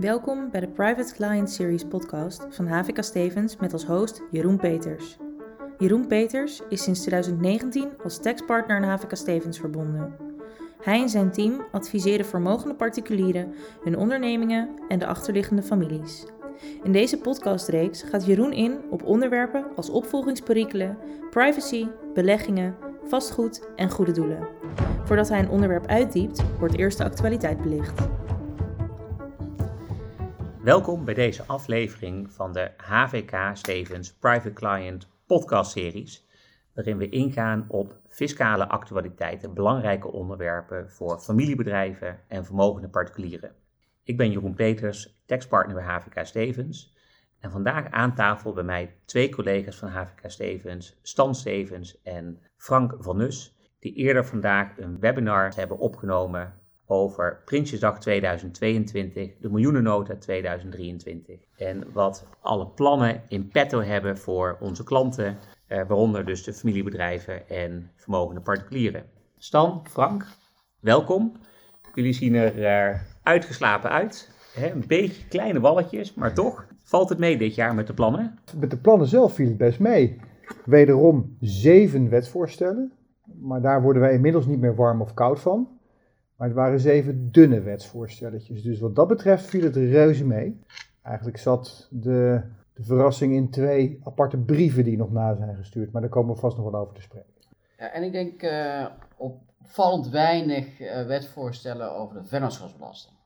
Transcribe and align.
Welkom 0.00 0.50
bij 0.50 0.60
de 0.60 0.68
Private 0.68 1.14
Client 1.14 1.50
Series 1.50 1.84
podcast 1.84 2.46
van 2.50 2.66
HVK 2.66 3.04
Stevens 3.04 3.56
met 3.56 3.72
als 3.72 3.84
host 3.84 4.22
Jeroen 4.30 4.56
Peters. 4.56 5.16
Jeroen 5.78 6.06
Peters 6.06 6.60
is 6.68 6.82
sinds 6.82 7.00
2019 7.00 7.88
als 8.04 8.18
taxpartner 8.18 8.76
aan 8.76 8.82
HVK 8.82 9.16
Stevens 9.16 9.58
verbonden. 9.58 10.14
Hij 10.82 11.00
en 11.00 11.08
zijn 11.08 11.30
team 11.30 11.64
adviseren 11.72 12.26
vermogende 12.26 12.74
particulieren, 12.74 13.54
hun 13.84 13.96
ondernemingen 13.96 14.68
en 14.88 14.98
de 14.98 15.06
achterliggende 15.06 15.62
families. 15.62 16.26
In 16.82 16.92
deze 16.92 17.18
podcastreeks 17.18 18.02
gaat 18.02 18.26
Jeroen 18.26 18.52
in 18.52 18.78
op 18.90 19.04
onderwerpen 19.04 19.64
als 19.76 19.90
opvolgingsperikelen, 19.90 20.98
privacy, 21.30 21.86
beleggingen, 22.14 22.76
vastgoed 23.04 23.68
en 23.76 23.90
goede 23.90 24.12
doelen. 24.12 24.48
Voordat 25.04 25.28
hij 25.28 25.38
een 25.38 25.50
onderwerp 25.50 25.86
uitdiept, 25.86 26.42
wordt 26.58 26.76
eerst 26.76 26.98
de 26.98 27.04
actualiteit 27.04 27.62
belicht. 27.62 28.19
Welkom 30.62 31.04
bij 31.04 31.14
deze 31.14 31.44
aflevering 31.46 32.32
van 32.32 32.52
de 32.52 32.70
HVK 32.76 33.56
Stevens 33.56 34.12
Private 34.12 34.52
Client 34.52 35.08
podcast 35.26 35.70
series, 35.70 36.26
waarin 36.74 36.96
we 36.96 37.08
ingaan 37.08 37.64
op 37.68 37.96
fiscale 38.08 38.68
actualiteiten, 38.68 39.54
belangrijke 39.54 40.12
onderwerpen 40.12 40.90
voor 40.90 41.18
familiebedrijven 41.18 42.20
en 42.28 42.44
vermogende 42.44 42.88
particulieren. 42.88 43.54
Ik 44.02 44.16
ben 44.16 44.30
Jeroen 44.30 44.54
Peters, 44.54 45.22
taxpartner 45.26 45.74
bij 45.74 45.84
HVK 45.84 46.26
Stevens. 46.26 46.96
En 47.38 47.50
vandaag 47.50 47.90
aan 47.90 48.14
tafel 48.14 48.52
bij 48.52 48.64
mij 48.64 48.94
twee 49.04 49.28
collega's 49.28 49.76
van 49.76 49.88
HVK 49.88 50.30
Stevens, 50.30 50.98
Stan 51.02 51.34
Stevens 51.34 52.02
en 52.02 52.38
Frank 52.56 52.96
van 52.98 53.16
Nus, 53.16 53.56
die 53.78 53.94
eerder 53.94 54.26
vandaag 54.26 54.78
een 54.78 54.98
webinar 54.98 55.54
hebben 55.54 55.78
opgenomen 55.78 56.59
over 56.90 57.42
Prinsjesdag 57.44 58.00
2022, 58.00 59.36
de 59.40 59.50
miljoenennota 59.50 60.16
2023. 60.16 61.40
En 61.56 61.84
wat 61.92 62.26
alle 62.40 62.66
plannen 62.66 63.22
in 63.28 63.48
petto 63.48 63.80
hebben 63.82 64.18
voor 64.18 64.56
onze 64.60 64.84
klanten, 64.84 65.36
eh, 65.66 65.78
waaronder 65.78 66.24
dus 66.24 66.44
de 66.44 66.52
familiebedrijven 66.52 67.48
en 67.48 67.90
vermogende 67.96 68.40
particulieren. 68.40 69.04
Stan, 69.38 69.80
Frank, 69.90 70.26
welkom. 70.80 71.32
Jullie 71.94 72.12
zien 72.12 72.34
er 72.34 72.58
uh, 72.58 73.00
uitgeslapen 73.22 73.90
uit. 73.90 74.30
Een 74.56 74.84
beetje 74.86 75.28
kleine 75.28 75.60
walletjes, 75.60 76.14
maar 76.14 76.34
toch 76.34 76.66
valt 76.84 77.08
het 77.08 77.18
mee 77.18 77.38
dit 77.38 77.54
jaar 77.54 77.74
met 77.74 77.86
de 77.86 77.94
plannen? 77.94 78.38
Met 78.56 78.70
de 78.70 78.76
plannen 78.76 79.06
zelf 79.06 79.34
viel 79.34 79.48
het 79.48 79.56
best 79.56 79.78
mee. 79.78 80.20
Wederom 80.64 81.36
zeven 81.40 82.08
wetsvoorstellen, 82.08 82.92
maar 83.40 83.60
daar 83.60 83.82
worden 83.82 84.02
wij 84.02 84.12
inmiddels 84.12 84.46
niet 84.46 84.60
meer 84.60 84.74
warm 84.74 85.00
of 85.00 85.14
koud 85.14 85.40
van. 85.40 85.79
Maar 86.40 86.48
het 86.48 86.58
waren 86.58 86.80
zeven 86.80 87.32
dunne 87.32 87.60
wetsvoorstelletjes. 87.60 88.62
Dus 88.62 88.80
wat 88.80 88.96
dat 88.96 89.08
betreft 89.08 89.44
viel 89.44 89.62
het 89.62 89.76
reuze 89.76 90.26
mee. 90.26 90.60
Eigenlijk 91.02 91.36
zat 91.36 91.88
de, 91.90 92.42
de 92.74 92.82
verrassing 92.82 93.34
in 93.34 93.50
twee 93.50 94.00
aparte 94.04 94.38
brieven 94.38 94.84
die 94.84 94.96
nog 94.96 95.12
na 95.12 95.34
zijn 95.34 95.56
gestuurd. 95.56 95.92
Maar 95.92 96.00
daar 96.00 96.10
komen 96.10 96.34
we 96.34 96.40
vast 96.40 96.56
nog 96.56 96.70
wel 96.70 96.80
over 96.80 96.94
te 96.94 97.00
spreken. 97.00 97.32
Ja, 97.78 97.90
en 97.92 98.02
ik 98.02 98.12
denk 98.12 98.42
uh, 98.42 98.86
opvallend 99.16 100.08
weinig 100.08 100.80
uh, 100.80 101.06
wetsvoorstellen 101.06 101.94
over 101.94 102.22
de 102.22 102.28
vennootschapsbelasting. 102.28 103.16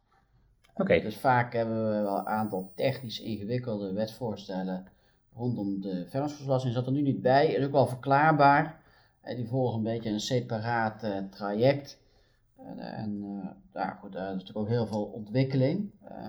Oké. 0.75 1.01
Dus 1.01 1.17
vaak 1.17 1.53
hebben 1.53 1.89
we 1.89 2.03
wel 2.03 2.19
een 2.19 2.27
aantal 2.27 2.73
technisch 2.75 3.21
ingewikkelde 3.21 3.93
wetsvoorstellen 3.93 4.87
rondom 5.35 5.81
de 5.81 6.07
vennootschapsbelasting. 6.09 6.75
Zat 6.75 6.87
er 6.87 6.93
nu 6.93 7.03
niet 7.03 7.23
bij. 7.23 7.47
Is 7.47 7.65
ook 7.65 7.73
wel 7.73 7.87
verklaarbaar. 7.87 8.81
die 9.37 9.49
volgen 9.49 9.77
een 9.77 9.85
beetje 9.85 10.11
een 10.11 10.21
separaat 10.21 11.05
uh, 11.05 11.19
traject. 11.31 12.03
En 12.77 13.23
uh, 13.23 13.51
ja, 13.73 13.91
goed, 13.91 14.13
daar 14.13 14.27
is 14.27 14.33
natuurlijk 14.33 14.59
ook 14.59 14.69
heel 14.69 14.87
veel 14.87 15.05
ontwikkeling. 15.05 15.91
Uh, 16.03 16.27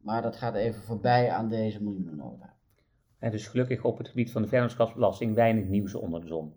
maar 0.00 0.22
dat 0.22 0.36
gaat 0.36 0.54
even 0.54 0.82
voorbij 0.82 1.30
aan 1.30 1.48
deze 1.48 1.82
miljoenennota. 1.82 2.54
En 3.18 3.30
dus 3.30 3.46
gelukkig 3.46 3.84
op 3.84 3.98
het 3.98 4.08
gebied 4.08 4.32
van 4.32 4.42
de 4.42 4.48
vennootschapsbelasting 4.48 5.34
weinig 5.34 5.64
nieuws 5.64 5.94
onder 5.94 6.20
de 6.20 6.26
zon. 6.26 6.54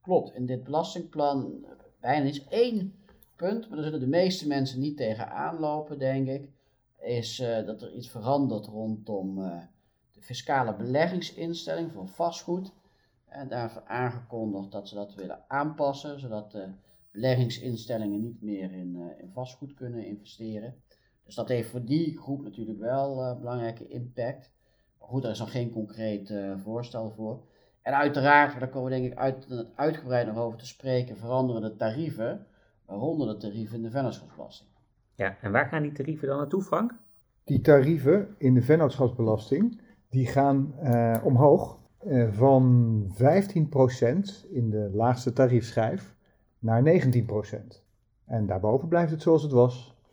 Klopt, 0.00 0.34
in 0.34 0.46
dit 0.46 0.64
belastingplan 0.64 1.66
bijna 2.00 2.26
is 2.26 2.46
één 2.46 2.94
punt, 3.36 3.68
maar 3.68 3.76
daar 3.76 3.84
zullen 3.84 4.00
de 4.00 4.06
meeste 4.06 4.46
mensen 4.46 4.80
niet 4.80 4.96
tegen 4.96 5.30
aanlopen, 5.30 5.98
denk 5.98 6.28
ik. 6.28 6.48
Is 6.98 7.40
uh, 7.40 7.66
dat 7.66 7.82
er 7.82 7.92
iets 7.92 8.10
verandert 8.10 8.66
rondom 8.66 9.34
de 10.12 10.20
fiscale 10.20 10.74
beleggingsinstelling 10.74 11.92
voor 11.92 12.08
vastgoed. 12.08 12.72
En 13.26 13.48
daarvoor 13.48 13.82
aangekondigd 13.86 14.72
dat 14.72 14.88
ze 14.88 14.94
dat 14.94 15.14
willen 15.14 15.44
aanpassen, 15.48 16.20
zodat 16.20 16.50
de 16.50 16.68
beleggingsinstellingen 17.10 18.20
niet 18.20 18.42
meer 18.42 18.72
in, 18.72 18.94
uh, 18.94 19.22
in 19.22 19.30
vastgoed 19.32 19.74
kunnen 19.74 20.06
investeren. 20.06 20.74
Dus 21.24 21.34
dat 21.34 21.48
heeft 21.48 21.70
voor 21.70 21.84
die 21.84 22.18
groep 22.18 22.42
natuurlijk 22.42 22.78
wel 22.78 23.22
uh, 23.22 23.38
belangrijke 23.38 23.88
impact. 23.88 24.50
Maar 24.98 25.08
goed, 25.08 25.22
daar 25.22 25.30
is 25.30 25.38
nog 25.38 25.50
geen 25.50 25.70
concreet 25.70 26.30
uh, 26.30 26.56
voorstel 26.56 27.10
voor. 27.10 27.44
En 27.82 27.94
uiteraard, 27.94 28.60
daar 28.60 28.68
komen 28.68 28.90
we 28.90 28.98
denk 28.98 29.12
ik 29.12 29.18
uit, 29.18 29.66
uitgebreid 29.74 30.26
nog 30.26 30.36
over 30.36 30.58
te 30.58 30.66
spreken, 30.66 31.16
veranderen 31.16 31.62
de 31.62 31.76
tarieven, 31.76 32.46
waaronder 32.86 33.26
de 33.26 33.36
tarieven 33.36 33.76
in 33.76 33.82
de 33.82 33.90
vennootschapsbelasting. 33.90 34.68
Ja, 35.14 35.36
en 35.40 35.52
waar 35.52 35.66
gaan 35.66 35.82
die 35.82 35.92
tarieven 35.92 36.28
dan 36.28 36.36
naartoe, 36.36 36.62
Frank? 36.62 36.94
Die 37.44 37.60
tarieven 37.60 38.34
in 38.38 38.54
de 38.54 38.62
vennootschapsbelasting, 38.62 39.80
die 40.08 40.26
gaan 40.26 40.74
omhoog 41.24 41.78
van 42.30 43.04
15% 43.12 44.50
in 44.50 44.70
de 44.70 44.90
laagste 44.92 45.32
tariefschijf 45.32 46.16
naar 46.60 46.82
19%. 46.82 47.82
En 48.26 48.46
daarboven 48.46 48.88
blijft 48.88 49.10
het 49.10 49.22
zoals 49.22 49.42
het 49.42 49.52
was, 49.52 49.94
25,8%. 50.06 50.12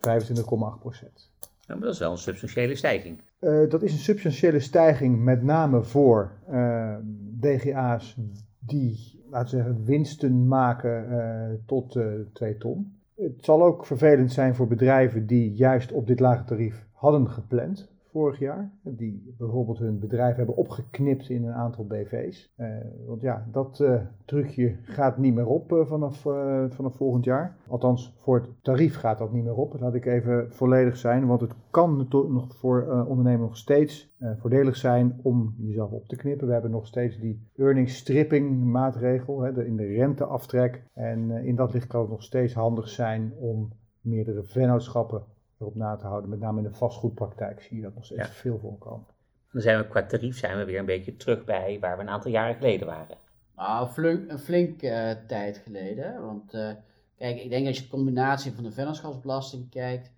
Ja, 1.60 1.74
maar 1.74 1.84
dat 1.84 1.92
is 1.92 1.98
wel 1.98 2.10
een 2.10 2.18
substantiële 2.18 2.74
stijging. 2.74 3.20
Uh, 3.40 3.70
dat 3.70 3.82
is 3.82 3.92
een 3.92 3.98
substantiële 3.98 4.60
stijging 4.60 5.24
met 5.24 5.42
name 5.42 5.82
voor 5.82 6.32
uh, 6.50 6.96
DGA's 7.40 8.16
die, 8.58 9.22
laten 9.30 9.56
we 9.56 9.62
zeggen, 9.62 9.84
winsten 9.84 10.48
maken 10.48 11.10
uh, 11.10 11.58
tot 11.66 11.98
2 12.32 12.56
ton. 12.56 12.98
Het 13.14 13.44
zal 13.44 13.62
ook 13.62 13.86
vervelend 13.86 14.32
zijn 14.32 14.54
voor 14.54 14.66
bedrijven 14.66 15.26
die 15.26 15.52
juist 15.52 15.92
op 15.92 16.06
dit 16.06 16.20
lage 16.20 16.44
tarief 16.44 16.86
hadden 16.92 17.28
gepland 17.28 17.88
vorig 18.10 18.38
jaar. 18.38 18.72
Die 18.82 19.34
bijvoorbeeld 19.38 19.78
hun 19.78 19.98
bedrijf 19.98 20.36
hebben 20.36 20.56
opgeknipt 20.56 21.28
in 21.28 21.44
een 21.44 21.52
aantal 21.52 21.86
BV's. 21.86 22.52
Uh, 22.56 22.66
want 23.06 23.20
ja, 23.20 23.46
dat 23.52 23.78
uh, 23.80 24.00
trucje 24.24 24.76
gaat 24.82 25.18
niet 25.18 25.34
meer 25.34 25.46
op 25.46 25.72
uh, 25.72 25.86
vanaf, 25.86 26.20
vanaf 26.68 26.96
volgend 26.96 27.24
jaar. 27.24 27.56
Althans, 27.68 28.14
voor 28.18 28.40
het 28.40 28.48
tarief 28.62 28.96
gaat 28.96 29.18
dat 29.18 29.32
niet 29.32 29.44
meer 29.44 29.56
op. 29.56 29.80
Laat 29.80 29.94
ik 29.94 30.06
even 30.06 30.52
volledig 30.52 30.96
zijn. 30.96 31.26
Want 31.26 31.40
het 31.40 31.54
kan 31.70 32.06
nog 32.10 32.56
voor 32.56 33.06
ondernemen 33.08 33.40
nog 33.40 33.56
steeds 33.56 34.14
voordelig 34.38 34.76
zijn 34.76 35.20
om 35.22 35.54
jezelf 35.58 35.90
op 35.90 36.06
te 36.08 36.16
knippen. 36.16 36.46
We 36.46 36.52
hebben 36.52 36.70
nog 36.70 36.86
steeds 36.86 37.18
die 37.18 37.48
earning 37.56 37.88
stripping 37.88 38.64
maatregel 38.64 39.40
hè, 39.40 39.52
de, 39.52 39.66
in 39.66 39.76
de 39.76 39.86
renteaftrek. 39.86 40.82
En 40.94 41.30
in 41.30 41.54
dat 41.54 41.72
licht 41.72 41.86
kan 41.86 42.00
het 42.00 42.10
nog 42.10 42.22
steeds 42.22 42.54
handig 42.54 42.88
zijn 42.88 43.32
om 43.38 43.72
meerdere 44.00 44.42
vennootschappen 44.42 45.22
erop 45.58 45.74
na 45.74 45.96
te 45.96 46.06
houden. 46.06 46.30
Met 46.30 46.40
name 46.40 46.58
in 46.58 46.64
de 46.64 46.74
vastgoedpraktijk 46.74 47.62
zie 47.62 47.76
je 47.76 47.82
dat 47.82 47.94
nog 47.94 48.04
steeds 48.04 48.20
ja. 48.20 48.28
veel 48.28 48.58
voorkomen. 48.58 49.06
Dan 49.52 49.62
zijn 49.62 49.78
we 49.78 49.88
qua 49.88 50.06
tarief 50.06 50.38
zijn 50.38 50.58
we 50.58 50.64
weer 50.64 50.78
een 50.78 50.84
beetje 50.84 51.16
terug 51.16 51.44
bij 51.44 51.78
waar 51.80 51.96
we 51.96 52.02
een 52.02 52.08
aantal 52.08 52.30
jaren 52.30 52.54
geleden 52.54 52.86
waren. 52.86 53.16
Nou, 53.56 53.88
flink, 53.88 54.30
een 54.30 54.38
flink 54.38 54.82
uh, 54.82 55.10
tijd 55.26 55.58
geleden. 55.58 56.22
Want 56.22 56.54
uh, 56.54 56.70
kijk, 57.16 57.42
ik 57.42 57.50
denk 57.50 57.66
als 57.66 57.76
je 57.76 57.82
de 57.82 57.88
combinatie 57.88 58.52
van 58.52 58.64
de 58.64 58.72
vennootschapsbelasting 58.72 59.70
kijkt. 59.70 60.10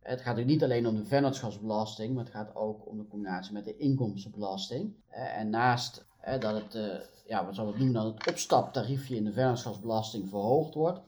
Het 0.00 0.18
gaat 0.18 0.36
natuurlijk 0.36 0.60
niet 0.60 0.62
alleen 0.62 0.86
om 0.86 0.96
de 0.96 1.04
vennootschapsbelasting, 1.04 2.14
maar 2.14 2.24
het 2.24 2.32
gaat 2.32 2.56
ook 2.56 2.86
om 2.86 2.98
de 2.98 3.06
combinatie 3.08 3.52
met 3.52 3.64
de 3.64 3.76
inkomstenbelasting. 3.76 4.94
Uh, 5.10 5.38
en 5.38 5.50
naast 5.50 6.06
dat 6.38 6.54
het, 6.54 6.78
ja, 7.26 7.44
wat 7.44 7.54
zou 7.54 7.66
het 7.66 7.76
noemen, 7.76 7.94
dan 7.94 8.06
het 8.06 8.28
opstaptariefje 8.28 9.16
in 9.16 9.24
de 9.24 9.32
vennootschapsbelasting 9.32 10.28
verhoogd 10.28 10.74
wordt, 10.74 11.00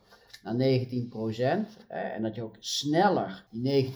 naar 0.43 0.55
19%. 0.55 1.87
en 1.89 2.23
dat 2.23 2.35
je 2.35 2.43
ook 2.43 2.57
sneller 2.59 3.45
die 3.51 3.93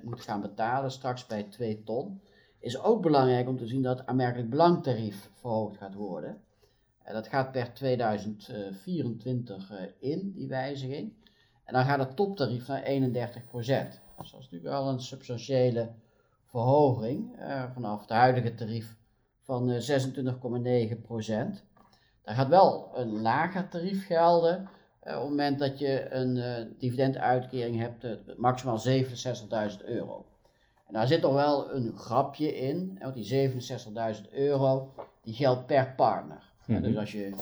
19% 0.00 0.02
moet 0.02 0.20
gaan 0.20 0.40
betalen 0.40 0.90
straks 0.90 1.26
bij 1.26 1.42
2 1.42 1.82
ton. 1.84 2.20
Is 2.60 2.78
ook 2.78 3.02
belangrijk 3.02 3.48
om 3.48 3.56
te 3.56 3.66
zien 3.66 3.82
dat 3.82 3.98
het 3.98 4.06
aanmerkelijk 4.06 4.50
belangtarief 4.50 5.30
verhoogd 5.34 5.76
gaat 5.76 5.94
worden. 5.94 6.42
En 7.02 7.14
dat 7.14 7.28
gaat 7.28 7.52
per 7.52 7.72
2024 7.74 9.70
eh, 9.70 9.84
in, 9.98 10.32
die 10.34 10.48
wijziging. 10.48 11.12
En 11.64 11.74
dan 11.74 11.84
gaat 11.84 11.98
het 11.98 12.16
toptarief 12.16 12.68
naar 12.68 12.82
31%. 12.82 12.86
Dus 13.52 13.66
dat 14.16 14.24
is 14.24 14.32
natuurlijk 14.32 14.62
wel 14.62 14.88
een 14.88 15.00
substantiële 15.00 15.90
verhoging 16.44 17.38
uh, 17.38 17.64
vanaf 17.72 18.00
het 18.00 18.08
huidige 18.08 18.54
tarief 18.54 18.96
van 19.40 19.70
uh, 19.70 19.78
26,9%. 19.78 19.84
Daar 22.22 22.34
gaat 22.34 22.48
wel 22.48 22.90
een 22.94 23.20
lager 23.20 23.68
tarief 23.68 24.06
gelden, 24.06 24.68
op 25.16 25.20
het 25.20 25.28
moment 25.28 25.58
dat 25.58 25.78
je 25.78 26.10
een 26.10 26.36
uh, 26.36 26.54
dividenduitkering 26.78 27.78
hebt, 27.78 28.04
uh, 28.04 28.12
maximaal 28.36 28.80
67.000 28.86 29.84
euro. 29.84 30.26
En 30.86 30.94
daar 30.94 31.06
zit 31.06 31.20
toch 31.20 31.34
wel 31.34 31.74
een 31.74 31.98
grapje 31.98 32.56
in, 32.56 32.98
want 33.00 33.14
die 33.14 33.50
67.000 33.50 34.32
euro, 34.32 34.94
die 35.22 35.34
geldt 35.34 35.66
per 35.66 35.94
partner. 35.96 36.52
Mm 36.66 36.74
-hmm. 36.74 36.84
Dus 36.84 36.96
als 36.96 37.12
je 37.12 37.32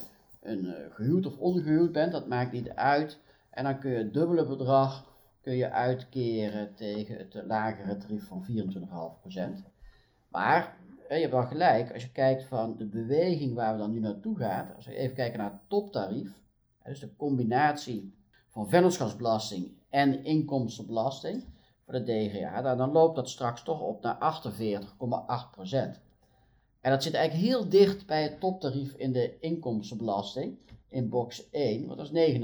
een 0.43 0.75
gehuwd 0.91 1.27
of 1.27 1.39
ongehuwd 1.39 1.93
bent, 1.93 2.13
dat 2.13 2.29
maakt 2.29 2.53
niet 2.53 2.71
uit. 2.71 3.19
En 3.51 3.65
dan 3.65 3.79
kun 3.79 3.91
je 3.91 3.97
het 3.97 4.15
dubbele 4.15 4.47
bedrag 4.47 5.05
kun 5.47 5.57
je 5.57 5.71
uitkeren 5.71 6.75
tegen 6.75 7.17
het 7.17 7.43
lagere 7.47 7.97
tarief 7.97 8.27
van 8.27 8.47
24,5%. 8.47 9.69
Maar 10.29 10.77
je 11.09 11.15
hebt 11.15 11.33
wel 11.33 11.47
gelijk, 11.47 11.93
als 11.93 12.03
je 12.03 12.13
kijkt 12.13 12.45
van 12.45 12.77
de 12.77 12.87
beweging 12.87 13.55
waar 13.55 13.73
we 13.73 13.79
dan 13.79 13.93
nu 13.93 14.01
naartoe 14.01 14.37
gaan, 14.37 14.75
als 14.77 14.87
we 14.87 14.95
even 14.95 15.15
kijken 15.15 15.39
naar 15.39 15.51
het 15.51 15.61
toptarief, 15.69 16.33
dus 16.87 17.01
de 17.01 17.17
combinatie 17.17 18.15
van 18.49 18.69
vennootschapsbelasting 18.69 19.73
en 19.91 20.25
inkomstenbelasting 20.25 21.45
voor 21.85 21.95
de 21.95 22.05
DGA, 22.05 22.75
dan 22.75 22.93
loopt 22.93 23.17
dat 23.17 23.29
straks 23.29 23.63
toch 23.63 23.81
op 23.81 24.03
naar 24.03 24.41
48,8%. 24.43 26.05
En 26.81 26.91
dat 26.91 27.03
zit 27.03 27.15
eigenlijk 27.15 27.47
heel 27.47 27.69
dicht 27.69 28.07
bij 28.07 28.23
het 28.23 28.41
toptarief 28.41 28.93
in 28.93 29.13
de 29.13 29.39
inkomstenbelasting 29.41 30.59
in 30.89 31.09
box 31.09 31.51
1, 31.51 31.87
want 31.87 31.99
dat 31.99 32.11
is 32.13 32.41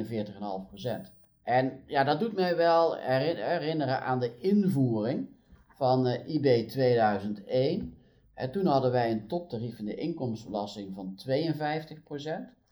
49,5%. 1.08 1.12
En 1.42 1.82
ja, 1.86 2.04
dat 2.04 2.20
doet 2.20 2.34
mij 2.34 2.56
wel 2.56 2.96
herinneren 2.96 4.02
aan 4.02 4.20
de 4.20 4.38
invoering 4.38 5.28
van 5.68 6.06
uh, 6.06 6.28
IB 6.28 6.68
2001. 6.68 7.94
En 8.34 8.50
toen 8.52 8.66
hadden 8.66 8.90
wij 8.90 9.10
een 9.10 9.26
toptarief 9.26 9.78
in 9.78 9.84
de 9.84 9.94
inkomstenbelasting 9.94 10.94
van 10.94 11.18
52%, 11.28 11.32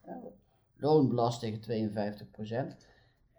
ja, 0.05 0.21
loonbelasting 0.81 1.61
52%. 1.61 2.77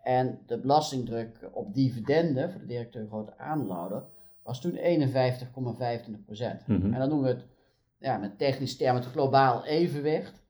En 0.04 0.40
de 0.46 0.58
belastingdruk 0.58 1.50
op 1.52 1.74
dividenden 1.74 2.52
voor 2.52 2.60
de 2.60 2.68
directeur 2.68 3.08
grote 3.08 3.38
aandeelhouder 3.38 4.04
was 4.44 4.62
toen 4.62 4.76
51,25%. 4.76 4.82
Mm 6.66 6.94
En 6.94 7.00
dan 7.00 7.10
noemen 7.10 7.22
we 7.22 7.28
het 7.28 7.46
ja, 7.98 8.18
met 8.18 8.38
technische 8.38 8.78
termen 8.78 9.02
het 9.02 9.12
globaal 9.12 9.66
evenwicht. 9.66 10.42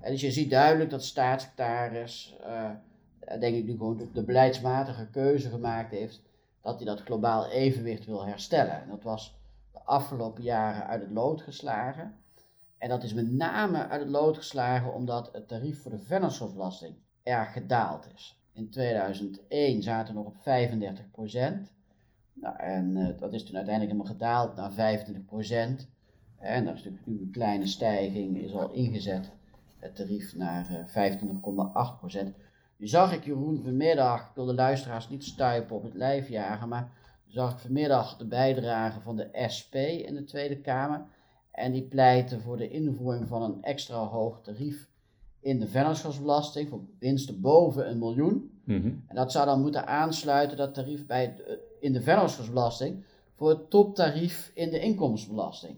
En 0.00 0.10
dus 0.10 0.20
je 0.20 0.30
ziet 0.30 0.50
duidelijk 0.50 0.90
dat 0.90 1.00
de 1.00 1.06
staatssecretaris, 1.06 2.36
uh, 2.40 2.70
denk 3.40 3.56
ik 3.56 3.64
nu 3.64 3.70
gewoon 3.70 4.08
de, 4.12 4.22
beleidsmatige 4.22 5.06
keuze 5.10 5.48
gemaakt 5.48 5.90
heeft, 5.90 6.22
dat 6.60 6.76
hij 6.76 6.84
dat 6.84 7.00
globaal 7.00 7.48
evenwicht 7.48 8.06
wil 8.06 8.26
herstellen. 8.26 8.82
En 8.82 8.88
dat 8.88 9.02
was 9.02 9.38
de 9.72 9.80
afgelopen 9.84 10.42
jaren 10.42 10.86
uit 10.86 11.00
het 11.00 11.10
lood 11.10 11.42
geslagen. 11.42 12.14
En 12.84 12.90
dat 12.90 13.02
is 13.02 13.14
met 13.14 13.32
name 13.32 13.88
uit 13.88 14.00
het 14.00 14.10
lood 14.10 14.36
geslagen 14.36 14.94
omdat 14.94 15.28
het 15.32 15.48
tarief 15.48 15.82
voor 15.82 15.90
de 15.90 15.98
vennootschapsbelasting 15.98 16.94
erg 17.22 17.52
gedaald 17.52 18.08
is. 18.14 18.40
In 18.52 18.70
2001 18.70 19.82
zaten 19.82 20.14
we 20.14 20.20
nog 20.20 20.28
op 20.28 20.36
35% 20.36 21.70
Nou, 22.32 22.56
en 22.56 22.96
uh, 22.96 23.18
dat 23.18 23.32
is 23.32 23.44
toen 23.44 23.56
uiteindelijk 23.56 23.96
helemaal 23.96 24.12
gedaald 24.12 24.56
naar 24.56 24.98
25% 25.80 25.86
En 26.38 26.64
dat 26.64 26.74
is 26.74 26.82
natuurlijk 26.82 27.06
nu 27.06 27.20
een 27.20 27.30
kleine 27.30 27.66
stijging, 27.66 28.38
is 28.38 28.54
al 28.54 28.70
ingezet 28.70 29.30
het 29.78 29.96
tarief 29.96 30.36
naar 30.36 30.86
25,8% 30.86 30.92
uh, 30.94 32.22
Nu 32.76 32.86
zag 32.86 33.12
ik 33.12 33.24
Jeroen 33.24 33.62
vanmiddag, 33.62 34.20
ik 34.20 34.34
wil 34.34 34.44
de 34.44 34.54
luisteraars 34.54 35.08
niet 35.08 35.24
stuipen 35.24 35.76
op 35.76 35.82
het 35.82 35.94
lijf 35.94 36.28
jagen, 36.28 36.68
maar 36.68 36.90
zag 37.26 37.52
ik 37.52 37.58
vanmiddag 37.58 38.16
de 38.16 38.26
bijdrage 38.26 39.00
van 39.00 39.16
de 39.16 39.28
SP 39.56 39.74
in 39.74 40.14
de 40.14 40.24
Tweede 40.24 40.60
Kamer. 40.60 41.04
En 41.54 41.72
die 41.72 41.82
pleiten 41.82 42.40
voor 42.40 42.56
de 42.56 42.68
invoering 42.68 43.28
van 43.28 43.42
een 43.42 43.62
extra 43.62 43.96
hoog 43.96 44.40
tarief 44.42 44.88
in 45.40 45.58
de 45.58 45.68
vennootschapsbelasting 45.68 46.68
voor 46.68 46.80
winsten 46.98 47.40
boven 47.40 47.90
een 47.90 47.98
miljoen. 47.98 48.60
Mhm. 48.64 48.86
En 49.06 49.14
dat 49.14 49.32
zou 49.32 49.46
dan 49.46 49.60
moeten 49.60 49.86
aansluiten, 49.86 50.56
dat 50.56 50.74
tarief 50.74 51.06
bij 51.06 51.36
in 51.80 51.92
de 51.92 52.02
vennootschapsbelasting, 52.02 53.04
voor 53.34 53.48
het 53.48 53.70
toptarief 53.70 54.50
in 54.54 54.70
de 54.70 54.80
inkomstenbelasting. 54.80 55.76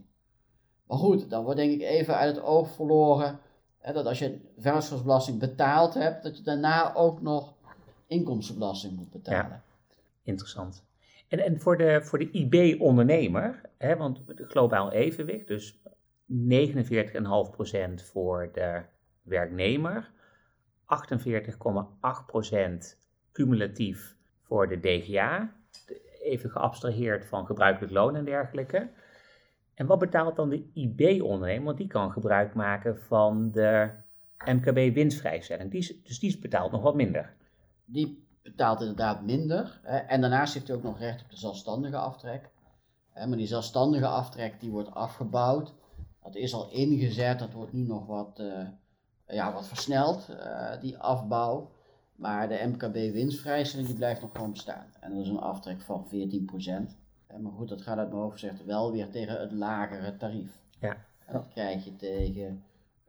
Maar 0.87 0.99
goed, 0.99 1.31
dan 1.31 1.45
wordt 1.45 1.59
denk 1.59 1.73
ik 1.73 1.81
even 1.81 2.17
uit 2.17 2.37
het 2.37 2.45
oog 2.45 2.71
verloren 2.71 3.39
hè, 3.79 3.93
dat 3.93 4.07
als 4.07 4.19
je 4.19 4.41
vennootschapsbelasting 4.59 5.39
betaald 5.39 5.95
hebt, 5.95 6.23
dat 6.23 6.37
je 6.37 6.43
daarna 6.43 6.95
ook 6.95 7.21
nog 7.21 7.55
inkomstenbelasting 8.07 8.97
moet 8.97 9.11
betalen. 9.11 9.51
Ja, 9.51 9.63
interessant. 10.23 10.85
En, 11.29 11.39
en 11.39 11.61
voor 11.61 11.77
de, 11.77 12.03
voor 12.03 12.19
de 12.19 12.31
IB-ondernemer, 12.31 13.61
want 13.79 14.23
globaal 14.37 14.93
evenwicht, 14.93 15.47
dus 15.47 15.79
49,5% 16.29 16.35
voor 17.95 18.51
de 18.53 18.83
werknemer, 19.23 20.11
48,8% 20.83 20.89
cumulatief 23.33 24.17
voor 24.43 24.69
de 24.69 24.81
DGA, 24.81 25.55
even 26.23 26.51
geabstraheerd 26.51 27.27
van 27.27 27.47
gebruikelijk 27.47 27.93
loon 27.93 28.17
en 28.17 28.25
dergelijke. 28.25 28.91
En 29.75 29.87
wat 29.87 29.99
betaalt 29.99 30.37
dan 30.37 30.49
de 30.49 30.71
IB-ondernemer? 30.75 31.65
Want 31.65 31.79
die 31.79 31.87
kan 31.87 32.13
gebruik 32.13 32.55
maken 32.55 32.99
van 32.99 33.51
de 33.51 33.91
MKB-winstvrijstelling. 34.45 35.71
Dus 36.05 36.19
die 36.19 36.39
betaalt 36.39 36.73
nog 36.73 36.83
wat 36.83 36.95
minder. 36.95 37.35
Die 37.85 38.26
betaalt 38.47 38.81
inderdaad 38.81 39.23
minder. 39.23 39.81
Hè. 39.83 39.97
En 39.97 40.21
daarnaast 40.21 40.55
heeft 40.55 40.67
hij 40.67 40.77
ook 40.77 40.83
nog 40.83 40.99
recht 40.99 41.23
op 41.23 41.31
de 41.31 41.37
zelfstandige 41.37 41.97
aftrek. 41.97 42.51
Hè, 43.13 43.27
maar 43.27 43.37
die 43.37 43.47
zelfstandige 43.47 44.07
aftrek 44.07 44.61
die 44.61 44.71
wordt 44.71 44.95
afgebouwd. 44.95 45.75
Dat 46.23 46.35
is 46.35 46.55
al 46.55 46.71
ingezet, 46.71 47.39
dat 47.39 47.53
wordt 47.53 47.73
nu 47.73 47.83
nog 47.83 48.07
wat, 48.07 48.39
uh, 48.41 48.69
ja, 49.27 49.53
wat 49.53 49.69
versneld, 49.69 50.29
uh, 50.31 50.81
die 50.81 50.99
afbouw. 50.99 51.71
Maar 52.15 52.49
de 52.49 52.73
MKB-winstvrijstelling 52.73 53.89
die 53.89 53.97
blijft 53.97 54.21
nog 54.21 54.31
gewoon 54.33 54.51
bestaan. 54.51 54.87
En 55.01 55.15
dat 55.15 55.23
is 55.23 55.29
een 55.29 55.39
aftrek 55.39 55.81
van 55.81 56.07
14%. 56.09 56.97
Maar 57.41 57.53
goed, 57.53 57.69
dat 57.69 57.83
gaat 57.83 57.99
uit 57.99 58.09
mijn 58.09 58.21
hoofd 58.21 58.39
gezegd 58.39 58.65
wel 58.65 58.93
weer 58.93 59.11
tegen 59.11 59.41
het 59.41 59.53
lagere 59.53 60.17
tarief. 60.17 60.61
Ja. 60.81 60.97
En 61.27 61.33
dat 61.33 61.49
krijg 61.49 61.85
je 61.85 61.97
tegen 61.97 62.65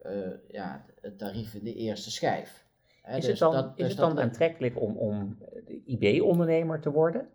uh, 0.06 0.28
ja, 0.50 0.84
het 1.00 1.18
tarief 1.18 1.54
in 1.54 1.64
de 1.64 1.74
eerste 1.74 2.10
schijf. 2.10 2.66
Is, 3.08 3.14
dus 3.14 3.26
het 3.26 3.38
dan, 3.38 3.52
dat, 3.52 3.64
is 3.64 3.72
dus 3.76 3.88
het 3.88 3.96
dan 3.96 4.20
aantrekkelijk 4.20 4.80
om, 4.80 4.96
om 4.96 5.38
IB-ondernemer 5.84 6.80
te 6.80 6.90
worden? 6.90 7.28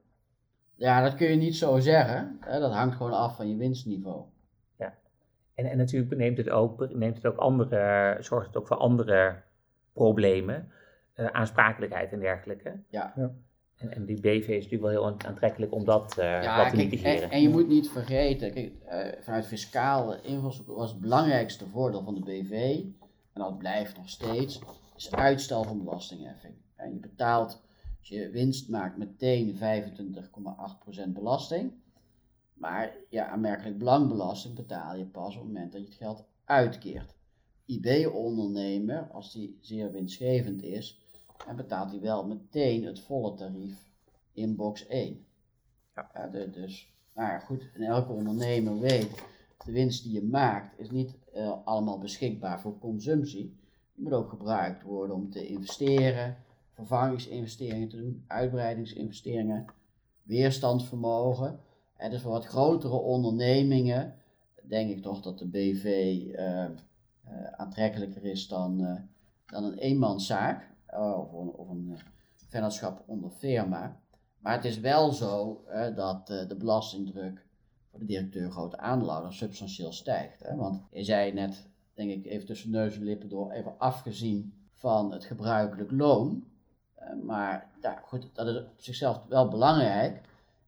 Ja, 0.75 1.01
dat 1.01 1.15
kun 1.15 1.27
je 1.27 1.35
niet 1.35 1.55
zo 1.55 1.79
zeggen. 1.79 2.37
Hè? 2.39 2.59
Dat 2.59 2.71
hangt 2.71 2.95
gewoon 2.95 3.11
af 3.13 3.35
van 3.35 3.49
je 3.49 3.55
winstniveau. 3.55 4.23
Ja, 4.77 4.93
en, 5.55 5.65
en 5.65 5.77
natuurlijk 5.77 6.15
neemt 6.15 6.37
het 6.37 6.49
ook, 6.49 6.93
neemt 6.93 7.15
het 7.15 7.25
ook 7.25 7.37
andere, 7.37 8.17
zorgt 8.19 8.47
het 8.47 8.57
ook 8.57 8.67
voor 8.67 8.77
andere 8.77 9.35
problemen, 9.93 10.71
uh, 11.15 11.25
aansprakelijkheid 11.25 12.11
en 12.11 12.19
dergelijke. 12.19 12.79
Ja. 12.89 13.13
ja. 13.15 13.31
En, 13.77 13.91
en, 13.91 14.05
die 14.05 14.19
BV 14.19 14.47
is 14.47 14.63
natuurlijk 14.63 14.81
wel 14.81 14.91
heel 14.91 15.19
aantrekkelijk 15.25 15.73
om 15.73 15.85
dat 15.85 16.15
uh, 16.19 16.43
ja, 16.43 16.57
wat 16.57 16.69
te 16.69 16.75
mitigeren. 16.75 17.21
En, 17.23 17.29
en, 17.29 17.41
je 17.41 17.49
moet 17.49 17.67
niet 17.67 17.89
vergeten, 17.89 18.53
kijk, 18.53 18.71
uh, 18.85 19.21
vanuit 19.21 19.45
fiscale 19.45 20.19
invalshoek 20.21 20.67
was 20.67 20.91
het 20.91 20.99
belangrijkste 20.99 21.65
voordeel 21.67 22.03
van 22.03 22.15
de 22.15 22.21
BV, 22.21 22.51
en 23.33 23.41
dat 23.41 23.57
blijft 23.57 23.97
nog 23.97 24.09
steeds, 24.09 24.61
is 25.05 25.11
uitstel 25.11 25.63
van 25.63 25.83
belastingheffing. 25.83 26.53
En 26.75 26.94
je 26.94 27.00
betaalt, 27.00 27.61
als 28.00 28.07
je 28.07 28.29
winst 28.29 28.69
maakt, 28.69 28.97
meteen 28.97 29.55
25,8% 29.55 31.09
belasting. 31.09 31.73
Maar 32.53 32.95
ja, 33.09 33.27
aanmerkelijk 33.27 33.77
belangbelasting 33.77 34.56
betaal 34.56 34.95
je 34.95 35.06
pas 35.06 35.35
op 35.35 35.42
het 35.42 35.51
moment 35.51 35.71
dat 35.71 35.81
je 35.81 35.87
het 35.87 35.97
geld 35.97 36.23
uitkeert. 36.45 37.16
IB-ondernemer, 37.66 39.09
als 39.11 39.33
die 39.33 39.57
zeer 39.61 39.92
winstgevend 39.92 40.63
is, 40.63 41.01
en 41.47 41.56
betaalt 41.56 41.92
hij 41.92 41.99
wel 41.99 42.25
meteen 42.25 42.85
het 42.85 42.99
volle 42.99 43.33
tarief 43.33 43.89
in 44.33 44.56
box 44.56 44.87
1. 44.87 45.25
Ja. 45.95 46.28
de, 46.28 46.49
dus, 46.49 46.94
nou 47.13 47.30
ja, 47.30 47.39
goed, 47.39 47.69
en 47.73 47.81
elke 47.81 48.11
ondernemer 48.11 48.80
weet, 48.80 49.23
de 49.66 49.71
winst 49.71 50.04
die 50.04 50.13
je 50.13 50.23
maakt 50.23 50.80
is 50.80 50.89
niet 50.89 51.18
uh, 51.35 51.57
allemaal 51.66 51.99
beschikbaar 51.99 52.61
voor 52.61 52.80
consumptie. 52.80 53.61
Die 53.94 54.04
moet 54.04 54.14
ook 54.14 54.30
gebruikt 54.30 54.83
worden 54.83 55.16
om 55.16 55.30
te 55.30 55.47
investeren, 55.47 56.38
vervangingsinvesteringen 56.71 57.90
te 57.90 57.97
doen, 57.97 58.23
uitbreidingsinvesteringen, 58.28 59.66
weerstandsvermogen. 60.23 61.59
En 61.95 62.12
dus 62.12 62.21
voor 62.21 62.31
wat 62.31 62.45
grotere 62.45 62.95
ondernemingen 62.95 64.16
denk 64.64 64.90
ik 64.90 65.02
toch 65.02 65.21
dat 65.21 65.40
de 65.40 65.47
BV 65.47 65.85
uh, 65.85 66.35
uh, 66.35 66.68
aantrekkelijker 67.52 68.26
is 68.26 68.47
dan, 68.47 68.78
dan 69.45 69.64
een 69.64 69.78
eenmanszaak 69.78 70.71
of 70.88 71.33
een, 71.33 71.52
of 71.52 71.69
een 71.69 71.97
vennootschap 72.47 73.04
onder 73.06 73.30
firma. 73.30 74.02
Maar 74.40 74.56
het 74.56 74.66
is 74.66 74.80
wel 74.80 75.12
zo 75.12 75.64
dat 75.95 76.28
de 76.28 76.56
belastingdruk 76.57 77.45
voor 77.90 78.00
de 78.00 78.06
directeur 78.06 78.52
grote 78.52 78.78
aandeelhouder 78.78 79.33
substantieel 79.33 79.92
stijgt. 79.92 80.44
Hè? 80.44 80.56
Want 80.56 80.81
je 80.92 81.04
zei 81.04 81.33
net 81.33 81.68
denk 81.94 82.09
ik, 82.09 82.26
even 82.26 82.45
tussen 82.45 82.71
neus 82.71 82.95
en 82.95 83.04
lippen 83.04 83.30
door, 83.30 83.52
even 83.52 83.80
afgezien 83.80 84.54
van 84.71 85.12
het 85.12 85.26
gebruikelijk 85.26 85.92
loon. 85.92 86.47
Uh, 87.00 87.23
maar 87.23 87.71
ja, 87.81 88.02
goed, 88.06 88.30
dat 88.33 88.47
is 88.47 88.57
op 88.57 88.71
zichzelf 88.78 89.26
wel 89.28 89.47
belangrijk, 89.47 90.21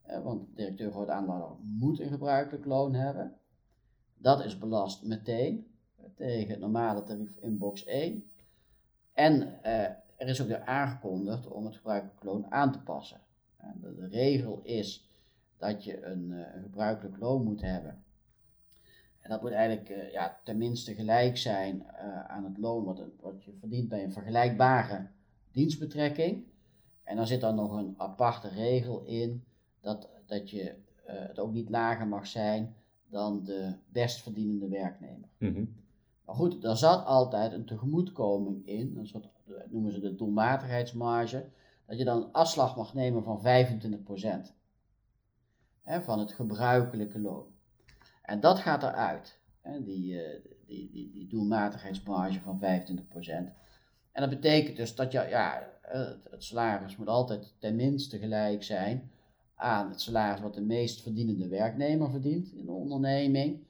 uh, 0.10 0.24
want 0.24 0.48
de 0.48 0.54
directeur 0.56 0.92
groot 0.92 1.10
aandeelhouder 1.10 1.58
moet 1.62 2.00
een 2.00 2.10
gebruikelijk 2.10 2.66
loon 2.66 2.94
hebben. 2.94 3.34
Dat 4.18 4.46
is 4.46 4.58
belast 4.58 5.04
meteen 5.04 5.68
uh, 6.00 6.06
tegen 6.16 6.50
het 6.50 6.60
normale 6.60 7.04
tarief 7.04 7.36
in 7.36 7.58
box 7.58 7.86
1. 7.86 8.24
En 9.14 9.64
er 9.64 10.28
is 10.28 10.42
ook 10.42 10.48
weer 10.48 10.66
aangekondigd 10.66 11.48
om 11.48 11.66
het 11.66 11.76
gebruikelijk 11.76 12.24
loon 12.24 12.52
aan 12.52 12.72
te 12.72 12.80
passen. 12.80 13.20
De, 13.82 13.96
de, 13.96 14.08
regel 14.08 14.60
is 14.64 15.10
dat 15.58 15.84
je 15.84 16.06
een, 16.06 16.32
een 16.32 16.62
gebruikelijk 16.62 17.18
loon 17.18 17.44
moet 17.44 17.62
hebben 17.62 18.05
en 19.26 19.32
dat 19.32 19.42
moet 19.42 19.52
eigenlijk 19.52 19.90
uh, 19.90 20.12
ja, 20.12 20.40
tenminste 20.44 20.96
gelijk 20.96 21.38
zijn 21.38 21.76
uh, 21.76 22.26
aan 22.26 22.44
het 22.44 22.58
loon 22.58 22.84
wat, 22.84 23.02
wat, 23.22 23.44
je 23.44 23.52
verdient 23.60 23.90
bij 23.90 24.04
een 24.04 24.12
vergelijkbare 24.12 25.08
dienstbetrekking. 25.52 26.44
En 27.04 27.16
dan 27.16 27.28
zit 27.28 27.44
er 27.44 27.54
nog 27.54 27.72
een 27.72 27.94
aparte 27.98 28.48
regel 28.48 29.04
in 29.04 29.44
dat, 29.82 30.10
dat 30.26 30.50
je 30.50 30.64
uh, 30.64 30.74
het 31.06 31.40
ook 31.40 31.54
niet 31.54 31.70
lager 31.70 32.08
mag 32.08 32.28
zijn 32.28 32.76
dan 33.08 33.44
de 33.44 33.74
best 33.90 34.22
verdienende 34.22 34.68
werknemer. 34.68 35.30
Mhm. 35.38 35.66
Maar 36.26 36.36
goed, 36.36 36.62
daar 36.62 36.78
zat 36.78 37.06
altijd 37.06 37.52
een 37.52 37.66
tegemoetkoming 37.66 38.68
in, 38.68 38.98
een 38.98 39.08
soort, 39.08 39.28
dat 39.46 39.72
noemen 39.72 39.92
ze 39.92 40.00
de 40.00 40.16
doelmatigheidsmarge, 40.16 41.46
dat 41.86 41.98
je 41.98 42.04
dan 42.04 42.22
een 42.22 42.32
afslag 42.32 42.76
mag 42.76 42.94
nemen 42.94 43.24
van 43.24 43.42
25% 44.48 44.52
hè, 45.82 46.02
van 46.02 46.20
het 46.20 46.34
gebruikelijke 46.34 47.20
loon. 47.20 47.54
En 48.26 48.40
dat 48.40 48.60
gaat 48.60 48.84
eruit, 48.84 49.40
hè, 49.62 49.84
die, 49.84 50.14
uh, 50.14 50.22
die, 50.66 50.90
die, 50.92 51.12
die 51.12 51.28
doelmatigheidsmarge 51.28 52.40
van 52.40 52.60
25%. 52.60 52.64
En 54.12 54.22
dat 54.22 54.30
betekent 54.30 54.78
dus 54.78 54.96
dat 54.96 55.12
je, 55.12 55.26
ja, 55.30 55.70
het, 55.82 56.28
het 56.30 56.44
salaris 56.44 56.98
moet 56.98 57.08
altijd 57.08 57.54
ten 57.60 57.76
minste 57.76 58.20
gelijk 58.20 58.64
zijn 58.64 59.12
aan 59.56 59.90
het 59.90 60.02
salaris 60.02 60.42
wat 60.42 60.54
de 60.54 60.62
meest 60.62 61.02
verdienende 61.02 61.48
werknemer 61.48 62.10
verdient 62.10 62.54
in 62.54 62.66
de 62.66 62.72
onderneming, 62.72 63.64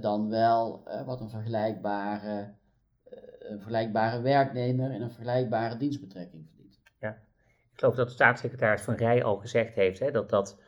dan 0.00 0.28
wel 0.28 0.82
uh, 0.86 1.06
wat 1.06 1.20
een 1.20 1.30
vergelijkbare, 1.30 2.54
een 3.38 3.58
vergelijkbare 3.58 4.20
werknemer 4.20 4.92
in 4.92 5.02
een 5.02 5.10
vergelijkbare 5.10 5.76
dienstbetrekking 5.76 6.46
verdient. 6.46 6.80
Ja, 7.00 7.10
ik 7.72 7.78
geloof 7.78 7.94
dat 7.94 8.06
de 8.06 8.12
staatssecretaris 8.12 8.82
Van 8.82 8.94
Rij 8.94 9.24
al 9.24 9.36
gezegd 9.36 9.74
heeft 9.74 9.98
hè, 9.98 10.10
dat 10.10 10.30
dat, 10.30 10.61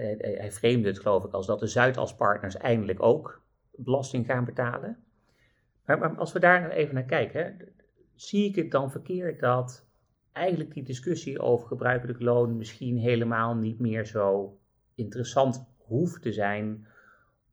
hij, 0.00 0.52
vreemde 0.52 0.88
het 0.88 1.00
geloof 1.00 1.24
ik 1.24 1.32
als 1.32 1.46
dat 1.46 1.60
de 1.60 1.66
Zuidaspartners 1.66 2.56
eindelijk 2.56 3.02
ook 3.02 3.42
belasting 3.70 4.26
gaan 4.26 4.44
betalen. 4.44 4.96
Maar, 5.84 6.16
als 6.16 6.32
we 6.32 6.38
daar 6.38 6.60
nou 6.60 6.72
even 6.72 6.94
naar 6.94 7.04
kijken, 7.04 7.44
hè, 7.44 7.52
zie 8.14 8.48
ik 8.48 8.56
het 8.56 8.70
dan 8.70 8.90
verkeerd 8.90 9.40
dat 9.40 9.86
eigenlijk 10.32 10.74
die 10.74 10.82
discussie 10.82 11.40
over 11.40 11.66
gebruikelijk 11.66 12.20
loon 12.20 12.56
misschien 12.56 12.98
helemaal 12.98 13.54
niet 13.54 13.78
meer 13.78 14.06
zo 14.06 14.58
interessant 14.94 15.66
hoeft 15.76 16.22
te 16.22 16.32
zijn, 16.32 16.86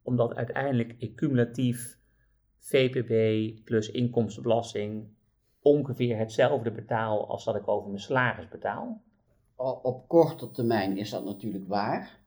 omdat 0.02 0.36
uiteindelijk 0.36 1.16
cumulatief 1.16 1.98
VPB 2.58 3.54
plus 3.64 3.92
inkomstenbelasting 3.92 5.08
ongeveer 5.62 6.18
hetzelfde 6.18 6.72
betaal 6.72 7.28
als 7.28 7.46
dat 7.46 7.56
ik 7.56 7.68
over 7.68 7.90
mijn 7.90 8.02
salaris 8.02 8.48
betaal? 8.48 9.02
Op 9.56 10.08
korte 10.08 10.52
termijn 10.52 10.98
is 10.98 11.10
dat 11.10 11.26
natuurlijk 11.26 11.68
waar, 11.68 12.19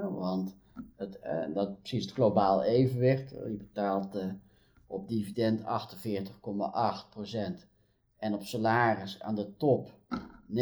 want 0.00 0.56
het, 0.96 1.20
dat 1.54 1.78
precies 1.78 2.04
het 2.04 2.14
globaal 2.14 2.62
evenwicht. 2.62 3.30
Je 3.30 3.56
betaalt 3.58 4.18
op 4.86 5.08
dividend 5.08 5.60
48,8% 5.60 5.66
en 8.16 8.34
op 8.34 8.42
salaris 8.42 9.20
aan 9.20 9.34
de 9.34 9.56
top 9.56 9.90
49,5. 10.48 10.56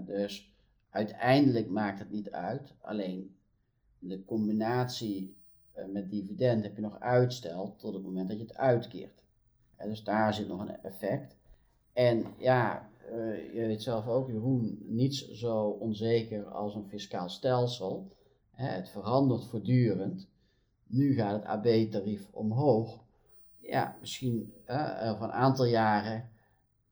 Dus 0.00 0.54
uiteindelijk 0.90 1.70
maakt 1.70 1.98
het 1.98 2.10
niet 2.10 2.30
uit. 2.30 2.74
Alleen 2.80 3.36
de 3.98 4.24
combinatie 4.24 5.36
eh, 5.72 5.84
met 5.86 6.10
dividend 6.10 6.62
heb 6.62 6.76
je 6.76 6.82
nog 6.82 7.00
uitstel 7.00 7.76
tot 7.76 7.94
het 7.94 8.02
moment 8.02 8.28
dat 8.28 8.38
je 8.38 8.44
het 8.44 8.56
uitkeert. 8.56 9.22
Dus 9.84 10.04
daar 10.04 10.34
zit 10.34 10.48
nog 10.48 10.60
een 10.60 10.82
effect. 10.82 11.36
En 11.92 12.26
ja, 12.38 12.89
eh, 13.10 13.54
je 13.54 13.66
weet 13.66 13.82
zelf 13.82 14.06
ook, 14.06 14.28
Jeroen, 14.28 14.78
niets 14.86 15.30
zo 15.30 15.68
onzeker 15.68 16.44
als 16.44 16.74
een 16.74 16.88
fiscaal 16.88 17.28
stelsel. 17.28 18.12
Het 18.50 18.88
verandert 18.88 19.44
voortdurend. 19.44 20.28
Nu 20.86 21.14
gaat 21.14 21.32
het 21.32 21.44
AB-tarief 21.44 22.28
omhoog 22.30 23.08
ja, 23.70 23.96
misschien 24.00 24.52
uh, 24.66 25.10
over 25.10 25.24
een 25.24 25.32
aantal 25.32 25.64
jaren 25.64 26.28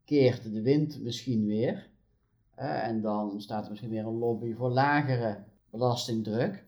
keert 0.04 0.52
de 0.52 0.62
wind 0.62 1.00
misschien 1.02 1.46
weer. 1.46 1.90
en 2.54 3.00
dan 3.00 3.30
ontstaat 3.30 3.64
er 3.64 3.70
misschien 3.70 3.90
weer 3.90 4.06
een 4.06 4.18
lobby 4.18 4.54
voor 4.54 4.70
lagere 4.70 5.44
belastingdruk. 5.70 6.66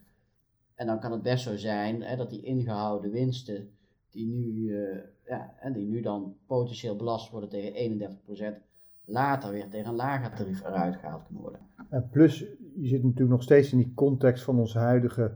En 0.75 0.87
dan 0.87 1.01
kan 1.01 1.13
het 1.13 1.23
best 1.23 1.45
zo 1.45 1.57
zijn 1.57 2.17
dat 2.17 2.31
die 2.31 2.43
ingehouden 2.43 3.11
winsten, 3.11 3.71
die 4.11 4.27
nu, 4.27 4.47
uh, 4.47 4.99
ja, 5.27 5.55
die 5.73 5.87
nu 5.87 6.01
dan 6.01 6.37
potentieel 6.47 6.97
belast 6.97 7.31
worden 7.31 7.49
tegen 7.49 8.11
31%, 8.59 8.70
later 9.11 9.51
weer 9.53 9.69
tegen 9.69 9.89
een 9.89 9.97
lager 9.97 10.37
tarief 10.37 10.65
eruit 10.65 10.97
gehaald 10.97 11.25
kunnen 11.25 11.43
worden. 11.43 11.61
En 11.89 12.09
plus, 12.11 12.39
je 12.75 12.89
zit 12.89 13.03
natuurlijk 13.03 13.31
nog 13.31 13.43
steeds 13.43 13.73
in 13.73 13.79
die 13.79 13.93
context 13.95 14.45
van 14.45 14.59
ons 14.59 14.75
huidige, 14.75 15.33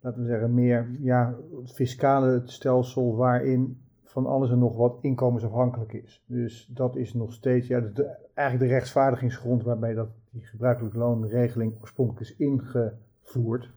laten 0.00 0.22
we 0.22 0.28
zeggen, 0.28 0.54
meer 0.54 0.96
ja, 1.00 1.34
fiscale 1.64 2.42
stelsel 2.44 3.16
waarin 3.16 3.80
van 4.02 4.26
alles 4.26 4.50
en 4.50 4.58
nog 4.58 4.76
wat 4.76 4.98
inkomensafhankelijk 5.00 5.92
is. 5.92 6.24
Dus 6.26 6.70
dat 6.74 6.96
is 6.96 7.14
nog 7.14 7.32
steeds 7.32 7.66
ja, 7.66 7.80
de, 7.80 8.16
eigenlijk 8.34 8.70
de 8.70 8.76
rechtsvaardigingsgrond 8.76 9.62
waarbij 9.62 9.94
dat 9.94 10.08
die 10.30 10.46
gebruikelijke 10.46 10.98
loonregeling 10.98 11.74
oorspronkelijk 11.80 12.20
is 12.20 12.36
ingevoerd. 12.36 13.74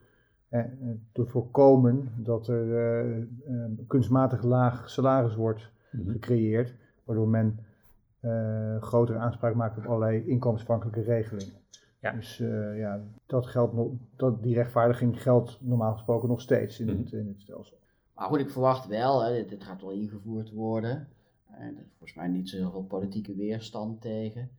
Eh, 0.49 0.63
te 1.11 1.25
voorkomen 1.25 2.11
dat 2.17 2.47
er 2.47 2.77
eh, 2.77 3.17
eh, 3.17 3.25
kunstmatig 3.87 4.43
laag 4.43 4.89
salaris 4.89 5.35
wordt 5.35 5.71
mhm. 5.91 6.09
gecreëerd, 6.09 6.75
waardoor 7.03 7.27
men 7.27 7.59
uh, 7.59 7.65
grotere 8.79 9.17
aanspraak 9.17 9.55
maakt 9.55 9.77
op 9.77 9.85
allerlei 9.85 10.27
inkomensafhankelijke 10.27 11.01
regelingen. 11.01 11.53
Ja. 12.01 12.11
Dus 12.11 12.37
ja, 12.75 13.01
dat 13.25 13.47
geldt 13.47 13.73
nog, 13.73 13.91
dat, 14.15 14.43
die 14.43 14.55
rechtvaardiging 14.55 15.21
geldt 15.21 15.57
normaal 15.61 15.93
gesproken 15.93 16.29
nog 16.29 16.41
steeds 16.41 16.79
in, 16.79 16.85
mhm. 16.85 16.97
het, 16.97 17.11
in 17.11 17.27
het 17.27 17.41
stelsel. 17.41 17.77
Maar 18.19 18.27
goed, 18.27 18.39
ik 18.39 18.49
verwacht 18.49 18.87
wel, 18.87 19.23
hè, 19.23 19.45
dit, 19.45 19.63
gaat 19.63 19.81
wel 19.81 19.91
ingevoerd 19.91 20.51
worden. 20.51 21.07
En 21.45 21.77
er 21.77 21.83
is 21.83 21.91
volgens 21.97 22.13
mij 22.13 22.27
niet 22.27 22.49
zo 22.49 22.57
heel 22.57 22.71
veel 22.71 22.83
politieke 22.83 23.35
weerstand 23.35 24.01
tegen. 24.01 24.49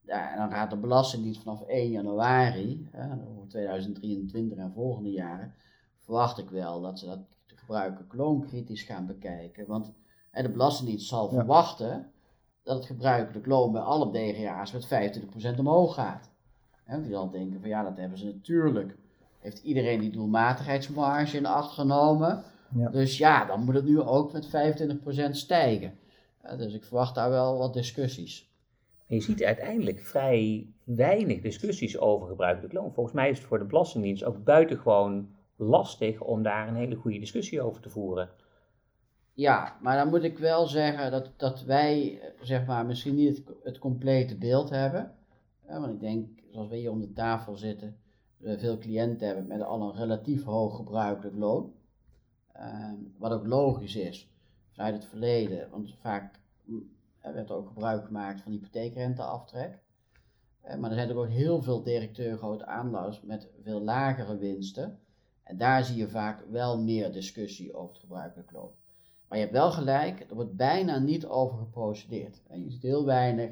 Ja, 0.00 0.32
en 0.32 0.38
dan 0.38 0.50
gaat 0.50 0.70
de 0.70 0.76
Belastingdienst 0.76 1.42
vanaf 1.42 1.62
1 1.62 1.90
januari, 1.90 2.88
hè, 2.90 3.08
voor 3.34 3.46
2023 3.46 4.58
en 4.58 4.72
volgende 4.72 5.10
jaren, 5.10 5.54
verwacht 5.98 6.38
ik 6.38 6.50
wel 6.50 6.80
dat 6.80 6.98
ze 6.98 7.06
dat 7.06 7.20
gebruikelijk 7.46 8.14
loonkritisch 8.14 8.82
gaan 8.82 9.06
bekijken. 9.06 9.66
Want 9.66 9.92
hè, 10.30 10.42
de 10.42 10.50
Belastingdienst 10.50 11.08
zal 11.08 11.28
verwachten 11.28 12.10
dat 12.68 12.76
het 12.76 12.86
gebruikelijk 12.86 13.46
loon 13.46 13.72
bij 13.72 13.80
alle 13.80 14.10
DGA's 14.10 14.72
met 14.72 15.20
25% 15.54 15.58
omhoog 15.58 15.94
gaat. 15.94 16.30
En 16.84 17.02
die 17.02 17.10
dan 17.10 17.30
denken 17.30 17.60
van 17.60 17.68
ja, 17.68 17.82
dat 17.82 17.96
hebben 17.96 18.18
ze 18.18 18.24
natuurlijk. 18.24 18.96
Heeft 19.38 19.62
iedereen 19.62 20.00
die 20.00 20.10
doelmatigheidsmarge 20.10 21.36
in 21.36 21.46
acht 21.46 21.72
genomen? 21.72 22.42
Ja. 22.74 22.88
Dus 22.88 23.18
ja, 23.18 23.44
dan 23.44 23.64
moet 23.64 23.74
het 23.74 23.84
nu 23.84 24.00
ook 24.00 24.32
met 24.32 24.46
25% 24.46 25.30
stijgen. 25.30 25.98
dus 26.56 26.74
ik 26.74 26.84
verwacht 26.84 27.14
daar 27.14 27.30
wel 27.30 27.58
wat 27.58 27.74
discussies. 27.74 28.50
je 29.06 29.20
ziet 29.20 29.42
uiteindelijk 29.42 30.00
vrij 30.00 30.66
weinig 30.84 31.40
discussies 31.40 31.98
over 31.98 32.28
gebruikelijk 32.28 32.72
loon. 32.72 32.92
Volgens 32.92 33.14
mij 33.14 33.30
is 33.30 33.38
het 33.38 33.46
voor 33.46 33.58
de 33.58 33.64
Belastingdienst 33.64 34.24
ook 34.24 34.44
buitengewoon 34.44 35.28
lastig 35.56 36.20
om 36.20 36.42
daar 36.42 36.68
een 36.68 36.76
hele 36.76 36.94
goede 36.94 37.18
discussie 37.18 37.62
over 37.62 37.82
te 37.82 37.90
voeren. 37.90 38.28
Ja, 39.38 39.76
maar 39.80 39.96
dan 39.96 40.08
moet 40.08 40.22
ik 40.22 40.38
wel 40.38 40.66
zeggen 40.66 41.10
dat, 41.10 41.32
dat 41.36 41.62
wij 41.62 42.20
zeg 42.40 42.66
maar, 42.66 42.86
misschien 42.86 43.14
niet 43.14 43.36
het, 43.36 43.56
het 43.62 43.78
complete 43.78 44.36
beeld 44.36 44.70
hebben. 44.70 45.14
want 45.66 45.92
ik 45.92 46.00
denk, 46.00 46.28
zoals 46.50 46.68
we 46.68 46.76
hier 46.76 46.90
om 46.90 47.00
de 47.00 47.12
tafel 47.12 47.56
zitten, 47.56 47.96
we 48.36 48.58
veel 48.58 48.78
cliënten 48.78 49.26
hebben 49.26 49.46
met 49.46 49.62
al 49.62 49.82
een 49.82 49.96
relatief 49.96 50.44
hoog 50.44 50.76
gebruikelijk 50.76 51.36
loon. 51.36 51.72
Ehm, 52.52 52.94
wat 53.18 53.32
ook 53.32 53.46
logisch 53.46 53.96
is 53.96 54.30
vanuit 54.70 54.94
het 54.94 55.04
verleden, 55.04 55.70
want 55.70 55.94
vaak 56.00 56.40
er 57.20 57.34
werd 57.34 57.50
ook 57.50 57.68
gebruik 57.68 58.04
gemaakt 58.04 58.40
van 58.40 58.52
hypotheekrenteaftrek. 58.52 59.82
Uh, 60.64 60.74
maar 60.74 60.90
er 60.90 60.96
zijn 60.96 61.16
ook 61.16 61.28
heel 61.28 61.62
veel 61.62 61.82
directeur 61.82 62.36
grote 62.36 62.66
aandeelhouders 62.66 63.20
met 63.22 63.48
veel 63.62 63.80
lagere 63.80 64.36
winsten. 64.36 64.98
En 65.42 65.56
daar 65.56 65.84
zie 65.84 65.96
je 65.96 66.08
vaak 66.08 66.44
wel 66.50 66.82
meer 66.82 67.12
discussie 67.12 67.74
over 67.74 67.92
het 67.92 68.00
gebruikelijk 68.00 68.52
loon. 68.52 68.72
Maar 69.28 69.38
je 69.38 69.44
hebt 69.44 69.56
wel 69.56 69.70
gelijk, 69.70 70.20
er 70.28 70.34
wordt 70.34 70.56
bijna 70.56 70.98
niet 70.98 71.26
over 71.26 71.58
geprocedeerd. 71.58 72.42
En 72.48 72.64
je 72.64 72.70
ziet 72.70 72.82
heel 72.82 73.06
weinig 73.06 73.50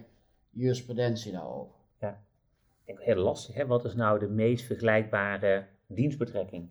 jurisprudentie 0.51 1.33
daarover. 1.33 1.75
Ja, 2.01 2.23
ik 2.85 2.87
denk 2.87 3.01
heel 3.01 3.23
lastig. 3.23 3.55
Hè? 3.55 3.67
Wat 3.67 3.85
is 3.85 3.95
nou 3.95 4.19
de 4.19 4.29
meest 4.29 4.65
vergelijkbare 4.65 5.67
dienstbetrekking? 5.87 6.71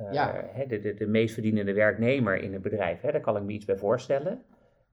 uh, 0.00 0.12
ja. 0.12 0.46
de, 0.68 0.80
de, 0.80 0.94
de 0.94 1.06
meest 1.06 1.34
verdienende 1.34 1.72
werknemer 1.72 2.42
in 2.42 2.52
het 2.52 2.62
bedrijf. 2.62 3.00
Hè, 3.00 3.12
daar 3.12 3.20
kan 3.20 3.36
ik 3.36 3.42
me 3.42 3.52
iets 3.52 3.64
bij 3.64 3.76
voorstellen. 3.76 4.42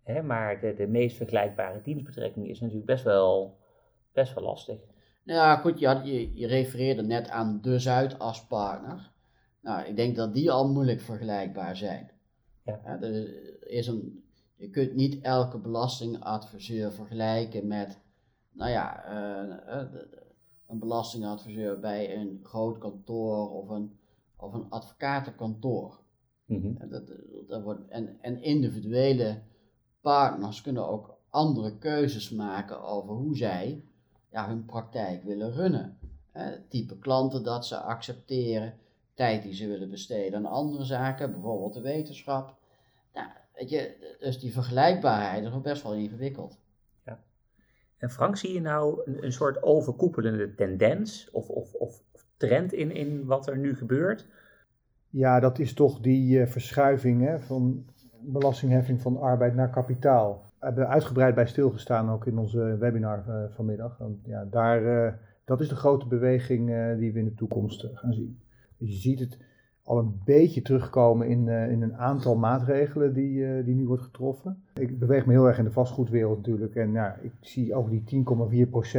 Hè, 0.04 0.22
maar 0.22 0.60
de, 0.60 0.74
de 0.74 0.88
meest 0.88 1.18
vergelijkbare 1.18 1.82
dienstbetrekking 1.82 2.48
is 2.48 2.60
natuurlijk 2.60 2.88
best 2.88 3.04
wel, 3.04 3.58
best 4.14 4.34
wel 4.34 4.44
lastig. 4.44 4.80
Nou 5.24 5.40
ja, 5.40 5.56
goed, 5.56 5.80
je, 5.80 6.00
je, 6.04 6.38
je 6.38 6.48
refereerde 6.48 7.02
net 7.02 7.30
aan 7.30 7.60
de 7.62 7.80
Zuidaspartner. 7.80 9.12
Nou, 9.62 9.86
ik 9.88 9.96
denk 9.96 10.16
dat 10.16 10.34
die 10.34 10.52
al 10.52 10.72
moeilijk 10.72 11.02
vergelijkbaar 11.02 11.76
zijn. 11.76 12.12
Ja. 12.64 13.02
er 13.02 13.68
is 13.68 13.88
een, 13.88 14.24
je 14.56 14.70
kunt 14.70 14.94
niet 14.96 15.22
elke 15.22 15.58
belastingadviseur 15.58 16.92
vergelijken 16.92 17.68
met, 17.68 18.00
nou 18.52 18.72
ja, 18.72 19.12
uh, 19.12 20.02
een 20.68 20.80
belastingadviseur 20.80 21.80
bij 21.80 22.16
een 22.16 22.40
groot 22.44 22.78
kantoor 22.78 23.52
of 23.52 23.70
een 23.70 24.00
of 24.42 24.54
een 24.54 24.70
advocatenkantoor. 24.70 26.00
Mm 26.46 26.78
dat, 26.90 27.12
dat 27.48 27.64
wordt, 27.64 27.88
en, 27.88 28.18
en 28.22 28.42
individuele 28.42 29.42
partners 30.02 30.62
kunnen 30.62 30.88
ook 30.88 31.18
andere 31.30 31.78
keuzes 31.78 32.30
maken 32.30 32.84
over 32.84 33.14
hoe 33.14 33.38
zij 33.38 33.84
ja, 34.32 34.48
hun 34.48 34.66
praktijk 34.66 35.24
willen 35.24 35.52
runnen. 35.52 35.98
Het 36.32 36.70
type 36.70 37.00
klanten 37.00 37.44
dat 37.44 37.66
ze 37.66 37.78
accepteren, 37.78 38.74
tijd 39.22 39.44
die 39.44 39.54
ze 39.54 39.68
willen 39.68 39.90
besteden 39.90 40.34
aan 40.36 40.52
andere 40.52 40.84
zaken, 40.84 41.32
bijvoorbeeld 41.32 41.74
de 41.74 41.82
wetenschap. 41.82 42.56
Nou, 43.14 43.28
weet 43.56 43.70
je, 43.70 44.16
dus 44.20 44.40
die 44.40 44.54
vergelijkbaarheid 44.54 45.44
is 45.44 45.50
nog 45.50 45.62
best 45.62 45.84
wel 45.84 45.94
ingewikkeld. 45.94 46.60
Ja. 47.06 47.20
En 47.98 48.10
Frank, 48.10 48.38
zie 48.38 48.54
je 48.54 48.62
nou 48.62 49.02
een, 49.06 49.24
een 49.24 49.32
soort 49.32 49.64
overkoepelende 49.64 50.56
tendens 50.56 51.30
of, 51.32 51.50
of, 51.50 51.74
of 51.74 52.04
trend 52.38 52.74
in, 52.74 52.92
in 52.96 53.26
wat 53.26 53.48
er 53.48 53.58
nu 53.58 53.76
gebeurt? 53.76 54.28
Ja, 55.10 55.40
dat 55.40 55.60
is 55.60 55.74
toch 55.74 56.00
die 56.00 56.40
uh, 56.40 56.48
verschuiving 56.48 57.22
hè, 57.22 57.40
van 57.40 57.86
belastingheffing 58.20 59.02
van 59.02 59.18
arbeid 59.18 59.56
naar 59.56 59.70
kapitaal. 59.70 60.52
We 60.60 60.66
hebben 60.66 60.88
uitgebreid 60.88 61.36
bij 61.36 61.48
stilgestaan 61.48 62.10
ook 62.10 62.26
in 62.26 62.38
onze 62.38 62.78
webinar 62.80 63.26
uh, 63.28 63.44
vanmiddag. 63.50 63.98
Want, 63.98 64.18
ja, 64.26 64.46
daar, 64.46 64.84
uh, 64.84 65.14
dat 65.46 65.62
is 65.62 65.70
de 65.70 65.76
grote 65.76 66.08
beweging 66.08 66.68
die 66.98 67.14
we 67.14 67.20
in 67.20 67.26
de 67.26 67.34
toekomst 67.34 67.88
gaan 67.94 68.14
zien. 68.14 68.40
Je 68.86 68.96
ziet 68.96 69.20
het 69.20 69.38
al 69.84 69.98
een 69.98 70.22
beetje 70.26 70.62
terugkomen 70.62 71.28
in, 71.28 71.48
in 71.48 71.82
een 71.82 71.96
aantal 71.96 72.36
maatregelen 72.36 73.14
die, 73.14 73.64
die 73.64 73.76
nu 73.76 73.88
wordt 73.88 74.04
getroffen. 74.04 74.64
Ik 74.74 75.00
beweeg 75.00 75.26
me 75.26 75.32
heel 75.32 75.48
erg 75.48 75.58
in 75.58 75.64
de 75.64 75.72
vastgoedwereld 75.72 76.38
natuurlijk. 76.38 76.76
En 76.76 76.92
ja, 76.92 77.16
ik 77.22 77.32
zie 77.40 77.76
ook 77.76 77.90
die 77.90 78.26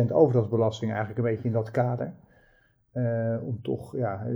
10,4% 0.06 0.12
overdrachtsbelasting 0.12 0.90
eigenlijk 0.90 1.18
een 1.18 1.34
beetje 1.34 1.48
in 1.48 1.54
dat 1.54 1.70
kader. 1.70 2.14
om 3.42 3.62
toch 3.62 3.96
ja, 3.96 4.26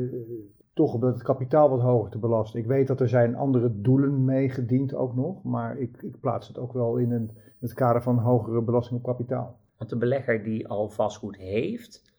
toch 0.77 0.95
op 0.95 1.01
het 1.01 1.23
kapitaal 1.23 1.69
wat 1.69 1.81
hoger 1.81 2.11
te 2.11 2.19
belasten. 2.19 2.61
Ik 2.61 2.67
weet 2.67 2.87
dat 2.87 3.01
er 3.01 3.09
zijn 3.09 3.37
andere 3.37 3.81
doelen 3.81 4.25
mee 4.25 4.49
gediend 4.49 4.95
ook 4.95 5.15
nog, 5.15 5.43
maar 5.43 5.79
ik, 5.79 6.03
ik 6.03 6.21
plaats 6.21 6.49
het 6.49 6.59
ook 6.59 6.73
wel 6.73 6.97
in, 6.97 7.11
een, 7.11 7.31
het 7.61 7.75
kader 7.75 8.03
van 8.03 8.19
hogere 8.19 8.63
belasting 8.63 8.99
op 8.99 9.07
kapitaal. 9.07 9.59
Want 9.79 9.91
de 9.91 9.97
belegger 9.97 10.45
die 10.45 10.69
al 10.69 10.89
vastgoed 10.89 11.37
heeft, 11.37 12.16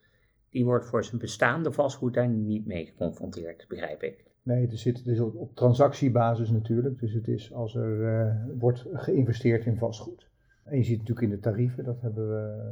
die 0.57 0.65
wordt 0.65 0.85
voor 0.85 1.03
zijn 1.03 1.21
bestaande 1.21 1.71
vastgoed 1.71 2.13
daar 2.13 2.27
niet 2.27 2.65
mee 2.65 2.85
geconfronteerd, 2.85 3.65
begrijp 3.67 4.03
ik. 4.03 4.25
Nee, 4.43 4.61
het, 4.61 4.79
zit, 4.79 4.97
het 4.97 5.07
is 5.07 5.19
op, 5.19 5.35
op 5.35 5.55
transactiebasis 5.55 6.49
natuurlijk. 6.49 6.99
Dus 6.99 7.13
het 7.13 7.27
is 7.27 7.53
als 7.53 7.75
er 7.75 7.99
uh, 7.99 8.59
wordt 8.59 8.85
geïnvesteerd 8.93 9.65
in 9.65 9.77
vastgoed. 9.77 10.27
En 10.63 10.77
je 10.77 10.83
ziet 10.83 10.97
natuurlijk 10.97 11.27
in 11.27 11.33
de 11.33 11.39
tarieven, 11.39 11.83
dat 11.83 12.01
hebben 12.01 12.29
we 12.29 12.63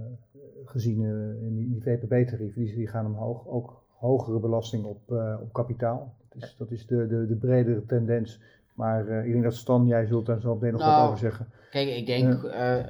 gezien 0.65 1.01
uh, 1.01 1.48
in 1.48 1.56
die, 1.56 1.70
die 1.70 1.82
VPB-tarieven, 1.82 2.62
die, 2.62 2.75
die 2.75 2.88
gaan 2.88 3.06
omhoog. 3.06 3.48
Ook 3.48 3.84
hogere 3.88 4.39
belasting 4.39 4.86
op, 4.86 5.12
uh, 5.12 5.38
op 5.42 5.54
kapitaal. 5.54 6.15
Dat 6.30 6.44
is, 6.44 6.56
dat 6.58 6.72
is 6.72 6.88
de, 6.88 7.08
de, 7.08 7.25
de 7.27 7.36
bredere 7.36 7.86
tendens. 7.86 8.42
Maar 8.74 9.08
uh, 9.08 9.25
ik 9.25 9.32
denk 9.32 9.44
dat 9.44 9.56
Stan, 9.56 9.88
jij 9.88 10.06
zult 10.06 10.25
daar 10.25 10.42
zo 10.42 10.54
meteen 10.54 10.72
nog 10.72 10.82
nou, 10.82 10.96
wat 10.96 11.08
over 11.08 11.20
zeggen. 11.20 11.48
Kijk, 11.70 11.89
ik 11.89 12.06
denk, 12.06 12.44
uh, 12.44 12.86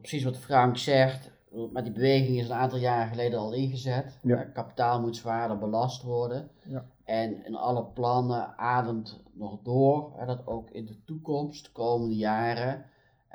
precies 0.00 0.24
wat 0.24 0.38
Frank 0.38 0.76
zegt, 0.76 1.34
maar 1.72 1.84
die 1.84 1.92
beweging 1.92 2.38
is 2.38 2.48
een 2.48 2.54
aantal 2.54 2.78
jaren 2.78 3.08
geleden 3.08 3.38
al 3.38 3.52
ingezet. 3.52 4.18
Ja. 4.22 4.44
kapitaal 4.44 5.00
moet 5.00 5.16
zwaarder 5.16 5.58
belast 5.58 6.02
worden. 6.02 6.48
Ja. 6.64 6.84
En 7.04 7.44
in 7.44 7.56
alle 7.56 7.84
plannen 7.84 8.58
ademt 8.58 9.20
nog 9.32 9.58
door 9.62 10.12
dat 10.26 10.46
ook 10.46 10.70
in 10.70 10.86
de 10.86 11.04
toekomst, 11.04 11.64
de 11.64 11.72
komende 11.72 12.16
jaren, 12.16 12.84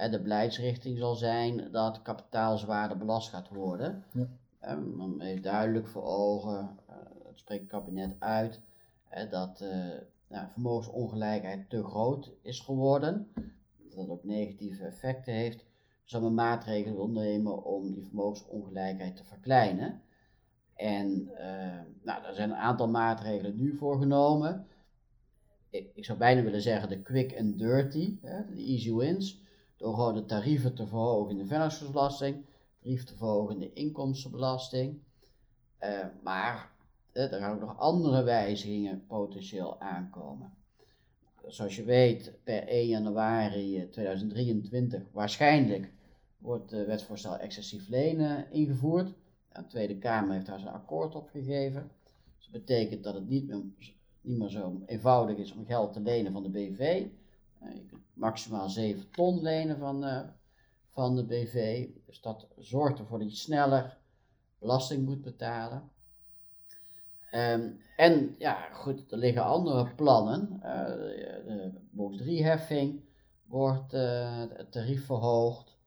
de 0.10 0.22
beleidsrichting 0.22 0.98
zal 0.98 1.16
zijn 1.16 1.72
dat 1.72 2.01
kapitaal 2.01 2.58
zwaarder 2.58 2.98
belast 2.98 3.30
gaat 3.30 3.50
worden. 3.50 4.04
Ja. 4.12 4.28
Um, 4.72 4.96
men 4.98 5.22
heeft 5.22 5.44
duidelijk 5.44 5.88
voor 5.88 6.04
ogen, 6.04 6.80
uh, 6.90 6.96
het 7.28 7.40
spreekt 7.40 7.62
het 7.62 7.72
kabinet 7.72 8.16
uit, 8.20 8.60
dat 9.30 9.62
uh, 9.62 9.70
nou, 10.28 10.48
vermogensongelijkheid 10.50 11.70
te 11.70 11.84
groot 11.84 12.32
is 12.42 12.60
geworden. 12.60 13.28
Dat 13.78 13.96
dat 13.96 14.10
ook 14.10 14.24
negatieve 14.24 14.86
effecten 14.86 15.34
heeft. 15.34 15.66
Zal 16.12 16.22
men 16.22 16.34
maatregelen 16.34 16.96
wil 16.96 17.10
nemen 17.10 17.63
om 17.63 17.94
die 17.94 18.03
vermogensongelijkheid 18.03 19.15
te 19.15 19.24
verkleinen. 19.24 20.01
En 20.75 21.30
uh, 21.39 21.80
nou, 22.03 22.25
er 22.25 22.34
zijn 22.34 22.50
een 22.50 22.56
aantal 22.56 22.88
maatregelen 22.88 23.58
nu 23.58 23.75
voor 23.77 24.00
genomen. 24.00 24.68
Ik, 25.70 25.91
ik 25.94 26.06
zou 26.06 26.18
bijna 26.18 26.42
willen 26.42 26.62
zeggen 26.62 26.90
de 26.90 27.01
quick 27.01 27.38
and 27.40 27.57
dirty, 27.57 28.20
de 28.22 28.64
easy 28.66 28.94
wins. 28.94 29.42
Door 29.77 29.94
gewoon 29.94 30.14
de 30.14 30.25
tarieven 30.25 30.75
te 30.75 30.88
verhogen 30.88 31.31
in 31.31 31.38
de 31.38 31.46
vennootschapsbelasting 31.46 32.46
tarief 32.81 33.03
te 33.03 33.16
verhogen 33.16 33.53
in 33.53 33.59
de 33.59 33.74
inkomstenbelasting. 33.74 35.00
Uh, 35.83 36.05
maar 36.24 36.72
uh, 37.14 37.31
er 37.31 37.40
gaan 37.40 37.53
ook 37.53 37.59
nog 37.59 37.77
andere 37.77 38.24
wijzigingen 38.24 39.05
potentieel 39.07 39.79
aankomen. 39.79 40.53
Zoals 41.48 41.75
je 41.75 41.83
weet, 41.83 42.33
per 42.44 42.68
1 42.68 42.88
januari 42.88 43.90
2023 43.90 45.03
waarschijnlijk 45.12 45.92
wordt 46.42 46.70
de 46.70 46.86
wetsvoorstel 46.86 47.38
excessief 47.38 47.88
lenen 47.88 48.51
ingevoerd. 48.51 49.14
De 49.54 49.66
Tweede 49.68 49.98
Kamer 49.98 50.34
heeft 50.34 50.46
daar 50.46 50.60
zijn 50.60 50.74
akkoord 50.74 51.16
op 51.16 51.30
gegeven. 51.30 51.92
Dus 52.38 52.50
dat 52.51 52.66
betekent 52.66 53.04
dat 53.04 53.14
het 53.14 53.27
niet 53.27 53.48
meer, 53.48 53.64
niet 54.22 54.38
meer 54.38 54.50
zo 54.50 54.82
eenvoudig 54.86 55.38
is 55.38 55.54
om 55.54 55.66
geld 55.66 55.94
te 55.94 56.00
lenen 56.00 56.32
van 56.32 56.44
de 56.44 56.50
BV. 56.50 57.06
Uh, 57.64 57.74
je 57.75 57.86
kunt 57.86 58.01
maximaal 58.14 58.70
7 58.70 59.12
ton 59.12 59.42
lenen 59.42 59.77
van, 59.77 60.30
van 60.90 61.16
de 61.16 61.25
BV. 61.25 61.88
Dus 62.06 62.22
dat 62.22 62.48
zorgt 62.58 63.00
ervoor 63.00 63.20
dat 63.20 63.32
je 63.32 63.38
sneller 63.38 63.98
belasting 64.60 65.06
moet 65.06 65.22
betalen. 65.22 65.90
Um, 67.34 67.82
en 67.98 68.36
ja, 68.38 68.70
goed, 68.74 69.12
er 69.12 69.18
liggen 69.18 69.44
andere 69.44 69.96
plannen. 69.96 70.50
Uh, 70.64 70.86
de 71.46 71.72
box 71.92 72.18
3 72.18 72.44
heffing 72.44 73.01
wordt 73.46 73.92
het 73.92 74.72
tarief 74.72 75.06
verhoogd. 75.06 75.80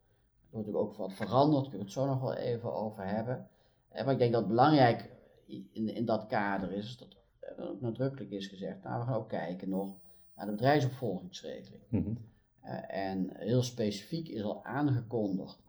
Er 0.54 0.60
wordt 0.60 0.72
natuurlijk 0.72 1.00
ook 1.00 1.08
wat 1.08 1.28
veranderd, 1.28 1.62
kunnen 1.62 1.78
we 1.78 1.84
het 1.84 1.92
zo 1.92 2.06
nog 2.06 2.20
wel 2.20 2.34
even 2.34 2.74
over 2.74 3.06
hebben. 3.06 3.48
Uh, 3.94 4.04
maar 4.04 4.12
ik 4.12 4.18
denk 4.18 4.32
dat 4.32 4.40
het 4.40 4.50
belangrijk 4.50 5.10
in, 5.46 5.94
in 5.94 6.04
dat 6.04 6.26
kader 6.26 6.72
is, 6.72 6.96
dat 6.96 7.16
er 7.40 7.70
ook 7.70 7.80
nadrukkelijk 7.80 8.30
is 8.30 8.46
gezegd, 8.46 8.82
nou 8.82 9.00
we 9.00 9.06
gaan 9.06 9.14
ook 9.14 9.28
kijken 9.28 9.68
nog 9.68 9.94
naar 10.36 10.46
de 10.46 10.52
bedrijfsopvolgingsregeling. 10.52 11.82
Mm 11.88 12.32
eh, 12.60 13.08
en 13.08 13.30
heel 13.36 13.62
specifiek 13.62 14.28
is 14.28 14.42
al 14.42 14.64
aangekondigd 14.64 15.62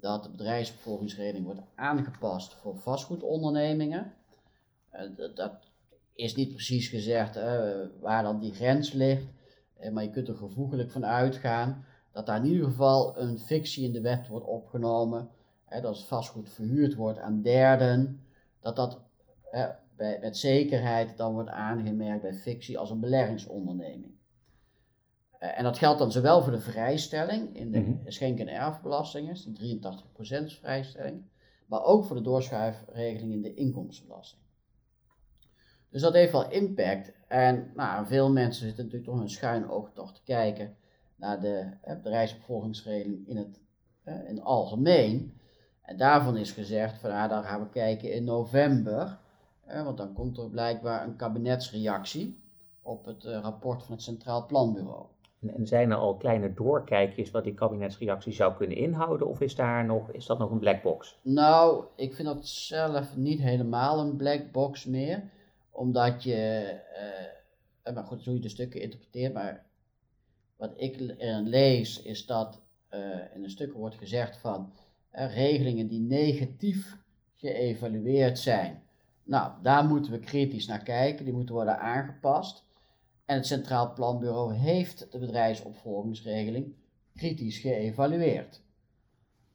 dat 0.00 0.22
de 0.22 0.30
bedrijfsopvolgingsregeling 0.30 1.44
wordt 1.44 1.60
aangepast 1.74 2.54
voor 2.54 2.78
vastgoedondernemingen. 2.78 4.12
Dat 5.34 5.70
is 6.14 6.34
niet 6.34 6.52
precies 6.52 6.88
gezegd 6.88 7.34
waar 8.00 8.22
dan 8.22 8.40
die 8.40 8.54
grens 8.54 8.92
ligt, 8.92 9.26
maar 9.92 10.02
je 10.02 10.10
kunt 10.10 10.28
er 10.28 10.36
gevoeglijk 10.36 10.90
van 10.90 11.04
uitgaan 11.04 11.84
dat 12.14 12.26
daar 12.26 12.36
in 12.36 12.50
ieder 12.50 12.64
geval 12.64 13.18
een 13.18 13.38
fictie 13.38 13.84
in 13.84 13.92
de 13.92 14.00
wet 14.00 14.28
wordt 14.28 14.46
opgenomen, 14.46 15.28
dat 15.68 15.84
als 15.84 16.06
vastgoed 16.06 16.50
verhuurd 16.50 16.94
wordt 16.94 17.18
aan 17.18 17.42
derden, 17.42 18.20
dat 18.60 18.76
dat 18.76 19.00
bij, 19.96 20.18
met 20.20 20.36
zekerheid 20.36 21.16
dan 21.16 21.32
wordt 21.32 21.50
aangemerkt 21.50 22.22
bij 22.22 22.34
fictie 22.34 22.78
als 22.78 22.90
een 22.90 23.00
beleggingsonderneming. 23.00 24.12
Eh, 25.38 25.58
en 25.58 25.64
dat 25.64 25.78
geldt 25.78 25.98
dan 25.98 26.12
zowel 26.12 26.42
voor 26.42 26.52
de 26.52 26.60
vrijstelling 26.60 27.56
in 27.56 27.70
de 27.70 27.80
mm 27.80 28.02
schenk- 28.06 28.38
en 28.38 28.48
erfbelasting, 28.48 29.42
die 29.42 29.78
83% 29.78 30.52
vrijstelling, 30.52 31.22
maar 31.66 31.84
ook 31.84 32.04
voor 32.04 32.16
de 32.16 32.22
doorschuifregeling 32.22 33.32
in 33.32 33.42
de 33.42 33.54
inkomstenbelasting. 33.54 34.42
Dus 35.90 36.02
dat 36.02 36.12
heeft 36.12 36.32
wel 36.32 36.50
impact. 36.50 37.12
En 37.28 37.70
nou, 37.74 38.06
veel 38.06 38.32
mensen 38.32 38.66
zitten 38.66 38.84
natuurlijk 38.84 39.10
toch 39.10 39.20
een 39.20 39.30
schuin 39.30 39.68
oog 39.68 39.90
toch 39.92 40.14
te 40.14 40.22
kijken 40.22 40.76
naar 41.16 41.40
de 41.40 41.70
eh, 41.82 41.96
bedrijfsopvolgingsregeling 41.96 43.28
in 43.28 43.36
het, 43.36 43.60
eh, 44.02 44.28
in 44.28 44.34
het 44.34 44.44
algemeen. 44.44 45.38
En 45.82 45.96
daarvan 45.96 46.36
is 46.36 46.52
gezegd, 46.52 47.00
van 47.00 47.10
nou, 47.10 47.28
daar 47.28 47.42
gaan 47.42 47.60
we 47.60 47.68
kijken 47.68 48.12
in 48.12 48.24
november, 48.24 49.18
eh, 49.66 49.84
want 49.84 49.96
dan 49.96 50.12
komt 50.12 50.38
er 50.38 50.50
blijkbaar 50.50 51.04
een 51.04 51.16
kabinetsreactie 51.16 52.42
op 52.82 53.04
het 53.04 53.24
eh, 53.24 53.40
rapport 53.40 53.82
van 53.82 53.94
het 53.94 54.02
Centraal 54.02 54.46
Planbureau. 54.46 55.06
En 55.46 55.66
zijn 55.66 55.90
er 55.90 55.96
al 55.96 56.16
kleine 56.16 56.54
doorkijkjes 56.54 57.30
wat 57.30 57.44
die 57.44 57.54
kabinetsreactie 57.54 58.32
zou 58.32 58.54
kunnen 58.54 58.76
inhouden? 58.76 59.28
Of 59.28 59.40
is, 59.40 59.54
daar 59.54 59.84
nog, 59.84 60.10
is 60.10 60.26
dat 60.26 60.38
nog 60.38 60.50
een 60.50 60.58
black 60.58 60.82
box? 60.82 61.18
Nou, 61.22 61.84
ik 61.96 62.14
vind 62.14 62.28
dat 62.28 62.46
zelf 62.46 63.16
niet 63.16 63.40
helemaal 63.40 63.98
een 64.00 64.16
black 64.16 64.52
box 64.52 64.84
meer. 64.84 65.22
Omdat 65.70 66.22
je, 66.22 66.72
uh, 67.84 67.94
maar 67.94 68.04
goed, 68.04 68.24
hoe 68.24 68.34
je 68.34 68.40
de 68.40 68.48
stukken 68.48 68.80
interpreteert, 68.80 69.32
maar 69.32 69.66
wat 70.68 70.80
ik 70.80 71.00
erin 71.00 71.48
lees 71.48 72.02
is 72.02 72.26
dat 72.26 72.60
uh, 72.90 73.00
in 73.34 73.42
de 73.42 73.48
stukken 73.48 73.78
wordt 73.78 73.96
gezegd 73.96 74.36
van 74.36 74.72
regelingen 75.10 75.88
die 75.88 76.00
negatief 76.00 76.96
geëvalueerd 77.34 78.38
zijn. 78.38 78.82
Nou, 79.22 79.52
daar 79.62 79.84
moeten 79.84 80.12
we 80.12 80.18
kritisch 80.18 80.66
naar 80.66 80.82
kijken, 80.82 81.24
die 81.24 81.34
moeten 81.34 81.54
worden 81.54 81.78
aangepast. 81.78 82.64
En 83.24 83.36
het 83.36 83.46
Centraal 83.46 83.92
Planbureau 83.92 84.54
heeft 84.54 85.12
de 85.12 85.18
bedrijfsopvolgingsregeling 85.18 86.74
kritisch 87.16 87.58
geëvalueerd. 87.58 88.60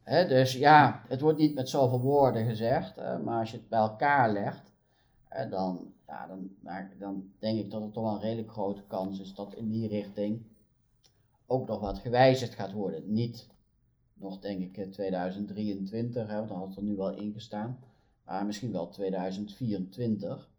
dus 0.04 0.54
ja, 0.54 1.04
het 1.08 1.22
wordt 1.22 1.38
niet 1.38 1.56
met 1.56 1.70
zoveel 1.70 2.02
woorden 2.02 2.46
gezegd, 2.46 2.96
maar 2.96 3.40
als 3.40 3.52
je 3.52 3.58
het 3.58 3.70
bij 3.70 3.80
elkaar 3.80 4.32
legt, 4.32 4.72
dan, 5.50 5.94
ja, 6.08 6.28
dan, 6.28 6.50
dan 7.00 7.32
denk 7.40 7.60
ik 7.60 7.72
dat 7.72 7.82
er 7.82 7.92
toch 7.92 8.04
wel 8.04 8.14
een 8.14 8.22
redelijk 8.22 8.52
grote 8.52 8.84
kans 8.88 9.20
is 9.20 9.34
dat 9.34 9.54
in 9.54 9.70
die 9.70 9.88
richting 9.88 10.42
ook 11.50 11.68
nog 11.68 11.80
wat 11.80 12.00
gewijzigd 12.00 12.54
gaat 12.54 12.72
worden. 12.72 13.14
Niet 13.14 13.48
nog 14.14 14.40
denk 14.40 14.78
ik 14.78 14.92
2023, 14.92 16.28
hè, 16.28 16.36
want 16.36 16.50
dan 16.50 16.58
had 16.58 16.76
er 16.76 16.84
nu 16.84 16.96
wel 16.96 17.12
ingestaan. 17.12 17.80
Maar 18.26 18.46
misschien 18.46 18.72
wel 18.72 18.90
2024. 18.90 20.50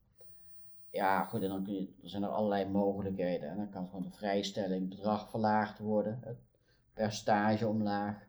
Ja, 0.90 1.24
goed, 1.24 1.42
en 1.42 1.48
dan, 1.48 1.62
kun 1.62 1.74
je, 1.74 1.88
zijn 2.02 2.22
er 2.22 2.28
allerlei 2.28 2.68
mogelijkheden. 2.68 3.48
En 3.48 3.56
dan 3.56 3.70
kan 3.70 3.86
gewoon 3.86 4.02
de 4.02 4.10
vrijstelling, 4.10 4.88
bedrag 4.88 5.30
verlaagd 5.30 5.78
worden, 5.78 6.18
het 6.22 6.38
percentage 6.92 7.68
omlaag. 7.68 8.28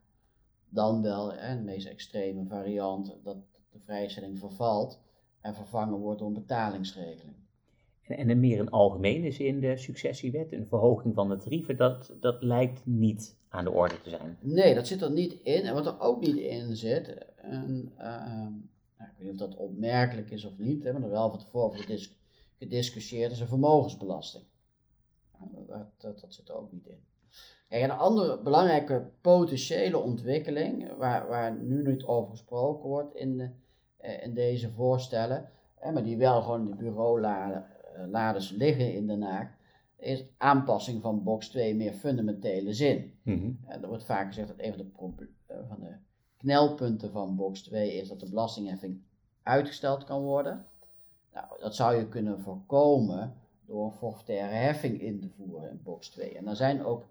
Dan 0.69 1.01
wel, 1.01 1.33
hè, 1.33 1.55
de 1.55 1.61
meest 1.61 1.87
extreme 1.87 2.45
variant, 2.45 3.15
dat 3.23 3.37
de 3.71 3.79
vrijstelling 3.79 4.39
vervalt 4.39 4.99
en 5.41 5.55
vervangen 5.55 5.99
wordt 5.99 6.19
door 6.19 6.27
een 6.27 6.33
betalingsregeling. 6.33 7.40
En, 8.11 8.17
en 8.17 8.29
in 8.29 8.39
meer 8.39 8.59
een 8.59 8.69
algemene 8.69 9.31
zin, 9.31 9.59
de 9.59 9.77
successiewet, 9.77 10.51
een 10.51 10.67
verhoging 10.67 11.15
van 11.15 11.29
de 11.29 11.37
tarieven, 11.37 11.77
dat, 11.77 12.13
dat 12.19 12.43
lijkt 12.43 12.85
niet 12.85 13.37
aan 13.49 13.63
de 13.63 13.71
orde 13.71 14.01
te 14.01 14.09
zijn. 14.09 14.37
Nee, 14.39 14.75
dat 14.75 14.87
zit 14.87 15.01
er 15.01 15.11
niet 15.11 15.33
in. 15.33 15.61
En 15.61 15.73
wat 15.73 15.85
er 15.85 15.99
ook 15.99 16.19
niet 16.19 16.37
in 16.37 16.75
zit, 16.75 17.07
uh, 17.45 17.51
nou, 17.51 19.09
ik 19.09 19.17
weet 19.17 19.31
niet 19.31 19.31
of 19.31 19.37
dat 19.37 19.55
opmerkelijk 19.55 20.31
is 20.31 20.45
of 20.45 20.57
niet, 20.57 20.83
maar 20.83 21.03
er 21.03 21.09
wel 21.09 21.29
van 21.29 21.39
tevoren 21.39 21.79
gedis 21.79 22.15
gediscussieerd, 22.57 23.31
is 23.31 23.39
een 23.39 23.47
vermogensbelasting. 23.47 24.43
Dat, 25.67 25.87
dat, 25.97 26.19
dat, 26.19 26.33
zit 26.33 26.49
er 26.49 26.55
ook 26.55 26.71
niet 26.71 26.85
in. 26.85 27.03
Een 27.69 27.91
andere 27.91 28.41
belangrijke 28.41 29.09
potentiële 29.21 29.97
ontwikkeling, 29.97 30.97
waar, 30.97 31.27
waar 31.27 31.55
nu 31.61 31.83
niet 31.83 32.03
over 32.03 32.31
gesproken 32.31 32.89
wordt 32.89 33.15
in, 33.15 33.53
eh, 33.97 34.23
in 34.23 34.33
deze 34.33 34.71
voorstellen, 34.71 35.49
maar 35.93 36.03
die 36.03 36.17
wel 36.17 36.41
gewoon 36.41 36.61
in 36.61 36.77
de 36.77 36.91
bureauladers 37.91 38.49
liggen 38.49 38.93
in 38.93 39.07
Den 39.07 39.21
Haag, 39.21 39.47
is 39.97 40.25
aanpassing 40.37 41.01
van 41.01 41.23
box 41.23 41.49
2 41.49 41.75
meer 41.75 41.93
fundamentele 41.93 42.73
zin. 42.73 43.13
Mm 43.23 43.59
er 43.67 43.87
wordt 43.87 44.03
vaak 44.03 44.27
gezegd 44.27 44.47
dat 44.47 44.59
een 44.59 44.73
van 44.73 45.13
de, 45.17 45.27
eh, 45.45 45.57
van 45.67 45.79
de 45.79 45.95
knelpunten 46.37 47.11
van 47.11 47.35
box 47.35 47.61
2 47.61 47.93
is 47.93 48.07
dat 48.07 48.19
de 48.19 48.29
belastingheffing 48.29 49.01
uitgesteld 49.43 50.03
kan 50.03 50.21
worden. 50.21 50.65
Nou, 51.33 51.45
dat 51.59 51.75
zou 51.75 51.95
je 51.95 52.07
kunnen 52.07 52.39
voorkomen 52.39 53.33
door 53.65 53.91
forfaitaire 53.91 54.55
heffing 54.55 55.01
in 55.01 55.19
te 55.19 55.29
voeren 55.37 55.69
in 55.69 55.79
box 55.83 56.09
2. 56.09 56.37
En 56.37 56.45
daar 56.45 56.55
zijn 56.55 56.85
ook 56.85 57.05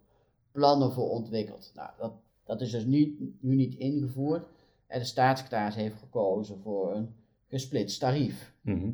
plannen 0.52 0.92
voor 0.92 1.08
ontwikkeld. 1.10 1.72
Nou, 1.74 1.90
dat, 1.98 2.12
dat 2.44 2.60
is 2.60 2.70
dus 2.70 2.84
niet, 2.84 3.42
nu 3.42 3.54
niet 3.54 3.74
ingevoerd. 3.74 4.46
En 4.86 4.98
de 4.98 5.04
staatssecretaris 5.04 5.74
heeft 5.74 5.98
gekozen 5.98 6.60
voor 6.60 6.94
een 6.94 7.14
gesplitst 7.48 8.00
tarief. 8.00 8.54
Mhm. 8.60 8.84
Eh, 8.84 8.92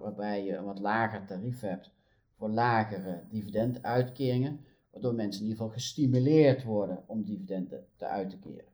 waarbij 0.00 0.44
je 0.44 0.56
een 0.56 0.64
wat 0.64 0.78
lager 0.78 1.26
tarief 1.26 1.60
hebt 1.60 1.90
voor 2.36 2.50
lagere 2.50 3.22
dividenduitkeringen, 3.28 4.60
waardoor 4.90 5.14
mensen 5.14 5.40
in 5.40 5.46
ieder 5.48 5.62
geval 5.62 5.78
gestimuleerd 5.78 6.64
worden 6.64 7.02
om 7.06 7.24
dividenden 7.24 7.86
te 7.96 8.06
uit 8.06 8.30
te 8.30 8.38
keren. 8.38 8.72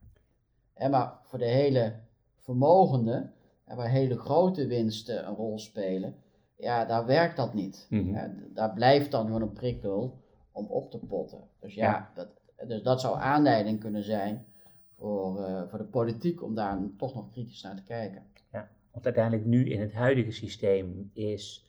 En 0.75 0.91
maar 0.91 1.19
voor 1.23 1.39
de 1.39 1.45
hele 1.45 1.95
vermogenden, 2.37 3.33
waar 3.65 3.89
hele 3.89 4.19
grote 4.19 4.67
winsten 4.67 5.27
een 5.27 5.35
rol 5.35 5.59
spelen, 5.59 6.15
ja, 6.57 6.85
daar 6.85 7.07
werkt 7.07 7.37
dat 7.37 7.55
niet. 7.55 7.87
Mhm. 7.91 8.31
daar 8.53 8.73
blijft 8.73 9.11
dan 9.11 9.27
gewoon 9.27 9.43
een 9.43 9.53
prikkel 9.53 10.19
om 10.53 10.67
op 10.67 10.91
te 10.91 10.99
potten. 10.99 11.49
Dus 11.61 11.75
ja, 11.75 12.11
Dat, 12.15 12.29
dus 12.67 12.83
dat 12.83 13.01
zou 13.01 13.19
aanleiding 13.19 13.81
kunnen 13.81 14.05
zijn 14.05 14.47
voor, 14.97 15.41
uh, 15.41 15.63
voor 15.69 15.79
de 15.79 15.85
politiek 15.85 16.43
om 16.43 16.55
daar 16.55 16.79
toch 16.97 17.15
nog 17.15 17.31
kritisch 17.31 17.63
naar 17.63 17.77
te 17.77 17.83
kijken. 17.83 18.23
Want 18.95 19.05
uiteindelijk 19.05 19.45
nu 19.47 19.71
in 19.71 19.81
het 19.81 19.93
huidige 19.93 20.31
systeem 20.31 21.11
is, 21.13 21.69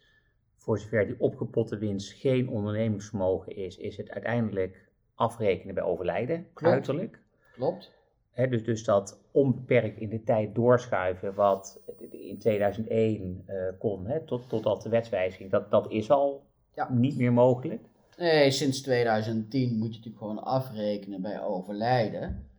voor 0.55 0.79
zover 0.79 1.05
die 1.05 1.19
opgepotte 1.19 1.77
winst 1.77 2.11
geen 2.11 2.49
ondernemingsvermogen 2.49 3.55
is, 3.55 3.77
is 3.77 3.97
het 3.97 4.09
uiteindelijk 4.09 4.89
afrekenen 5.15 5.75
bij 5.75 5.83
overlijden, 5.83 6.47
Klopt. 6.53 6.73
uiterlijk. 6.73 7.19
Klopt 7.53 7.93
dus, 8.35 8.63
dus 8.63 8.83
dat 8.83 9.19
onbeperkt 9.31 9.99
in 9.99 10.09
de 10.09 10.23
tijd 10.23 10.55
doorschuiven, 10.55 11.33
wat 11.33 11.79
in 12.11 12.37
2001 12.37 13.43
uh, 13.47 13.67
eh, 13.67 13.73
kon, 13.79 14.07
he, 14.07 14.19
tot, 14.25 14.49
totdat 14.49 14.81
de 14.81 14.89
wetswijziging, 14.89 15.51
dat, 15.51 15.71
dat 15.71 15.91
is 15.91 16.11
al 16.11 16.43
ja. 16.73 16.93
niet 16.93 17.17
meer 17.17 17.33
mogelijk. 17.33 17.81
Nee, 18.17 18.51
sinds 18.51 18.81
2010 18.81 19.77
moet 19.77 19.87
je 19.87 19.95
natuurlijk 19.95 20.17
gewoon 20.17 20.43
afrekenen 20.43 21.21
bij 21.21 21.43
overlijden. 21.43 22.49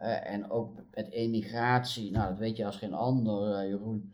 Uh, 0.00 0.30
en 0.30 0.50
ook 0.50 0.70
met 0.94 1.10
emigratie, 1.10 2.10
nou 2.10 2.28
dat 2.28 2.38
weet 2.38 2.56
je 2.56 2.66
als 2.66 2.76
geen 2.76 2.94
ander, 2.94 3.62
uh, 3.62 3.68
Jeroen, 3.68 4.12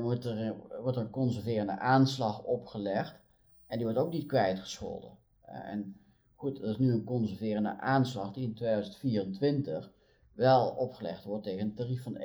wordt, 0.00 0.24
er, 0.24 0.54
wordt 0.82 0.96
er 0.96 1.02
een 1.02 1.10
conserverende 1.10 1.78
aanslag 1.78 2.42
opgelegd. 2.42 3.20
En 3.66 3.76
die 3.76 3.86
wordt 3.86 4.00
ook 4.00 4.12
niet 4.12 4.26
kwijtgescholden. 4.26 5.10
en 5.42 5.96
goed, 6.34 6.60
dat 6.60 6.70
is 6.70 6.78
nu 6.78 6.92
een 6.92 7.04
conserverende 7.04 7.80
aanslag 7.80 8.32
die 8.32 8.44
in 8.44 8.54
2024 8.54 9.90
wel 10.32 10.68
opgelegd 10.68 11.24
wordt 11.24 11.44
tegen 11.44 11.60
een 11.60 11.74
tarief 11.74 12.02
van 12.02 12.18
31%. 12.18 12.20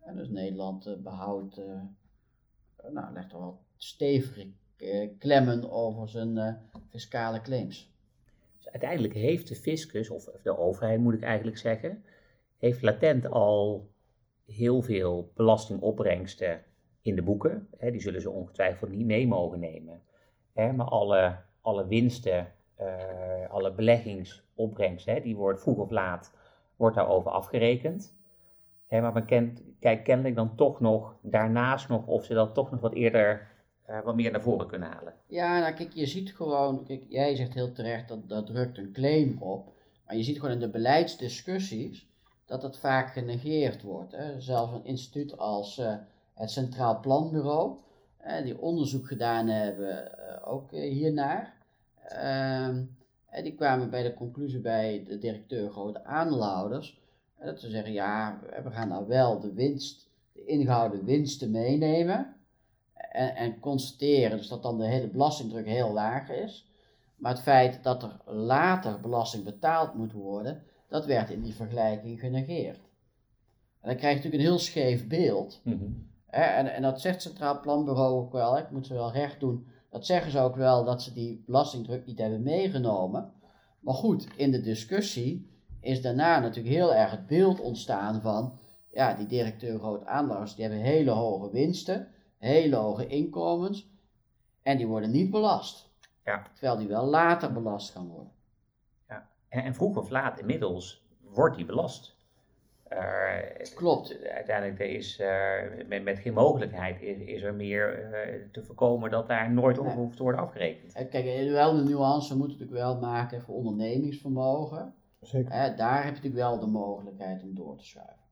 En 0.00 0.16
dus 0.16 0.28
Nederland 0.28 1.02
behoudt, 1.02 1.60
nou, 2.92 3.12
legt 3.12 3.32
er 3.32 3.38
wel 3.38 3.58
stevige 3.76 4.50
klemmen 5.18 5.70
over 5.70 6.08
zijn 6.08 6.58
fiscale 6.88 7.40
claims. 7.40 7.94
Dus 8.56 8.68
uiteindelijk 8.68 9.14
heeft 9.14 9.48
de 9.48 9.54
fiscus, 9.54 10.10
of 10.10 10.24
de 10.42 10.58
overheid 10.58 11.00
moet 11.00 11.14
ik 11.14 11.22
eigenlijk 11.22 11.58
zeggen, 11.58 12.04
heeft 12.56 12.82
latent 12.82 13.30
al 13.30 13.88
heel 14.46 14.82
veel 14.82 15.32
belastingopbrengsten 15.34 16.62
in 17.02 17.14
de 17.14 17.22
boeken. 17.22 17.68
Hè, 17.76 17.90
die 17.90 18.00
zullen 18.00 18.20
ze 18.20 18.30
ongetwijfeld 18.30 18.90
niet 18.90 19.06
mee 19.06 19.26
mogen 19.26 19.60
nemen. 19.60 20.02
Hè, 20.52 20.72
maar 20.72 20.86
alle, 20.86 21.36
alle 21.60 21.86
winsten, 21.86 22.52
alle 23.48 23.72
beleggingsopbrengsten, 23.74 25.14
hè, 25.14 25.20
die 25.20 25.36
worden 25.36 25.60
vroeg 25.60 25.78
of 25.78 25.90
laat 25.90 26.32
wordt 26.76 26.96
daarover 26.96 27.30
afgerekend. 27.30 28.14
maar 28.88 29.12
men 29.12 29.24
kent, 29.24 29.62
kijkt 29.80 30.02
kennelijk 30.02 30.34
dan 30.34 30.56
toch 30.56 30.80
nog 30.80 31.16
daarnaast 31.22 31.88
nog 31.88 32.06
of 32.06 32.24
ze 32.24 32.34
dat 32.34 32.54
toch 32.54 32.70
nog 32.70 32.80
wat 32.80 32.94
eerder 32.94 33.54
uh, 33.90 34.02
wat 34.02 34.14
meer 34.14 34.30
naar 34.30 34.40
voren 34.40 34.66
kunnen 34.66 34.88
halen. 34.88 35.14
Ja, 35.26 35.58
nou 35.58 35.74
kijk, 35.74 35.92
je 35.92 36.06
ziet 36.06 36.34
gewoon, 36.34 36.84
kijk, 36.84 37.04
jij 37.08 37.36
zegt 37.36 37.54
heel 37.54 37.72
terecht 37.72 38.08
dat 38.08 38.28
dat 38.28 38.46
drukt 38.46 38.78
een 38.78 38.92
claim 38.92 39.42
op. 39.42 39.74
Maar 40.06 40.16
je 40.16 40.22
ziet 40.22 40.36
gewoon 40.36 40.54
in 40.54 40.60
de 40.60 40.70
beleidsdiscussies 40.70 42.08
dat 42.46 42.60
dat 42.60 42.78
vaak 42.78 43.12
genegeerd 43.12 43.82
wordt. 43.82 44.12
Hè. 44.12 44.40
Zelfs 44.40 44.72
een 44.72 44.84
instituut 44.84 45.38
als 45.38 45.78
uh, 45.78 45.94
het 46.34 46.50
Centraal 46.50 47.00
Planbureau, 47.00 47.78
die 48.44 48.60
onderzoek 48.60 49.06
gedaan 49.06 49.46
hebben, 49.46 50.10
ook 50.44 50.70
hiernaar. 50.70 51.56
Ehm, 52.08 52.84
die 53.42 53.54
kwamen 53.54 53.90
bij 53.90 54.02
de 54.02 54.14
conclusie 54.14 54.60
bij 54.60 55.04
de 55.04 55.18
directeur 55.18 55.70
grote 55.70 56.04
aandeelhouders. 56.04 57.00
Dat 57.38 57.60
ze 57.60 57.70
zeggen, 57.70 57.92
ja, 57.92 58.38
we 58.64 58.70
gaan 58.70 58.88
nou 58.88 59.06
wel 59.06 59.40
de 59.40 59.52
winst, 59.52 60.08
de 60.32 60.44
ingehouden 60.44 61.04
winsten 61.04 61.50
meenemen. 61.50 62.36
En, 62.92 63.34
en 63.34 63.60
constateren 63.60 64.36
dus 64.36 64.48
dat 64.48 64.62
dan 64.62 64.78
de 64.78 64.86
hele 64.86 65.08
belastingdruk 65.08 65.66
heel 65.66 65.92
laag 65.92 66.30
is. 66.30 66.70
Maar 67.16 67.32
het 67.32 67.42
feit 67.42 67.82
dat 67.82 68.02
er 68.02 68.34
later 68.34 69.00
belasting 69.00 69.44
betaald 69.44 69.94
moet 69.94 70.12
worden, 70.12 70.62
dat 70.88 71.06
werd 71.06 71.30
in 71.30 71.42
die 71.42 71.54
vergelijking 71.54 72.20
genegeerd. 72.20 72.80
En 73.80 73.88
dan 73.88 73.96
krijg 73.96 74.16
je 74.16 74.16
natuurlijk 74.16 74.42
een 74.42 74.48
heel 74.48 74.58
scheef 74.58 75.06
beeld. 75.06 75.60
Mhm. 75.64 75.84
en, 76.26 76.74
en 76.74 76.82
dat 76.82 77.00
zegt 77.00 77.14
het 77.14 77.22
Centraal 77.22 77.60
Planbureau 77.60 78.14
ook 78.14 78.32
wel, 78.32 78.58
ik 78.58 78.70
moet 78.70 78.86
ze 78.86 78.94
wel 78.94 79.12
recht 79.12 79.40
doen 79.40 79.66
dat 79.96 80.06
zeggen 80.06 80.30
ze 80.30 80.38
ook 80.38 80.56
wel 80.56 80.84
dat 80.84 81.02
ze 81.02 81.12
die 81.12 81.42
belastingdruk 81.46 82.06
niet 82.06 82.18
hebben 82.18 82.42
meegenomen. 82.42 83.32
Maar 83.80 83.94
goed, 83.94 84.26
in 84.36 84.50
de 84.50 84.60
discussie 84.60 85.50
is 85.80 86.02
daarna 86.02 86.38
natuurlijk 86.38 86.74
heel 86.74 86.94
erg 86.94 87.10
het 87.10 87.26
beeld 87.26 87.60
ontstaan 87.60 88.20
van, 88.20 88.58
ja, 88.92 89.14
die 89.14 89.26
directeur 89.26 90.06
aandeelhouders, 90.06 90.54
die 90.54 90.64
hebben 90.64 90.82
hele 90.84 91.10
hoge 91.10 91.50
winsten, 91.50 92.08
hele 92.38 92.76
hoge 92.76 93.06
inkomens, 93.06 93.90
en 94.62 94.76
die 94.76 94.86
worden 94.86 95.10
niet 95.10 95.30
belast. 95.30 95.90
Ja. 96.24 96.46
Terwijl 96.54 96.78
die 96.78 96.88
wel 96.88 97.06
later 97.06 97.52
belast 97.52 97.90
gaan 97.90 98.08
worden. 98.08 98.32
En, 99.64 99.74
vroeg 99.74 99.96
of 99.96 100.10
laat 100.10 100.40
inmiddels 100.40 101.06
wordt 101.20 101.56
die 101.56 101.64
belast. 101.64 102.16
Uh, 102.92 103.74
Klopt. 103.74 104.22
Uiteindelijk 104.28 104.78
is 104.78 105.20
uh, 105.20 105.86
met, 105.88 106.02
met, 106.02 106.18
geen 106.18 106.32
mogelijkheid 106.32 107.02
is, 107.02 107.18
is 107.18 107.42
er 107.42 107.54
meer 107.54 108.10
uh, 108.10 108.50
te 108.52 108.62
voorkomen 108.64 109.10
dat 109.10 109.28
daar 109.28 109.52
nooit 109.52 109.78
over 109.78 109.92
hoeft 109.92 110.16
te 110.16 110.22
worden 110.22 110.40
afgerekend. 110.40 110.92
Kijk, 110.92 111.50
wel 111.50 111.76
de 111.76 111.82
nuance 111.82 112.36
moeten 112.36 112.58
we 112.58 112.64
natuurlijk 112.64 112.90
wel 112.90 113.10
maken 113.10 113.42
voor 113.42 113.54
ondernemingsvermogen. 113.54 114.94
Zeker. 115.20 115.76
daar 115.76 115.96
heb 115.96 116.04
je 116.04 116.10
natuurlijk 116.10 116.34
wel 116.34 116.58
de 116.58 116.66
mogelijkheid 116.66 117.42
om 117.42 117.54
door 117.54 117.76
te 117.76 117.84
schuiven. 117.84 118.24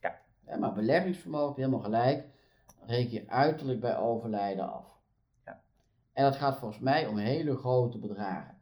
Ja. 0.00 0.56
maar 0.56 0.72
beleggingsvermogen, 0.72 1.54
helemaal 1.56 1.80
gelijk, 1.80 2.24
reken 2.86 3.12
je 3.12 3.28
uiterlijk 3.28 3.80
bij 3.80 3.98
overlijden 3.98 4.72
af. 4.72 4.98
Ja. 5.44 5.60
En 6.12 6.24
dat 6.24 6.36
gaat 6.36 6.58
volgens 6.58 6.80
mij 6.80 7.06
om 7.06 7.18
hele 7.18 7.56
grote 7.56 7.98
bedragen. 7.98 8.55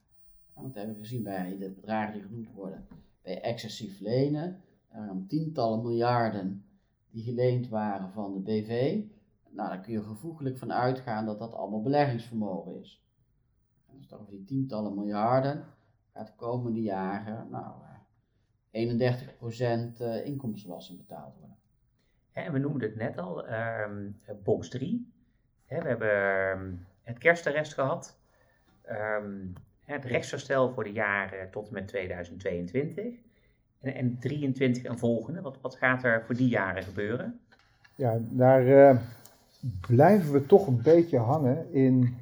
Dat 0.62 0.75
hebben 0.75 0.95
we 0.95 1.01
gezien 1.01 1.23
bij 1.23 1.57
de 1.59 1.71
bedragen 1.71 2.12
die 2.12 2.23
genoemd 2.23 2.53
worden 2.53 2.87
bij 3.23 3.40
excessief 3.40 4.01
lenen 4.01 4.62
um, 4.97 5.27
tientallen 5.27 5.83
miljarden 5.83 6.64
die 7.11 7.23
geleend 7.23 7.69
waren 7.69 8.12
van 8.12 8.35
de 8.35 8.40
BV. 8.40 9.03
Nou, 9.51 9.69
daar 9.69 9.81
kun 9.81 9.93
je 9.93 10.03
gevoeglijk 10.03 10.59
van 10.59 10.73
uitgaan 10.73 11.27
dat 11.27 11.38
dat 11.38 11.53
allemaal 11.53 11.83
beleggingsvermogen 11.83 12.81
is. 12.81 13.05
En 13.90 13.99
dus 13.99 14.12
over 14.12 14.31
die 14.31 14.45
tientallen 14.45 14.95
miljarden 14.95 15.64
gaat 16.12 16.27
de 16.27 16.33
komende 16.37 16.83
jaren, 16.83 17.49
nou, 17.51 17.75
31% 18.75 20.01
eh, 20.01 20.27
inkomstenbelasting 20.27 20.99
betaald 20.99 21.35
worden. 21.38 21.57
En 22.33 22.53
we 22.53 22.59
noemden 22.59 22.88
het 22.88 22.99
net 22.99 23.19
al, 23.19 23.47
ehm, 23.47 24.11
box 24.43 24.69
3. 24.69 25.12
we 25.67 25.75
hebben 25.75 26.11
ehm, 26.11 26.75
het 27.03 27.19
kerstarrest 27.19 27.75
gehad. 27.75 28.19
Ehm, 28.83 29.47
het 29.85 30.05
rechtsherstel 30.05 30.73
voor 30.73 30.85
de 30.85 30.92
jaren 30.92 31.51
tot 31.51 31.68
en 31.68 31.75
met 31.75 31.88
2022. 31.88 33.05
En, 33.81 33.94
en 33.94 34.18
23 34.18 34.83
en 34.83 34.99
volgende, 34.99 35.40
wat, 35.40 35.59
wat 35.61 35.77
gaat 35.77 36.05
er 36.05 36.23
voor 36.27 36.35
die 36.35 36.49
jaren 36.49 36.83
gebeuren? 36.83 37.40
Ja, 37.94 38.18
daar 38.20 38.66
eh, 38.66 38.97
blijven 39.88 40.33
we 40.33 40.47
toch 40.47 40.66
een 40.66 40.83
beetje 40.83 41.18
hangen 41.18 41.73
in 41.73 42.16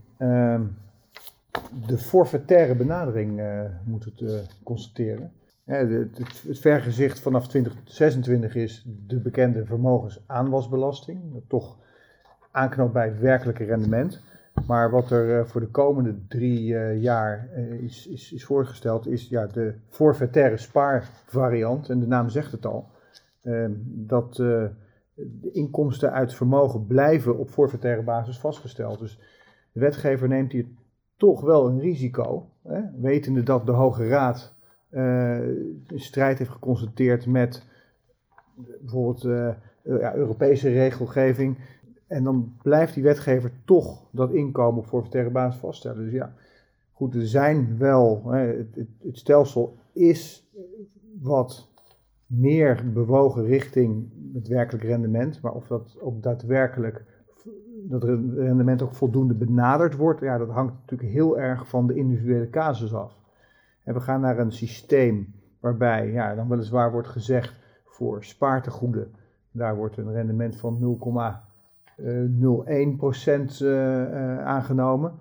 de 1.87 1.99
forfaitaire 1.99 2.75
benadering, 2.75 3.41
uh, 3.41 3.63
moet 3.85 4.05
het 4.05 4.21
uh, 4.21 4.31
constateren. 4.63 5.33
het, 5.65 5.91
het, 5.91 6.43
het, 6.47 6.59
vergezicht 6.59 7.21
vanaf 7.21 7.49
2026 7.49 8.55
is 8.55 8.87
de 9.07 9.21
bekende 9.21 9.65
vermogensaanwasbelasting. 9.65 11.21
Toch 11.49 11.77
aanknoopt 12.51 12.93
bij 12.93 13.19
werkelijke 13.19 13.65
rendement. 13.65 14.23
Maar 14.67 14.91
wat 14.91 15.11
er 15.11 15.39
uh, 15.39 15.45
voor 15.45 15.61
de 15.61 15.71
komende 15.71 16.15
drie 16.29 16.65
jaar 17.01 17.49
is, 17.81 18.07
is, 18.07 18.33
is, 18.33 18.45
voorgesteld, 18.45 19.07
is 19.07 19.29
ja, 19.29 19.47
de 19.47 19.75
forfaitaire 19.89 20.57
spaarvariant. 20.57 21.89
En 21.91 22.01
de 22.01 22.07
naam 22.07 22.29
zegt 22.29 22.53
het 22.53 22.67
al. 22.67 22.89
Dat 23.85 24.35
de 25.15 25.51
inkomsten 25.53 26.13
uit 26.13 26.35
vermogen 26.35 26.87
blijven 26.87 27.39
op 27.39 27.49
forfaitaire 27.49 28.03
basis 28.03 28.39
vastgesteld. 28.39 28.99
Dus 28.99 29.19
de 29.73 29.81
wetgever 29.81 30.29
neemt 30.29 30.53
hier 30.53 30.67
toch 31.17 31.41
wel 31.41 31.69
een 31.69 31.81
risico. 31.81 32.51
Hè? 32.63 32.81
Wetende 33.01 33.43
dat 33.43 33.67
de 33.67 33.73
Hoge 33.73 34.09
Raad 34.09 34.55
uh, 34.91 35.41
strijd 35.87 36.39
heeft 36.39 36.51
geconstateerd 36.51 37.27
met 37.27 37.67
bijvoorbeeld 38.81 39.25
uh, 39.25 39.51
ja, 39.83 40.15
Europese 40.15 40.69
regelgeving. 40.69 41.59
En 42.13 42.25
dan 42.25 42.53
blijft 42.63 42.95
die 42.95 43.03
wetgever 43.03 43.51
toch 43.65 44.03
dat 44.11 44.31
inkomen 44.31 44.85
voor 44.85 45.01
versterkte 45.01 45.59
vaststellen. 45.59 46.05
Dus 46.05 46.13
ja, 46.13 46.33
goed, 46.93 47.15
er 47.15 47.27
zijn 47.27 47.79
wel, 47.79 48.23
hè, 48.31 48.39
het, 48.39 48.87
het, 49.03 49.19
stelsel 49.19 49.77
is 49.93 50.51
wat 51.21 51.69
meer 52.27 52.93
bewogen 52.93 53.45
richting 53.45 54.11
het 54.35 54.49
werkelijk 54.49 54.85
rendement. 54.85 55.41
Maar 55.41 55.53
of 55.53 55.67
dat 55.67 55.97
ook 56.01 56.23
daadwerkelijk, 56.23 57.05
dat 57.89 58.05
rendement 58.05 58.83
ook 58.83 58.95
voldoende 58.95 59.35
benaderd 59.35 59.97
wordt, 59.97 60.21
ja, 60.21 60.39
dat 60.39 60.51
hangt 60.51 60.75
natuurlijk 60.81 61.11
heel 61.11 61.39
erg 61.39 61.69
van 61.69 61.87
de 61.87 61.95
individuele 61.95 62.51
casus 62.51 62.95
af. 62.95 63.17
En 63.83 63.95
we 63.95 64.01
gaan 64.01 64.21
naar 64.21 64.39
een 64.39 64.53
systeem 64.53 65.35
waarbij 65.61 66.11
ja, 66.11 66.35
dan 66.35 66.49
weliswaar 66.49 66.93
wordt 66.93 67.09
gezegd 67.09 67.55
voor 67.85 68.25
spaartegoeden, 68.25 69.15
daar 69.51 69.77
wordt 69.77 69.97
een 69.97 70.13
rendement 70.13 70.57
van 70.57 70.77
0, 70.81 70.97
0,1% 71.99 73.61
eh, 73.61 74.03
eh, 74.03 74.45
aangenomen. 74.45 75.13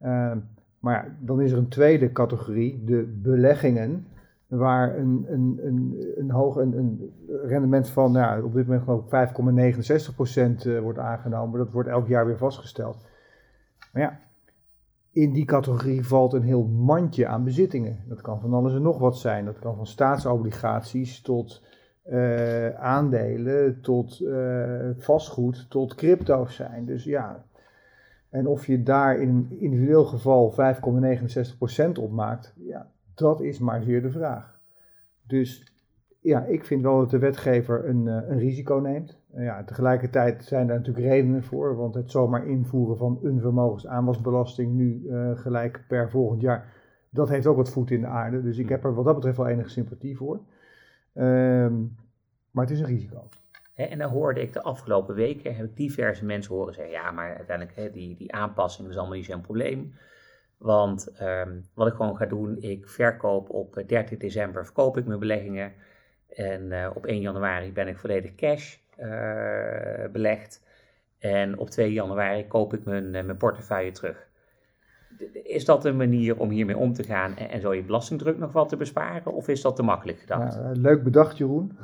Ehm, 0.00 0.38
maar 0.78 1.16
dan 1.20 1.40
is 1.40 1.52
er 1.52 1.58
een 1.58 1.68
tweede 1.68 2.12
categorie, 2.12 2.84
de 2.84 3.18
beleggingen 3.22 4.06
waar 4.46 4.98
een, 4.98 5.26
een, 5.28 5.60
een, 5.62 6.12
een 6.16 6.30
hoog 6.30 6.56
een, 6.56 7.12
rendement 7.44 7.88
van 7.88 8.12
nou, 8.12 8.42
op 8.44 8.54
dit 8.54 8.66
moment 8.66 8.84
geloof 8.84 9.04
5,69% 10.62 10.66
eh, 10.66 10.80
wordt 10.80 10.98
aangenomen. 10.98 11.58
Dat 11.58 11.70
wordt 11.70 11.88
elk 11.88 12.08
jaar 12.08 12.26
weer 12.26 12.38
vastgesteld. 12.38 13.06
Maar 13.92 14.02
ja, 14.02 14.20
in 15.12 15.32
die 15.32 15.44
categorie 15.44 16.06
valt 16.06 16.32
een 16.32 16.42
heel 16.42 16.64
mandje 16.64 17.26
aan 17.26 17.44
bezittingen. 17.44 17.98
Dat 18.08 18.20
kan 18.20 18.40
van 18.40 18.54
alles 18.54 18.74
en 18.74 18.82
nog 18.82 18.98
wat 18.98 19.18
zijn. 19.18 19.44
Dat 19.44 19.58
kan 19.58 19.76
van 19.76 19.86
staatsobligaties 19.86 21.22
tot 21.22 21.62
uh, 22.10 22.68
aandelen, 22.74 23.80
tot 23.80 24.20
uh, 24.20 24.90
vastgoed, 24.98 25.70
tot 25.70 25.94
crypto's 25.94 26.54
zijn. 26.54 26.84
Dus 26.86 27.04
ja, 27.04 27.44
en 28.30 28.46
of 28.46 28.66
je 28.66 28.82
daar 28.82 29.20
in 29.20 29.28
een 29.28 29.60
individueel 29.60 30.04
geval 30.04 30.54
5,69% 31.86 31.92
op 32.00 32.10
maakt, 32.10 32.54
ja, 32.56 32.90
dat 33.14 33.40
is 33.40 33.58
maar 33.58 33.82
zeer 33.82 34.02
de 34.02 34.10
vraag. 34.10 34.60
Dus 35.26 35.72
ja, 36.20 36.44
ik 36.44 36.64
vind 36.64 36.82
wel 36.82 36.98
dat 36.98 37.10
de 37.10 37.18
wetgever 37.18 37.88
een, 37.88 38.08
eh, 38.08 38.28
een 38.28 38.38
risico 38.38 38.78
neemt. 38.78 39.18
Ja, 39.34 39.64
tegelijkertijd 39.64 40.44
zijn 40.44 40.66
daar 40.66 40.76
natuurlijk 40.76 41.06
redenen 41.06 41.42
voor, 41.42 41.76
want 41.76 41.94
het 41.94 42.10
zomaar 42.10 42.46
invoeren 42.46 42.96
van 42.96 43.18
een 43.22 43.40
vermogensaanwasbelasting 43.40 44.72
nu 44.72 45.10
gelijk 45.34 45.84
per 45.88 46.10
volgend 46.10 46.40
jaar, 46.40 46.72
dat 47.10 47.28
heeft 47.28 47.46
ook 47.46 47.56
wat 47.56 47.70
voet 47.70 47.90
in 47.90 48.00
de 48.00 48.06
aarde. 48.06 48.42
Dus 48.42 48.58
ik 48.58 48.68
heb 48.68 48.84
er 48.84 48.94
wat 48.94 49.04
dat 49.04 49.14
betreft 49.14 49.36
wel 49.36 49.46
enige 49.46 49.68
sympathie 49.68 50.16
voor. 50.16 50.40
Um, 51.14 51.96
maar 52.50 52.64
het 52.64 52.72
is 52.74 52.80
een 52.80 52.86
risico. 52.86 53.28
En 53.74 53.98
dan 53.98 54.10
hoorde 54.10 54.40
ik 54.40 54.52
de 54.52 54.62
afgelopen 54.62 55.14
weken, 55.14 55.54
heb 55.56 55.66
ik 55.66 55.76
diverse 55.76 56.24
mensen 56.24 56.54
horen 56.54 56.74
zeggen, 56.74 56.92
ja, 56.92 57.10
maar 57.10 57.36
uiteindelijk 57.36 57.76
hè, 57.76 57.90
die, 57.90 58.16
die 58.16 58.32
aanpassing 58.32 58.88
is 58.88 58.96
allemaal 58.96 59.16
niet 59.16 59.24
zo'n 59.24 59.40
probleem. 59.40 59.94
Want 60.56 61.20
um, 61.22 61.64
wat 61.74 61.86
ik 61.86 61.94
gewoon 61.94 62.16
ga 62.16 62.26
doen, 62.26 62.56
ik 62.62 62.88
verkoop 62.88 63.50
op 63.50 63.82
30 63.86 64.18
december, 64.18 64.64
verkoop 64.64 64.96
ik 64.96 65.06
mijn 65.06 65.18
beleggingen. 65.18 65.72
En 66.28 66.70
uh, 66.70 66.90
op 66.94 67.06
1 67.06 67.20
januari 67.20 67.72
ben 67.72 67.88
ik 67.88 67.98
volledig 67.98 68.34
cash 68.34 68.76
uh, 68.98 70.04
belegd. 70.12 70.62
En 71.18 71.58
op 71.58 71.70
2 71.70 71.92
januari 71.92 72.46
koop 72.46 72.74
ik 72.74 72.84
mijn, 72.84 73.10
mijn 73.10 73.36
portefeuille 73.36 73.92
terug. 73.92 74.29
Is 75.42 75.64
dat 75.64 75.84
een 75.84 75.96
manier 75.96 76.38
om 76.38 76.50
hiermee 76.50 76.76
om 76.76 76.92
te 76.92 77.02
gaan 77.02 77.36
en, 77.36 77.50
en 77.50 77.60
zo 77.60 77.74
je 77.74 77.82
belastingdruk 77.82 78.38
nog 78.38 78.52
wat 78.52 78.68
te 78.68 78.76
besparen? 78.76 79.32
Of 79.32 79.48
is 79.48 79.62
dat 79.62 79.76
te 79.76 79.82
makkelijk 79.82 80.18
gedacht? 80.18 80.54
Ja, 80.54 80.70
leuk 80.72 81.02
bedacht, 81.02 81.38
Jeroen. 81.38 81.78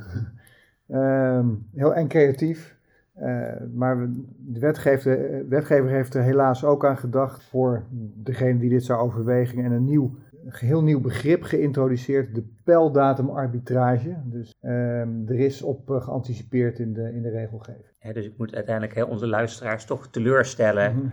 um, 0.89 1.67
heel 1.75 1.95
en 1.95 2.09
creatief. 2.09 2.77
Uh, 3.23 3.53
maar 3.75 4.09
de 4.39 4.61
wetgever, 4.61 5.49
wetgever, 5.49 5.91
heeft 5.91 6.15
er 6.15 6.23
helaas 6.23 6.65
ook 6.65 6.85
aan 6.85 6.99
gedacht 6.99 7.43
voor 7.43 7.85
degene 8.15 8.59
die 8.59 8.71
dit 8.71 8.85
zou 8.85 9.01
overwegen 9.01 9.65
en 9.65 9.73
een 9.73 9.85
nieuw, 9.85 10.15
geheel 10.47 10.83
nieuw 10.83 11.01
begrip 11.01 11.43
geïntroduceerd, 11.43 12.35
de 12.35 12.45
pijldatumarbitrage. 12.65 14.17
Dus 14.25 14.55
uh, 14.63 15.01
er 15.01 15.39
is 15.39 15.63
op 15.63 15.91
uh, 15.91 16.03
geanticipeerd 16.03 16.79
in 16.79 16.93
de, 16.93 17.13
in 17.15 17.23
de 17.23 17.31
regelgeving. 17.31 17.95
Ja, 17.99 18.13
dus 18.13 18.27
ik 18.27 18.39
moet 18.39 18.55
uiteindelijk 18.55 18.95
hè, 18.95 19.03
onze 19.03 19.27
luisteraars 19.27 19.85
toch 19.85 20.09
teleurstellen 20.09 20.93
mm 20.93 21.01
-hmm. 21.01 21.13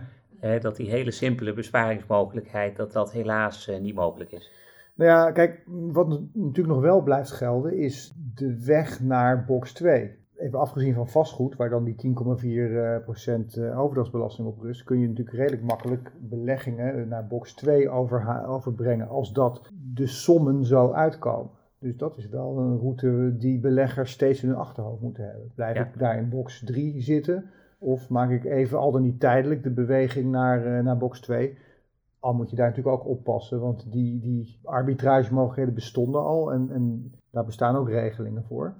Dat 0.60 0.76
die 0.76 0.90
hele 0.90 1.10
simpele 1.10 1.52
besparingsmogelijkheid, 1.52 2.76
dat 2.76 2.92
dat 2.92 3.12
helaas 3.12 3.68
uh, 3.68 3.78
niet 3.78 3.94
mogelijk 3.94 4.32
is. 4.32 4.52
Nou 4.94 5.10
ja, 5.10 5.32
kijk, 5.32 5.62
wat 5.66 6.08
natuurlijk 6.32 6.74
nog 6.74 6.80
wel 6.80 7.02
blijft 7.02 7.30
gelden 7.30 7.78
is 7.78 8.14
de 8.34 8.64
weg 8.64 9.00
naar 9.00 9.44
box 9.44 9.72
2 9.72 10.22
even 10.36 10.58
afgezien 10.58 10.94
van 10.94 11.08
vastgoed, 11.08 11.56
waar 11.56 11.70
dan 11.70 11.84
die 11.84 11.94
10,4% 11.94 13.60
eh, 13.60 13.80
overdrachtsbelasting 13.80 14.48
op 14.48 14.60
rust, 14.60 14.84
kun 14.84 14.98
je 14.98 15.08
natuurlijk 15.08 15.36
redelijk 15.36 15.62
makkelijk 15.62 16.12
beleggingen 16.20 17.08
naar 17.08 17.26
box 17.26 17.54
2 17.54 17.88
over, 17.88 18.46
overbrengen 18.46 19.08
als 19.08 19.32
dat 19.32 19.70
de 19.94 20.06
sommen 20.06 20.64
zo 20.64 20.92
uitkomen. 20.92 21.50
Dus 21.78 21.96
dat 21.96 22.16
is 22.16 22.28
wel 22.28 22.58
een 22.58 22.78
route 22.78 23.36
die 23.38 23.60
beleggers 23.60 24.10
steeds 24.10 24.42
in 24.42 24.48
hun 24.48 24.58
achterhoofd 24.58 25.02
moeten 25.02 25.24
hebben. 25.24 25.52
Blijf 25.54 25.78
ik 25.78 25.98
daar 25.98 26.18
in 26.18 26.28
box 26.28 26.64
3 26.64 27.02
zitten 27.02 27.50
of 27.84 28.08
maak 28.08 28.30
ik 28.30 28.44
even 28.44 28.78
al 28.78 28.92
dan 28.92 29.02
niet 29.02 29.20
tijdelijk 29.20 29.62
de 29.62 29.70
beweging 29.70 30.30
naar, 30.30 30.66
uh, 30.66 30.84
naar 30.84 30.96
box 30.96 31.20
2? 31.20 31.58
Al 32.18 32.34
moet 32.34 32.50
je 32.50 32.56
daar 32.56 32.68
natuurlijk 32.68 32.96
ook 32.96 33.08
oppassen, 33.08 33.60
want 33.60 33.92
die, 33.92 34.20
die 34.20 34.58
arbitragemogelijkheden 34.62 35.74
bestonden 35.74 36.22
al 36.22 36.52
en, 36.52 36.70
en 36.70 37.12
daar 37.30 37.44
bestaan 37.44 37.76
ook 37.76 37.88
regelingen 37.88 38.44
voor. 38.44 38.74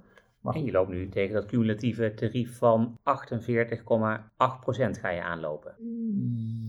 En 0.53 0.65
je 0.65 0.73
loopt 0.73 0.91
nu 0.91 1.09
tegen 1.09 1.35
dat 1.35 1.47
cumulatieve 1.47 2.15
tarief 2.15 2.59
van 2.59 2.99
48,8% 2.99 3.03
ga 5.01 5.11
je 5.11 5.23
aanlopen. 5.23 5.75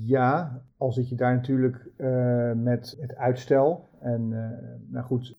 Ja, 0.05 0.61
al 0.77 0.91
zit 0.91 1.09
je 1.09 1.15
daar 1.15 1.35
natuurlijk 1.35 1.87
uh, 1.97 2.51
met 2.53 2.97
het 2.99 3.15
uitstel. 3.15 3.89
En 3.99 4.31
uh, 4.31 4.49
nou 4.87 5.05
goed, 5.05 5.35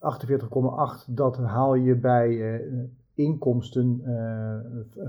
48,8 1.08 1.14
dat 1.14 1.36
haal 1.36 1.74
je 1.74 1.94
bij 1.94 2.28
uh, 2.28 2.84
inkomsten 3.14 4.02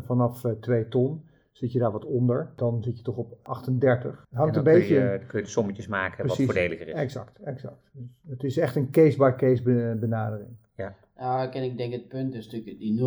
vanaf 0.06 0.46
2 0.60 0.88
ton. 0.88 1.24
Zit 1.58 1.72
je 1.72 1.80
daar 1.80 1.92
wat 1.92 2.06
onder, 2.06 2.54
dan 2.56 2.84
zit 2.84 2.98
je 2.98 3.04
toch 3.04 3.18
op 3.18 3.38
38. 3.42 4.26
Hangt 4.32 4.56
een 4.56 4.64
beetje. 4.64 4.96
Kun 4.96 5.12
je, 5.12 5.26
kun 5.26 5.40
je 5.40 5.46
de 5.46 5.52
sommetjes 5.52 5.88
maken 5.88 6.26
Precies, 6.26 6.46
wat 6.46 6.56
voordeliger 6.56 6.88
is. 6.88 6.94
Exact, 6.94 7.40
exact. 7.40 7.90
Dus 7.92 8.06
het 8.28 8.44
is 8.44 8.58
echt 8.58 8.76
een 8.76 8.90
case-by-case 8.90 9.64
-case 9.64 9.98
benadering. 10.00 10.50
Ja. 10.76 10.96
Nou, 11.18 11.52
en 11.52 11.64
ik 11.64 11.78
denk 11.78 11.94
het 11.94 12.08
punt 12.08 12.34
is 12.34 12.46
natuurlijk 12.46 12.80
die 12.80 13.00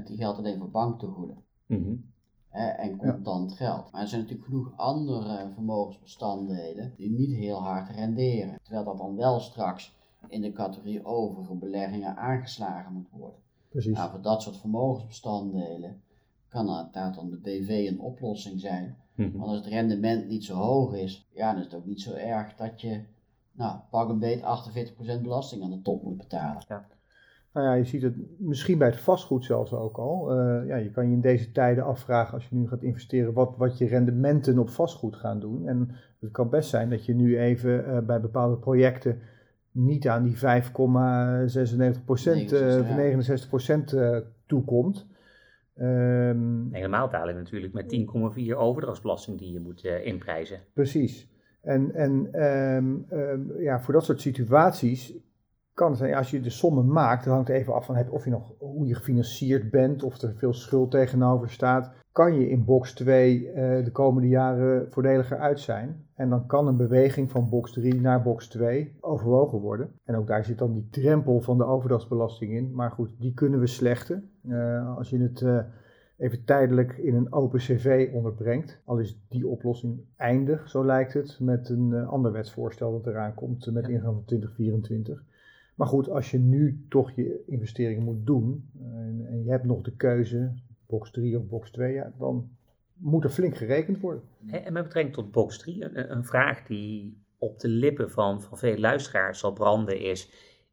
0,01% 0.00 0.04
die 0.04 0.16
geldt 0.16 0.38
alleen 0.38 0.58
voor 0.58 0.70
banktegoeden. 0.70 1.36
Mm 1.66 2.12
en 2.54 2.96
contant 2.96 3.52
geld. 3.52 3.92
Maar 3.92 4.00
er 4.00 4.08
zijn 4.08 4.20
natuurlijk 4.20 4.48
genoeg 4.48 4.72
andere 4.76 5.50
vermogensbestanddelen 5.54 6.92
die 6.96 7.10
niet 7.10 7.36
heel 7.36 7.62
hard 7.62 7.90
renderen. 7.90 8.58
Terwijl 8.62 8.84
dat 8.84 8.98
dan 8.98 9.16
wel 9.16 9.40
straks 9.40 9.94
in 10.28 10.40
de 10.40 10.52
categorie 10.52 11.04
overige 11.04 11.54
beleggingen 11.54 12.16
aangeslagen 12.16 12.92
moet 12.92 13.08
worden. 13.10 13.38
Precies. 13.68 13.96
Nou, 13.96 14.10
voor 14.10 14.22
dat 14.22 14.42
soort 14.42 14.56
vermogensbestanddelen 14.56 16.02
kan 16.54 16.68
inderdaad 16.68 17.14
dan 17.14 17.30
de 17.30 17.36
BV 17.36 17.88
een 17.90 18.00
oplossing 18.00 18.60
zijn. 18.60 18.96
Mm 19.14 19.32
Want 19.32 19.48
als 19.48 19.56
het 19.56 19.66
rendement 19.66 20.28
niet 20.28 20.44
zo 20.44 20.54
hoog 20.54 20.94
is, 20.94 21.28
ja, 21.34 21.50
dan 21.50 21.58
is 21.58 21.64
het 21.64 21.74
ook 21.74 21.86
niet 21.86 22.00
zo 22.00 22.12
erg 22.12 22.54
dat 22.54 22.80
je 22.80 23.00
nou, 23.52 23.78
pak 23.90 24.08
een 24.08 24.18
beet 24.18 24.40
48% 24.40 25.22
belasting 25.22 25.62
aan 25.62 25.70
de 25.70 25.82
top 25.82 26.02
moet 26.02 26.16
betalen. 26.16 26.64
Ja. 26.68 26.86
Nou 27.52 27.66
ja, 27.66 27.72
je 27.72 27.84
ziet 27.84 28.02
het 28.02 28.14
misschien 28.38 28.78
bij 28.78 28.88
het 28.88 29.00
vastgoed 29.00 29.44
zelfs 29.44 29.72
ook 29.72 29.98
al. 29.98 30.30
Eh, 30.30 30.66
ja, 30.66 30.76
je 30.76 30.90
kan 30.90 31.06
je 31.06 31.12
in 31.12 31.20
deze 31.20 31.52
tijden 31.52 31.84
afvragen 31.84 32.34
als 32.34 32.48
je 32.48 32.56
nu 32.56 32.68
gaat 32.68 32.82
investeren 32.82 33.32
wat, 33.32 33.54
wat 33.56 33.78
je 33.78 33.86
rendementen 33.86 34.58
op 34.58 34.70
vastgoed 34.70 35.16
gaan 35.16 35.40
doen. 35.40 35.68
En 35.68 35.90
het 36.20 36.30
kan 36.30 36.50
best 36.50 36.70
zijn 36.70 36.90
dat 36.90 37.04
je 37.04 37.14
nu 37.14 37.38
even 37.38 37.84
uh, 37.88 37.98
bij 37.98 38.20
bepaalde 38.20 38.56
projecten 38.56 39.18
niet 39.70 40.08
aan 40.08 40.22
die 40.22 40.36
5,96% 40.36 40.40
uh, 40.40 40.56
69% 43.90 43.94
uh, 43.94 44.16
toekomt. 44.46 45.06
Um, 45.80 46.68
Helemaal 46.72 47.10
dalen 47.10 47.34
natuurlijk 47.34 47.72
met 47.72 48.06
10,4 48.48 48.56
overdrachtsbelasting 48.56 49.38
die 49.38 49.52
je 49.52 49.60
moet 49.60 49.84
uh, 49.84 50.06
inprijzen. 50.06 50.60
Precies. 50.72 51.28
En, 51.60 51.94
en 51.94 52.42
um, 52.42 53.06
um, 53.10 53.60
ja, 53.60 53.80
voor 53.80 53.94
dat 53.94 54.04
soort 54.04 54.20
situaties 54.20 55.14
kan 55.72 55.88
het 55.88 55.98
zijn, 55.98 56.14
als 56.14 56.30
je 56.30 56.40
de 56.40 56.50
sommen 56.50 56.92
maakt, 56.92 57.24
dan 57.24 57.32
hangt 57.34 57.48
het 57.48 57.56
even 57.56 57.74
af 57.74 57.86
van 57.86 58.08
of 58.10 58.24
je 58.24 58.30
nog, 58.30 58.52
hoe 58.58 58.86
je 58.86 58.94
gefinancierd 58.94 59.70
bent, 59.70 60.02
of 60.02 60.22
er 60.22 60.34
veel 60.36 60.52
schuld 60.52 60.90
tegenover 60.90 61.50
staat. 61.50 61.92
Kan 62.14 62.34
je 62.40 62.48
in 62.48 62.64
box 62.64 62.92
2 62.92 63.46
uh, 63.46 63.54
de 63.84 63.90
komende 63.92 64.28
jaren 64.28 64.92
voordeliger 64.92 65.38
uit 65.38 65.60
zijn? 65.60 66.06
En 66.14 66.28
dan 66.28 66.46
kan 66.46 66.66
een 66.66 66.76
beweging 66.76 67.30
van 67.30 67.48
box 67.48 67.72
3 67.72 68.00
naar 68.00 68.22
box 68.22 68.48
2 68.48 68.96
overwogen 69.00 69.58
worden. 69.58 69.90
En 70.04 70.16
ook 70.16 70.26
daar 70.26 70.44
zit 70.44 70.58
dan 70.58 70.72
die 70.72 70.88
drempel 70.90 71.40
van 71.40 71.58
de 71.58 71.64
overdrachtsbelasting 71.64 72.52
in. 72.52 72.74
Maar 72.74 72.90
goed, 72.90 73.10
die 73.18 73.34
kunnen 73.34 73.60
we 73.60 73.66
slechten. 73.66 74.30
Uh, 74.42 74.96
als 74.96 75.10
je 75.10 75.18
het 75.18 75.40
uh, 75.40 75.58
even 76.16 76.44
tijdelijk 76.44 76.96
in 76.96 77.14
een 77.14 77.32
open 77.32 77.58
cv 77.58 78.10
onderbrengt. 78.12 78.80
Al 78.84 78.98
is 78.98 79.20
die 79.28 79.46
oplossing 79.46 80.00
eindig, 80.16 80.68
zo 80.68 80.84
lijkt 80.84 81.12
het, 81.12 81.38
met 81.40 81.68
een 81.68 81.94
ander 81.94 82.32
wetsvoorstel 82.32 82.92
dat 82.92 83.06
eraan 83.06 83.34
komt 83.34 83.72
met 83.72 83.88
ingang 83.88 84.14
van 84.14 84.24
2024. 84.24 85.24
Maar 85.74 85.86
goed, 85.86 86.10
als 86.10 86.30
je 86.30 86.38
nu 86.38 86.84
toch 86.88 87.10
je 87.10 87.42
investeringen 87.46 88.04
moet 88.04 88.26
doen 88.26 88.70
en, 88.78 89.26
en 89.28 89.44
je 89.44 89.50
hebt 89.50 89.64
nog 89.64 89.82
de 89.82 89.96
keuze, 89.96 90.52
box 90.94 91.10
3 91.10 91.38
of 91.38 91.46
box 91.46 91.70
2, 91.70 91.92
ja, 91.92 92.12
dan 92.18 92.50
moet 92.94 93.24
er 93.24 93.30
flink 93.30 93.56
gerekend 93.56 94.00
worden. 94.00 94.22
En 94.50 94.72
met 94.72 94.82
betrekking 94.82 95.14
tot 95.14 95.32
box 95.32 95.58
3, 95.58 95.84
een, 95.84 96.12
een 96.12 96.24
vraag 96.24 96.62
die 96.62 97.22
op 97.38 97.60
de 97.60 97.68
lippen 97.68 98.10
van, 98.10 98.42
van 98.42 98.58
veel 98.58 98.78
luisteraars 98.78 99.38
zal 99.38 99.52
branden 99.52 100.00
is, 100.00 100.30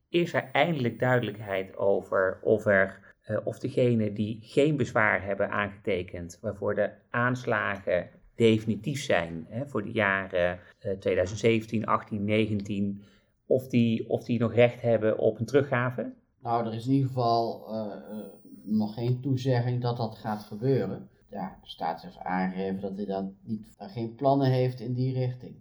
is 0.10 0.34
er 0.34 0.50
eindelijk 0.52 1.00
duidelijkheid 1.00 1.78
over 1.78 2.40
of 2.42 2.66
er 2.66 3.16
uh, 3.30 3.38
of 3.44 3.60
degenen 3.60 4.14
die 4.14 4.40
geen 4.42 4.78
bezwaar 4.78 5.24
hebben 5.26 5.50
aangetekend, 5.50 6.38
waarvoor 6.42 6.76
de 6.76 6.90
aanslagen 7.10 8.10
definitief 8.36 9.04
zijn 9.04 9.46
hè, 9.50 9.68
voor 9.68 9.84
de 9.84 9.92
jaren 9.92 10.60
uh, 10.86 10.92
2017, 10.92 11.86
18, 11.86 12.26
19, 12.26 13.02
of 13.46 13.68
die, 13.68 14.10
of 14.10 14.24
die 14.24 14.40
nog 14.40 14.54
recht 14.54 14.82
hebben 14.82 15.18
op 15.18 15.40
een 15.40 15.46
teruggave? 15.46 16.14
Nou, 16.42 16.68
er 16.68 16.74
is 16.74 16.86
in 16.86 16.92
ieder 16.92 17.08
geval 17.08 17.68
uh, 17.70 18.26
nog 18.64 18.94
geen 18.94 19.22
toezegging 19.22 19.82
dat 19.82 19.98
dat 19.98 20.18
gaat 20.18 20.44
gebeuren. 20.44 21.10
Ja, 21.30 21.58
de 21.62 21.70
staat 21.70 22.02
heeft 22.02 22.18
aangegeven 22.18 22.82
dat 22.82 22.96
hij 22.96 23.06
dat 23.06 23.26
niet, 23.44 23.76
geen 23.78 24.16
plannen 24.16 24.52
heeft 24.52 24.80
in 24.80 24.94
die 24.94 25.14
richting. 25.14 25.56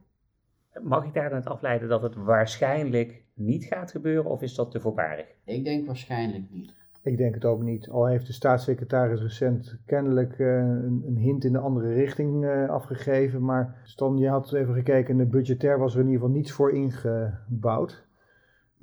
Mag 0.83 1.05
ik 1.05 1.15
daar 1.15 1.31
dan 1.31 1.45
afleiden 1.45 1.89
dat 1.89 2.03
het 2.03 2.15
waarschijnlijk 2.15 3.25
niet 3.35 3.65
gaat 3.65 3.91
gebeuren 3.91 4.31
of 4.31 4.43
is 4.43 4.55
dat 4.55 4.71
te 4.71 4.81
voorbarig? 4.81 5.27
Ik 5.45 5.65
denk 5.65 5.87
waarschijnlijk 5.87 6.51
niet. 6.51 6.75
Ik 7.03 7.17
denk 7.17 7.35
het 7.35 7.45
ook 7.45 7.63
niet. 7.63 7.89
Al 7.89 8.07
heeft 8.07 8.27
de 8.27 8.33
staatssecretaris 8.33 9.21
recent 9.21 9.79
kennelijk 9.87 10.39
uh, 10.39 10.57
een, 10.57 11.03
een, 11.07 11.17
hint 11.17 11.45
in 11.45 11.53
de 11.53 11.59
andere 11.59 11.93
richting 11.93 12.45
uh, 12.45 12.69
afgegeven. 12.69 13.45
Maar 13.45 13.81
Stan, 13.85 14.17
je 14.17 14.29
had 14.29 14.53
even 14.53 14.75
gekeken 14.75 15.11
en 15.11 15.17
de 15.17 15.27
budgetair 15.27 15.79
was 15.79 15.95
er 15.95 16.01
in 16.01 16.07
ieder 16.07 16.21
geval 16.21 16.37
niets 16.37 16.53
voor 16.53 16.73
ingebouwd. 16.73 18.09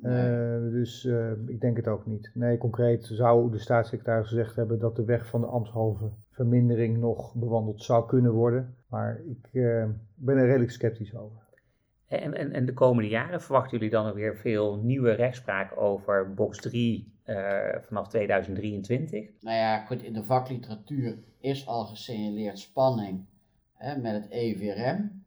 Nee. 0.00 0.30
Uh, 0.30 0.72
dus 0.72 1.04
ik 1.46 1.60
denk 1.60 1.76
het 1.76 1.88
ook 1.88 2.06
niet. 2.06 2.30
Nee, 2.34 2.58
concreet 2.58 3.06
zou 3.06 3.50
de 3.50 3.58
staatssecretaris 3.58 4.28
gezegd 4.28 4.56
hebben 4.56 4.78
dat 4.78 4.96
de 4.96 5.04
weg 5.04 5.26
van 5.26 5.40
de 5.40 5.46
ambtshalve 5.46 6.10
vermindering 6.30 6.98
nog 6.98 7.34
bewandeld 7.34 7.82
zou 7.82 8.06
kunnen 8.06 8.32
worden. 8.32 8.74
Maar 8.88 9.20
ik 9.26 9.48
ben 10.14 10.36
er 10.36 10.46
redelijk 10.46 10.70
sceptisch 10.70 11.16
over. 11.16 11.48
En, 12.08 12.34
en, 12.34 12.52
en 12.52 12.66
de 12.66 12.72
komende 12.72 13.08
jaren 13.08 13.40
verwachten 13.40 13.78
jullie 13.78 13.92
dan 13.92 14.04
nog 14.04 14.14
weer 14.14 14.36
veel 14.36 14.76
nieuwe 14.82 15.12
rechtspraak 15.12 15.80
over 15.80 16.34
box 16.34 16.58
3 16.60 17.12
uh, 17.26 17.58
vanaf 17.80 18.08
2023? 18.08 19.30
Nou 19.40 19.56
ja, 19.56 19.84
goed, 19.84 20.02
in 20.02 20.12
de 20.12 20.24
vakliteratuur 20.24 21.18
is 21.40 21.66
al 21.66 21.84
gesignaleerd 21.84 22.58
spanning 22.58 23.24
hè, 23.72 23.96
met 23.96 24.12
het 24.12 24.30
EVRM. 24.30 25.24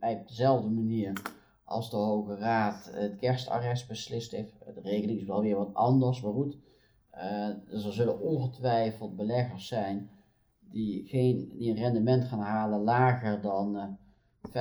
Op 0.00 0.28
dezelfde 0.28 0.70
manier 0.70 1.12
als 1.70 1.90
de 1.90 1.96
Hoge 1.96 2.36
Raad 2.36 2.90
het 2.92 3.16
kerstarrest 3.16 3.88
beslist 3.88 4.30
heeft. 4.30 4.58
De 4.74 4.80
regeling 4.80 5.20
is 5.20 5.26
wel 5.26 5.40
weer 5.40 5.56
wat 5.56 5.74
anders, 5.74 6.20
maar 6.20 6.32
goed. 6.32 6.58
Uh, 7.14 7.48
dus 7.68 7.84
er 7.84 7.92
zullen 7.92 8.20
ongetwijfeld 8.20 9.16
beleggers 9.16 9.66
zijn 9.66 10.10
die, 10.60 11.06
geen, 11.06 11.52
die 11.56 11.70
een 11.70 11.76
rendement 11.76 12.24
gaan 12.24 12.40
halen 12.40 12.80
lager 12.80 13.40
dan... 13.40 13.76
Uh, 13.76 13.84
5,69%, 14.48 14.52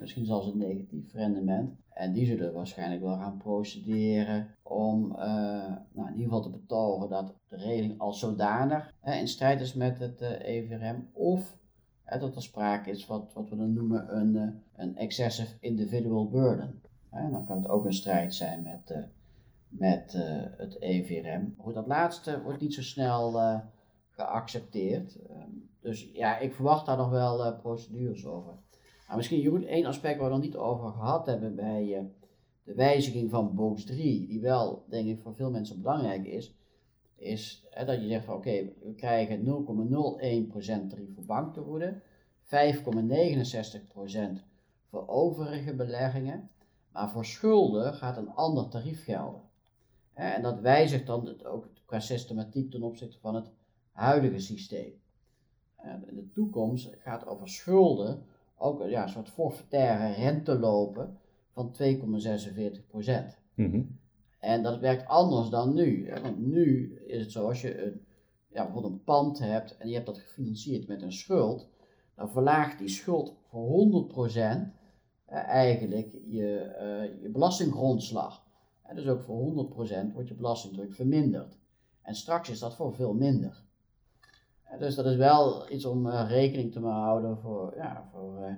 misschien 0.00 0.24
zelfs 0.26 0.46
een 0.46 0.58
negatief 0.58 1.12
rendement. 1.12 1.76
En 1.90 2.12
die 2.12 2.26
zullen 2.26 2.52
waarschijnlijk 2.52 3.02
wel 3.02 3.16
gaan 3.16 3.36
procederen 3.36 4.54
om 4.62 5.12
uh, 5.12 5.18
nou, 5.92 6.08
in 6.08 6.12
ieder 6.12 6.24
geval 6.24 6.40
te 6.40 6.50
betogen 6.50 7.08
dat 7.08 7.34
de 7.48 7.56
regeling 7.56 7.98
als 7.98 8.18
zodanig 8.18 8.94
in 9.02 9.28
strijd 9.28 9.60
is 9.60 9.74
met 9.74 9.98
het 9.98 10.20
eh, 10.20 10.56
EVRM. 10.56 11.08
Of 11.12 11.58
dat 12.10 12.36
er 12.36 12.42
sprake 12.42 12.90
is 12.90 13.06
wat, 13.06 13.32
wat 13.34 13.48
we 13.48 13.56
dan 13.56 13.72
noemen 13.72 14.16
een, 14.16 14.62
een 14.76 14.96
excessive 14.96 15.54
individual 15.60 16.28
burden. 16.28 16.82
En 17.10 17.30
dan 17.30 17.46
kan 17.46 17.56
het 17.56 17.68
ook 17.68 17.84
een 17.84 17.92
strijd 17.92 18.34
zijn 18.34 18.62
met, 18.62 19.08
met 19.68 20.12
het 20.56 20.80
EVRM. 20.80 21.54
Goed, 21.58 21.74
dat 21.74 21.86
laatste 21.86 22.42
wordt 22.42 22.60
niet 22.60 22.74
zo 22.74 22.82
snel 22.82 23.40
geaccepteerd. 24.10 25.18
Ehm, 25.28 25.50
dus 25.80 26.10
ja, 26.12 26.38
ik 26.38 26.54
verwacht 26.54 26.86
daar 26.86 26.96
nog 26.96 27.10
wel 27.10 27.56
procedures 27.56 28.26
over. 28.26 28.52
Maar 29.08 29.16
misschien 29.16 29.40
Jeroen, 29.40 29.64
één 29.64 29.86
aspect 29.86 30.18
waar 30.18 30.28
we 30.28 30.34
nog 30.34 30.44
niet 30.44 30.56
over 30.56 30.90
gehad 30.90 31.26
hebben 31.26 31.54
bij 31.54 32.10
de 32.68 32.74
wijziging 32.74 33.30
van 33.30 33.54
box 33.54 33.84
3, 33.84 34.26
die 34.26 34.40
wel 34.40 34.84
denk 34.88 35.08
ik 35.08 35.20
voor 35.20 35.34
veel 35.34 35.50
mensen 35.50 35.82
belangrijk 35.82 36.24
is, 36.24 36.57
is 37.18 37.66
hè, 37.70 37.84
dat 37.84 38.00
je 38.00 38.08
zegt 38.08 38.24
van 38.24 38.34
oké, 38.34 38.72
we 38.82 38.94
krijgen 38.96 39.44
0,01% 39.44 39.46
tarief 40.88 41.14
voor 41.14 41.24
banktegoeden, 41.24 42.02
5,69% 42.42 42.48
voor 44.88 45.08
overige 45.08 45.74
beleggingen, 45.74 46.50
maar 46.92 47.10
voor 47.10 47.24
schulden 47.24 47.94
gaat 47.94 48.16
een 48.16 48.30
ander 48.30 48.68
tarief 48.68 49.04
gelden. 49.04 49.40
En 50.14 50.42
dat 50.42 50.60
wijzigt 50.60 51.06
dan 51.06 51.44
ook 51.44 51.68
qua 51.84 52.00
systematiek 52.00 52.70
ten 52.70 52.82
opzichte 52.82 53.18
van 53.18 53.34
het 53.34 53.50
huidige 53.92 54.38
systeem. 54.38 54.92
in 56.06 56.14
de 56.14 56.30
toekomst 56.32 56.90
gaat 56.98 57.26
over 57.26 57.48
schulden 57.48 58.22
ook 58.56 58.88
ja, 58.88 59.02
een 59.02 59.08
soort 59.08 59.28
forfaitaire 59.28 60.14
rente 60.14 60.58
lopen 60.58 61.18
van 61.52 61.74
2,46 61.82 61.88
mm 63.54 63.97
En 64.38 64.62
dat 64.62 64.78
werkt 64.78 65.06
anders 65.06 65.48
dan 65.48 65.74
nu. 65.74 66.10
Want 66.22 66.38
nu 66.46 66.96
is 67.06 67.20
het 67.20 67.32
zo, 67.32 67.48
als 67.48 67.60
je 67.60 67.84
een, 67.84 68.00
ja, 68.48 68.64
bijvoorbeeld 68.64 68.92
een 68.92 69.04
pand 69.04 69.38
hebt 69.38 69.76
en 69.76 69.88
je 69.88 69.94
hebt 69.94 70.06
dat 70.06 70.18
gefinancierd 70.18 70.88
met 70.88 71.02
een 71.02 71.12
schuld, 71.12 71.68
dan 72.14 72.30
verlaagt 72.30 72.78
die 72.78 72.88
schuld 72.88 73.34
voor 73.48 73.68
100% 73.68 74.76
eh, 75.24 75.48
eigenlijk 75.48 76.12
je, 76.26 76.76
uh, 76.80 77.22
je 77.22 77.28
belastinggrondslag. 77.28 78.46
Dus 78.94 79.06
ook 79.06 79.22
voor 79.22 79.68
100% 80.10 80.12
wordt 80.12 80.28
je 80.28 80.34
belastingdruk 80.34 80.94
verminderd. 80.94 81.58
En 82.02 82.14
straks 82.14 82.48
is 82.48 82.58
dat 82.58 82.76
voor 82.76 82.94
veel 82.94 83.14
minder. 83.14 83.62
Dus 84.78 84.94
dat 84.94 85.06
is 85.06 85.16
wel 85.16 85.72
iets 85.72 85.84
om 85.84 86.06
uh, 86.06 86.24
rekening 86.28 86.72
te 86.72 86.80
houden 86.80 87.38
voor, 87.38 87.72
ja, 87.76 88.08
voor 88.12 88.56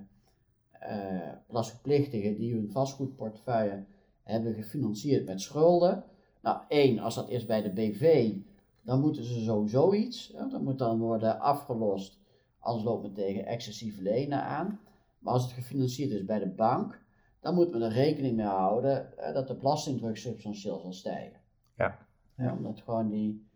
belastingplichtigen 1.46 2.36
die 2.36 2.54
hun 2.54 2.70
vastgoedportefeuille 2.70 3.84
hebben 4.22 4.54
gefinancierd 4.54 5.26
met 5.26 5.40
schulden. 5.40 6.05
Nou, 6.42 6.61
één, 6.68 6.99
als 6.99 7.14
dat 7.14 7.28
is 7.28 7.47
bij 7.47 7.62
de 7.62 7.70
BV, 7.70 8.32
dan 8.82 9.01
moeten 9.01 9.24
ze 9.24 9.40
sowieso 9.40 9.92
iets. 9.92 10.32
Hè, 10.36 10.49
dat 10.49 10.61
moet 10.61 10.78
dan 10.78 10.99
worden 10.99 11.40
afgelost, 11.40 12.20
anders 12.59 12.84
loopt 12.84 13.03
men 13.03 13.12
tegen 13.12 13.47
excessieve 13.47 14.03
lenen 14.03 14.42
aan. 14.42 14.80
Maar 15.18 15.32
als 15.32 15.42
het 15.42 15.53
gefinancierd 15.53 16.11
is 16.11 16.24
bij 16.24 16.38
de 16.38 16.49
bank, 16.49 17.03
dan 17.40 17.55
moet 17.55 17.72
men 17.72 17.82
er 17.82 17.92
rekening 17.92 18.36
mee 18.36 18.47
houden 18.47 19.12
dat 19.32 19.49
de 19.49 19.55
belastingdruk 19.55 20.16
substantieel 20.16 20.78
zal 20.78 20.92
stijgen. 20.92 21.40
Ja. 21.76 22.07
ja 22.36 22.53
omdat 22.57 22.80
gewoon 22.80 23.09
die 23.09 23.49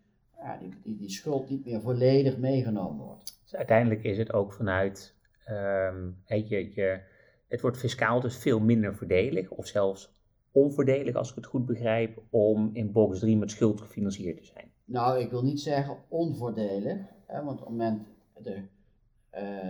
ja, 0.44 0.56
die, 0.56 0.74
die, 0.82 0.96
die 0.96 1.10
schuld 1.10 1.48
niet 1.48 1.64
meer 1.64 1.80
volledig 1.80 2.38
meegenomen 2.38 3.06
wordt. 3.06 3.40
Dus 3.42 3.56
uiteindelijk 3.56 4.04
is 4.04 4.18
het 4.18 4.32
ook 4.32 4.52
vanuit, 4.52 5.14
um, 5.48 6.22
je, 6.26 6.74
je, 6.74 7.00
het 7.48 7.60
wordt 7.60 7.78
fiscaal 7.78 8.20
dus 8.20 8.36
veel 8.36 8.60
minder 8.60 8.94
voordelig, 8.94 9.50
of 9.50 9.66
zelfs 9.66 10.13
onvoordelig 10.54 11.14
als 11.14 11.30
ik 11.30 11.34
het 11.36 11.46
goed 11.46 11.66
begrijp, 11.66 12.22
om 12.30 12.70
in 12.72 12.92
box 12.92 13.18
3 13.18 13.36
met 13.36 13.50
schuld 13.50 13.80
gefinancierd 13.80 14.36
te 14.36 14.44
zijn. 14.44 14.70
Nou, 14.84 15.18
ik 15.20 15.30
wil 15.30 15.42
niet 15.42 15.60
zeggen 15.60 15.96
onvoordelig, 16.08 16.98
hè, 17.26 17.44
want 17.44 17.60
op 17.60 17.66
het 17.66 17.76
moment, 17.76 18.06
de, 18.42 18.62
uh, 19.34 19.68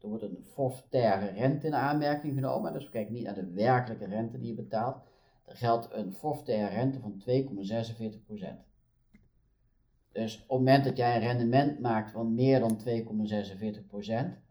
er 0.00 0.08
wordt 0.08 0.22
een 0.22 0.38
forfaitaire 0.52 1.26
rente 1.26 1.66
in 1.66 1.74
aanmerking 1.74 2.34
genomen, 2.34 2.72
dus 2.72 2.84
we 2.84 2.90
kijken 2.90 3.12
niet 3.12 3.24
naar 3.24 3.34
de 3.34 3.50
werkelijke 3.52 4.04
rente 4.06 4.38
die 4.38 4.48
je 4.48 4.54
betaalt. 4.54 4.96
er 5.44 5.56
geldt 5.56 5.88
een 5.92 6.12
forfaitaire 6.12 6.74
rente 6.74 6.98
van 7.00 7.18
2,46%. 7.18 8.64
Dus 10.12 10.34
op 10.34 10.40
het 10.40 10.58
moment 10.58 10.84
dat 10.84 10.96
jij 10.96 11.14
een 11.16 11.22
rendement 11.22 11.80
maakt 11.80 12.10
van 12.10 12.34
meer 12.34 12.60
dan 12.60 12.78
2,46%, 12.78 14.42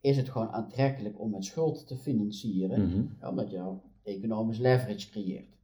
is 0.00 0.16
het 0.16 0.28
gewoon 0.28 0.48
aantrekkelijk 0.50 1.20
om 1.20 1.30
met 1.30 1.44
schuld 1.44 1.86
te 1.86 1.96
financieren, 1.96 2.86
Mhm. 2.88 3.28
omdat 3.28 3.50
je 3.50 3.62
economisch 4.06 4.58
leverage 4.58 5.10
creëert. 5.10 5.56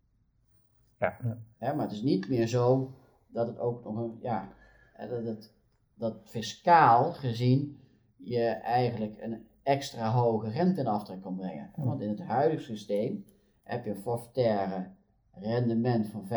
Ja. 0.99 1.17
Maar 1.59 1.81
het 1.81 1.93
is 1.93 2.03
niet 2.03 2.29
meer 2.29 2.47
zo 2.47 2.95
dat 3.29 3.47
het 3.47 3.59
ook 3.59 3.85
nog 3.85 3.97
een, 3.97 4.19
ja, 4.21 4.53
dat, 4.97 5.25
het, 5.25 5.53
dat 5.95 6.21
fiscaal 6.25 7.13
gezien 7.13 7.81
je 8.17 8.45
eigenlijk 8.49 9.21
een 9.21 9.47
extra 9.63 10.11
hoge 10.11 10.49
rente 10.49 10.81
in 10.81 10.87
aftrek 10.87 11.23
kan 11.23 11.37
brengen. 11.37 11.71
Want 11.77 12.01
in 12.01 12.09
het 12.09 12.23
huidige 12.23 12.63
systeem 12.63 13.25
heb 13.63 13.85
je 13.85 13.91
een 13.91 13.97
forfaitaire 13.97 14.91
rendement 15.33 16.07
van 16.07 16.25
5,69%. 16.25 16.29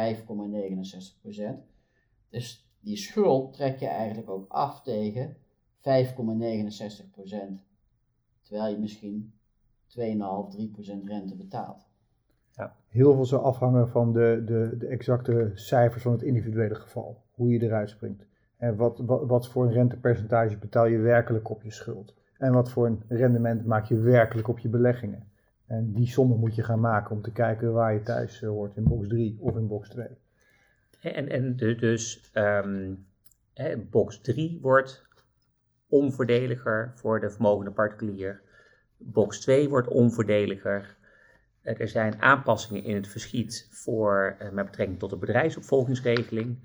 Dus 2.29 2.69
die 2.79 2.97
schuld 2.97 3.53
trek 3.53 3.79
je 3.79 3.87
eigenlijk 3.87 4.29
ook 4.29 4.51
af 4.51 4.81
tegen 4.81 5.37
5,69%. 5.77 5.83
Terwijl 8.41 8.71
je 8.71 8.77
misschien 8.77 9.33
2,5, 9.87 9.97
3% 9.97 11.03
rente 11.03 11.35
betaalt. 11.35 11.84
Heel 12.95 13.13
veel 13.13 13.25
zal 13.25 13.43
afhangen 13.43 13.89
van 13.89 14.13
de, 14.13 14.41
de, 14.45 14.75
de 14.77 14.87
exacte 14.87 15.51
cijfers 15.53 16.03
van 16.03 16.11
het 16.11 16.21
individuele 16.21 16.75
geval. 16.75 17.23
Hoe 17.31 17.49
je 17.49 17.61
eruit 17.61 17.89
springt. 17.89 18.25
En 18.57 18.75
wat, 18.75 19.01
wat, 19.05 19.27
wat 19.27 19.47
voor 19.49 19.65
een 19.65 19.73
rentepercentage 19.73 20.57
betaal 20.57 20.85
je 20.85 20.97
werkelijk 20.97 21.49
op 21.49 21.63
je 21.63 21.71
schuld. 21.71 22.15
En 22.37 22.53
wat 22.53 22.71
voor 22.71 22.85
een 22.85 23.03
rendement 23.07 23.65
maak 23.65 23.85
je 23.85 23.99
werkelijk 23.99 24.47
op 24.47 24.59
je 24.59 24.69
beleggingen. 24.69 25.27
En 25.65 25.93
die 25.93 26.07
sommen 26.07 26.39
moet 26.39 26.55
je 26.55 26.63
gaan 26.63 26.79
maken 26.79 27.15
om 27.15 27.21
te 27.21 27.31
kijken 27.31 27.73
waar 27.73 27.93
je 27.93 28.01
thuis 28.01 28.41
eh, 28.41 28.49
hoort. 28.49 28.75
In 28.75 28.83
box 28.83 29.07
3 29.07 29.37
of 29.39 29.55
in 29.55 29.67
box 29.67 29.89
2. 29.89 30.07
En, 31.01 31.29
en 31.29 31.55
dus 31.55 32.29
ehm, 32.33 32.93
hè, 33.53 33.77
box 33.77 34.21
3 34.21 34.59
wordt 34.61 35.07
onvoordeliger 35.87 36.91
voor 36.95 37.19
de 37.19 37.29
vermogende 37.29 37.71
particulier. 37.71 38.41
Box 38.97 39.39
2 39.39 39.69
wordt 39.69 39.87
onvoordeliger. 39.87 40.97
Er 41.65 41.87
zijn 41.87 42.21
aanpassingen 42.21 42.83
in 42.83 42.95
het 42.95 43.07
verschiet 43.07 43.67
voor, 43.71 44.35
eh, 44.39 44.51
met 44.51 44.65
betrekking 44.65 44.99
tot 44.99 45.09
de 45.09 45.17
bedrijfsopvolgingsregeling. 45.17 46.57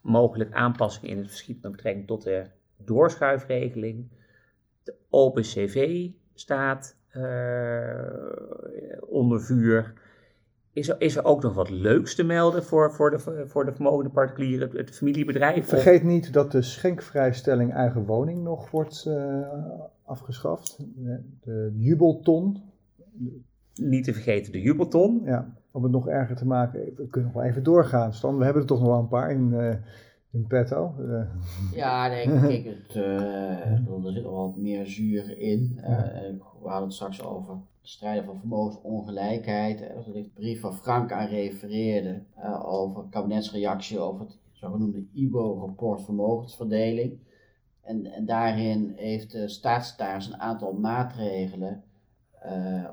Mogelijk 0.00 0.52
aanpassingen 0.52 1.10
in 1.10 1.18
het 1.18 1.28
verschiet 1.28 1.62
met 1.62 1.72
betrekking 1.72 2.06
tot 2.06 2.22
de 2.22 2.46
doorschuifregeling. 2.76 4.08
De 4.82 4.94
OpenCV 5.10 6.08
staat 6.34 6.96
eh, 7.08 8.04
onder 9.00 9.42
vuur. 9.42 9.92
Is 10.72 10.88
er, 10.88 10.96
is 10.98 11.16
er 11.16 11.24
ook 11.24 11.42
nog 11.42 11.54
wat 11.54 11.70
leuks 11.70 12.14
te 12.14 12.22
melden 12.22 12.64
voor, 12.64 12.92
voor, 12.92 13.10
de, 13.10 13.46
voor 13.46 13.64
de 13.64 13.72
vermogende 13.72 14.10
particulieren, 14.10 14.76
het, 14.76 14.90
familiebedrijf? 14.90 15.66
Vergeet 15.66 16.02
niet 16.02 16.32
dat 16.32 16.52
de 16.52 16.62
schenkvrijstelling 16.62 17.72
eigen 17.72 18.04
woning 18.04 18.42
nog 18.42 18.70
wordt 18.70 19.04
eh, 19.06 19.42
afgeschaft. 20.04 20.78
De 21.40 21.72
jubelton. 21.76 22.62
Niet 23.74 24.04
te 24.04 24.12
vergeten 24.12 24.52
de 24.52 24.60
jubelton. 24.60 25.20
Ja, 25.24 25.54
om 25.70 25.82
het 25.82 25.92
nog 25.92 26.08
erger 26.08 26.36
te 26.36 26.46
maken. 26.46 26.80
We 26.96 27.06
kunnen 27.10 27.30
nog 27.32 27.42
wel 27.42 27.50
even 27.50 27.62
doorgaan, 27.62 28.12
Stan. 28.14 28.38
We 28.38 28.44
hebben 28.44 28.62
er 28.62 28.68
toch 28.68 28.78
nog 28.80 28.88
wel 28.88 28.98
een 28.98 29.08
paar 29.08 29.30
in, 29.30 29.54
eh, 29.54 29.74
in 30.30 30.46
petto. 30.46 30.94
Eh, 30.98 31.22
Ja, 31.74 32.08
nee, 32.08 32.24
kijk, 32.40 32.64
het, 32.64 32.96
eh, 32.96 33.70
er 33.70 34.12
zit 34.12 34.22
nog 34.22 34.32
wat 34.32 34.56
meer 34.56 34.86
zuur 34.86 35.38
in. 35.38 35.78
Eh, 35.82 35.96
we 36.62 36.68
hadden 36.68 36.84
het 36.84 36.92
straks 36.92 37.22
over 37.22 37.52
het 37.54 37.62
strijden 37.80 38.24
van 38.24 38.38
vermogensongelijkheid. 38.38 39.80
Eh, 39.82 39.94
Dat 39.94 40.06
is 40.06 40.12
de 40.24 40.30
brief 40.34 40.60
van 40.60 40.74
Frank 40.74 41.12
aan 41.12 41.26
refereerde 41.28 42.22
eh, 42.36 42.72
over 42.72 43.04
kabinetsreactie 43.10 43.98
over 43.98 44.20
het 44.20 44.38
zogenoemde 44.52 45.04
IBO-rapport 45.12 46.02
vermogensverdeling. 46.02 47.18
En, 47.82 48.06
en 48.06 48.24
daarin 48.26 48.92
heeft 48.96 49.32
de 49.32 49.48
staatssecretaris 49.48 50.26
een 50.26 50.40
aantal 50.40 50.72
maatregelen, 50.72 51.82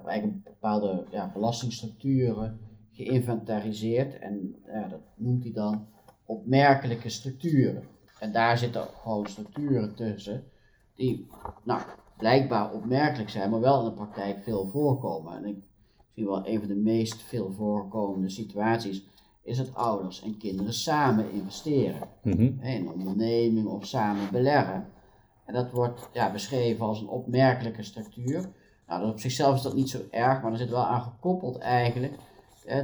eigenlijk 0.05 0.43
bepaalde 0.43 1.05
ja, 1.11 1.31
belastingstructuren 1.33 2.59
geïnventariseerd. 2.91 4.19
En 4.19 4.55
ja, 4.65 4.87
dat 4.87 5.01
noemt 5.15 5.43
hij 5.43 5.51
dan 5.51 5.87
opmerkelijke 6.25 7.09
structuren. 7.09 7.83
En 8.19 8.31
daar 8.31 8.57
zitten 8.57 8.87
gewoon 9.01 9.27
structuren 9.27 9.95
tussen 9.95 10.43
die 10.95 11.27
nou, 11.63 11.81
blijkbaar 12.17 12.73
opmerkelijk 12.73 13.29
zijn, 13.29 13.49
maar 13.49 13.59
wel 13.59 13.79
in 13.79 13.85
de 13.85 13.91
praktijk 13.91 14.43
veel 14.43 14.67
voorkomen. 14.67 15.37
En 15.37 15.45
ik 15.45 15.57
zie 16.15 16.25
wel 16.25 16.47
een 16.47 16.59
van 16.59 16.67
de 16.67 16.75
meest 16.75 17.21
veel 17.21 17.51
voorkomende 17.51 18.29
situaties 18.29 19.03
is 19.43 19.57
dat 19.57 19.75
ouders 19.75 20.21
en 20.21 20.37
kinderen 20.37 20.73
samen 20.73 21.31
investeren. 21.31 22.07
Mhm. 22.23 22.41
In 22.41 22.59
een 22.61 22.89
onderneming 22.89 23.67
of 23.67 23.85
samen 23.85 24.31
beleggen. 24.31 24.87
En 25.45 25.53
dat 25.53 25.71
wordt 25.71 26.09
ja, 26.13 26.31
beschreven 26.31 26.85
als 26.85 27.01
een 27.01 27.07
opmerkelijke 27.07 27.83
structuur. 27.83 28.49
Nou, 28.89 29.09
op 29.09 29.19
zichzelf 29.19 29.55
is 29.55 29.61
dat 29.61 29.75
niet 29.75 29.89
zo 29.89 29.99
erg, 30.11 30.41
maar 30.41 30.51
er 30.51 30.57
zit 30.57 30.69
wel 30.69 30.85
aan 30.85 31.01
gekoppeld 31.01 31.57
eigenlijk 31.57 32.13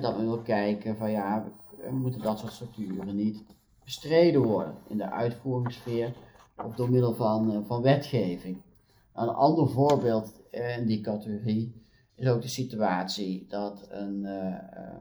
dat 0.01 0.15
we 0.15 0.21
willen 0.21 0.43
kijken 0.43 0.97
van 0.97 1.11
ja, 1.11 1.45
we 1.77 1.91
moeten 1.91 2.21
dat 2.21 2.39
soort 2.39 2.51
structuren 2.51 3.15
niet 3.15 3.43
bestreden 3.83 4.41
worden 4.41 4.75
in 4.87 4.97
de 4.97 5.11
uitvoeringssfeer 5.11 6.13
of 6.65 6.75
door 6.75 6.89
middel 6.89 7.13
van, 7.13 7.51
eh, 7.51 7.57
van 7.65 7.81
wetgeving. 7.81 8.61
Een 9.13 9.29
ander 9.29 9.69
voorbeeld 9.69 10.41
eh, 10.51 10.77
in 10.77 10.85
die 10.85 11.01
categorie 11.01 11.83
is 12.15 12.27
ook 12.27 12.41
de 12.41 12.47
situatie 12.47 13.45
dat 13.47 13.87
een, 13.89 14.25
eh, 14.25 14.53
eh, 14.53 14.95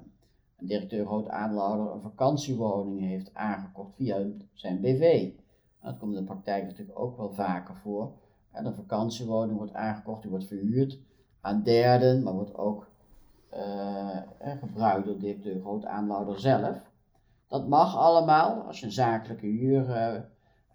een 0.57 0.67
directeur 0.67 1.07
groot 1.07 1.29
aandeelhouder 1.29 1.93
een 1.93 2.01
vakantiewoning 2.01 3.01
heeft 3.01 3.35
aangekocht 3.35 3.95
via 3.97 4.27
zijn 4.53 4.81
BV. 4.81 5.01
Nou, 5.01 5.93
dat 5.93 5.99
komt 5.99 6.15
in 6.15 6.21
de 6.21 6.25
praktijk 6.25 6.65
natuurlijk 6.65 6.99
ook 6.99 7.17
wel 7.17 7.33
vaker 7.33 7.77
voor. 7.77 8.13
En 8.55 8.67
een 8.67 8.75
vakantiewoning 8.75 9.57
wordt 9.59 9.75
aangekocht, 9.75 10.23
die 10.23 10.31
wordt 10.31 10.47
verhuurd 10.47 10.99
aan 11.41 11.63
derden, 11.63 12.23
maar 12.23 12.33
wordt 12.33 12.57
ook 12.57 12.87
eh, 13.51 14.19
gebruikt 14.61 15.05
door 15.05 15.15
de 15.15 15.21
directeur 15.21 15.61
groot 15.61 15.85
aandeelhouder 15.85 16.41
zelf. 16.41 16.91
Dat 17.49 17.69
mag 17.69 17.97
allemaal. 17.97 18.63
Als 18.63 18.81
je 18.81 18.87
een 18.87 18.93
zakelijke 18.93 19.47
huur 19.47 19.91
eh, 19.91 20.15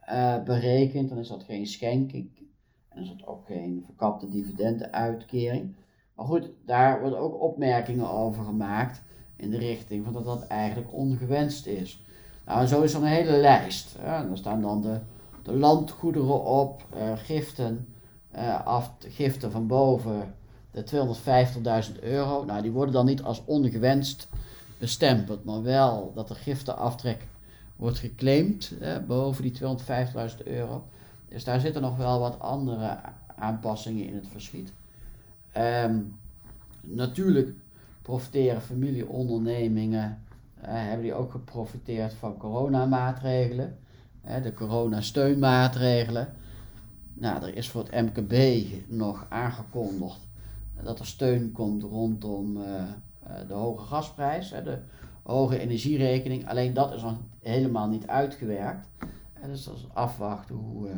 eh, 0.02 0.44
berekent, 0.44 1.10
dan 1.10 1.18
is 1.18 1.28
dat 1.28 1.44
geen 1.44 1.68
schenking. 1.68 2.48
En 2.90 3.02
is 3.02 3.10
dat 3.10 3.28
ook 3.28 3.46
geen 3.46 3.84
verkapte 3.86 4.30
dividendenuitkering. 4.30 5.76
Maar 6.16 6.26
goed, 6.26 6.52
daar 6.66 7.02
worden 7.02 7.20
ook 7.20 7.42
opmerkingen 7.42 8.10
over 8.10 8.44
gemaakt 8.44 9.04
in 9.36 9.50
de 9.50 9.58
richting 9.58 10.04
van 10.04 10.14
dat 10.14 10.26
dat 10.26 10.48
eigenlijk 10.48 10.94
ongewenst 10.94 11.66
is. 11.66 12.04
Nou, 12.46 12.62
en 12.62 12.68
zo 12.68 12.82
is 12.82 12.94
er 12.94 13.02
een 13.02 13.08
hele 13.08 13.38
lijst. 13.38 13.96
En 13.96 14.28
daar 14.28 14.38
staan 14.38 14.62
dan 14.62 14.82
de, 14.82 15.00
de 15.50 15.58
landgoederen 15.58 16.44
op, 16.44 16.84
eh, 16.90 17.12
giften, 17.16 17.88
giften 19.00 19.52
van 19.52 19.68
boven 19.68 20.34
de 20.72 20.84
250.000 20.84 22.02
euro. 22.02 22.46
Nou, 22.46 22.62
die 22.62 22.72
worden 22.72 22.94
dan 22.94 23.06
niet 23.06 23.24
als 23.24 23.42
ongewenst 23.46 24.28
bestempeld, 24.78 25.44
maar 25.44 25.64
wel 25.64 26.12
dat 26.16 26.28
de 26.28 26.36
giftenaftrek 26.36 27.28
wordt 27.76 27.98
geclaimd 27.98 28.74
eh, 28.80 28.98
boven 29.08 29.44
die 29.44 29.52
250.000 29.52 30.44
euro. 30.44 30.84
Dus 31.28 31.44
daar 31.44 31.60
zitten 31.60 31.82
nog 31.82 31.98
wel 31.98 32.20
wat 32.20 32.40
andere 32.40 32.98
aanpassingen 33.36 34.08
in 34.08 34.16
het 34.16 34.28
verschiet. 34.28 34.74
Ehm, 35.52 36.00
natuurlijk 36.82 37.54
profiteren 38.02 38.62
familieondernemingen, 38.62 40.24
hebben 40.60 41.02
die 41.02 41.14
ook 41.14 41.32
geprofiteerd 41.32 42.14
van 42.14 42.38
coronamaatregelen, 42.38 43.78
de 44.44 44.54
coronasteunmaatregelen. 44.54 46.34
Nou, 47.14 47.44
er 47.44 47.56
is 47.56 47.70
voor 47.70 47.84
het 47.84 47.92
MKB 47.92 48.66
nog 48.88 49.26
aangekondigd 49.30 50.28
dat 50.84 51.00
er 51.00 51.06
steun 51.06 51.52
komt 51.52 51.84
rondom 51.84 52.62
eh, 52.62 52.82
eh, 52.82 53.48
de 53.48 53.54
hoge 53.54 53.86
gasprijs, 53.86 54.50
de 54.50 54.78
hoge 55.24 55.60
energierekening. 55.60 56.48
Alleen 56.48 56.74
dat 56.74 56.94
is 56.94 57.02
nog 57.02 57.18
helemaal 57.40 57.88
niet 57.88 58.08
uitgewerkt. 58.08 58.88
Dus 59.46 59.64
dat 59.64 59.76
is 59.76 59.88
afwachten 59.94 60.56
hoe, 60.56 60.90
eh, 60.90 60.96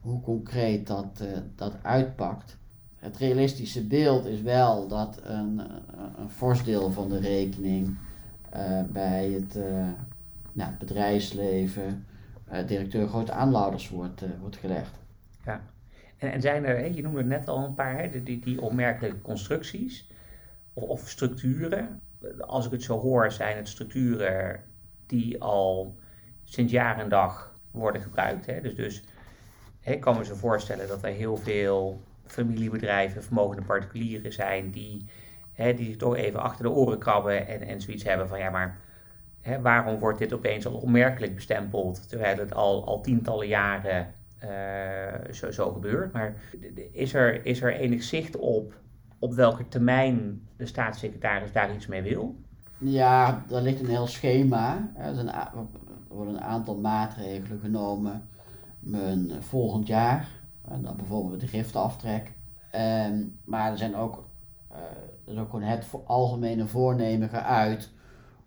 hoe 0.00 0.20
concreet 0.20 0.86
dat, 0.86 1.22
dat 1.56 1.72
uitpakt. 1.82 2.56
Het 2.96 3.16
realistische 3.16 3.86
beeld 3.86 4.24
is 4.24 4.42
wel 4.42 4.88
dat 4.88 5.20
een, 5.24 5.60
een, 6.18 6.30
fors 6.30 6.64
deel 6.64 6.92
van 6.92 7.08
de 7.08 7.18
rekening 7.18 7.96
bij 8.92 9.30
het 9.30 9.58
nou, 10.52 10.72
bedrijfsleven, 10.78 11.86
eh, 11.86 11.92
directeur 12.66 13.08
grote 13.08 13.32
aanlouders 13.32 13.88
wordt, 13.88 14.22
eh, 14.22 14.28
wordt 14.40 14.56
gelegd. 14.56 14.98
Ja. 15.44 15.60
En, 16.18 16.32
en 16.32 16.40
zijn 16.40 16.64
er, 16.64 16.92
je 16.92 17.02
noemde 17.02 17.18
het 17.18 17.26
net 17.26 17.48
al 17.48 17.64
een 17.64 17.74
paar, 17.74 18.10
die, 18.10 18.40
die, 18.40 18.60
opmerkelijke 18.60 19.20
constructies 19.20 20.10
of, 20.72 20.82
of 20.82 21.08
structuren. 21.08 22.00
Als 22.38 22.66
ik 22.66 22.72
het 22.72 22.82
zo 22.82 22.98
hoor, 22.98 23.32
zijn 23.32 23.56
het 23.56 23.68
structuren 23.68 24.60
die 25.06 25.42
al 25.42 25.96
sinds 26.44 26.72
jaar 26.72 26.98
en 26.98 27.08
dag 27.08 27.54
worden 27.70 28.02
gebruikt. 28.02 28.46
Hè. 28.46 28.60
Dus, 28.60 28.74
dus 28.74 29.02
ik 29.82 30.00
kan 30.00 30.16
me 30.16 30.24
zo 30.24 30.34
voorstellen 30.34 30.88
dat 30.88 31.02
er 31.02 31.10
heel 31.10 31.36
veel 31.36 32.00
familiebedrijven, 32.26 33.22
vermogende 33.22 33.62
particulieren 33.62 34.32
zijn 34.32 34.70
die 34.70 35.06
hè, 35.52 35.74
die 35.74 35.96
toch 35.96 36.16
even 36.16 36.40
achter 36.40 36.64
de 36.64 36.70
oren 36.70 36.98
krabben 36.98 37.46
en, 37.46 37.60
en 37.60 37.80
zoiets 37.80 38.04
hebben 38.04 38.28
van 38.28 38.38
ja, 38.38 38.50
maar 38.50 38.78
hè, 39.40 39.60
waarom 39.60 39.98
wordt 39.98 40.18
dit 40.18 40.32
opeens 40.32 40.66
al 40.66 40.74
onmerkelijk 40.74 41.34
bestempeld, 41.34 42.08
terwijl 42.08 42.38
het 42.38 42.54
al, 42.54 42.86
al 42.86 43.00
tientallen 43.00 43.46
jaren 43.46 44.14
uh, 44.44 45.32
zo, 45.32 45.50
zo 45.50 45.72
gebeurt. 45.72 46.12
Maar 46.12 46.34
is 46.92 47.14
er, 47.14 47.46
is 47.46 47.62
er 47.62 47.74
enig 47.74 48.02
zicht 48.02 48.36
op 48.36 48.74
op 49.20 49.34
welke 49.34 49.68
termijn 49.68 50.40
de 50.56 50.66
staatssecretaris 50.66 51.52
daar 51.52 51.74
iets 51.74 51.86
mee 51.86 52.02
wil? 52.02 52.34
Ja, 52.78 53.44
daar 53.48 53.62
ligt 53.62 53.80
een 53.80 53.88
heel 53.88 54.06
schema. 54.06 54.90
Er, 54.96 55.18
een, 55.18 55.28
er 55.28 55.50
worden 56.08 56.34
een 56.34 56.40
aantal 56.40 56.76
maatregelen 56.76 57.60
genomen 57.60 58.28
men, 58.78 59.42
volgend 59.42 59.86
jaar. 59.86 60.28
En 60.68 60.82
dan 60.82 60.96
bijvoorbeeld 60.96 61.40
de 61.40 61.46
giftenaftrek. 61.46 62.32
Um, 62.74 63.38
maar 63.44 63.70
er 63.70 63.78
zijn 63.78 63.96
ook, 63.96 64.24
uh, 64.72 64.76
er 65.24 65.32
is 65.32 65.38
ook 65.38 65.60
het 65.60 65.86
algemene 66.04 66.66
voornemen 66.66 67.28
geuit 67.28 67.90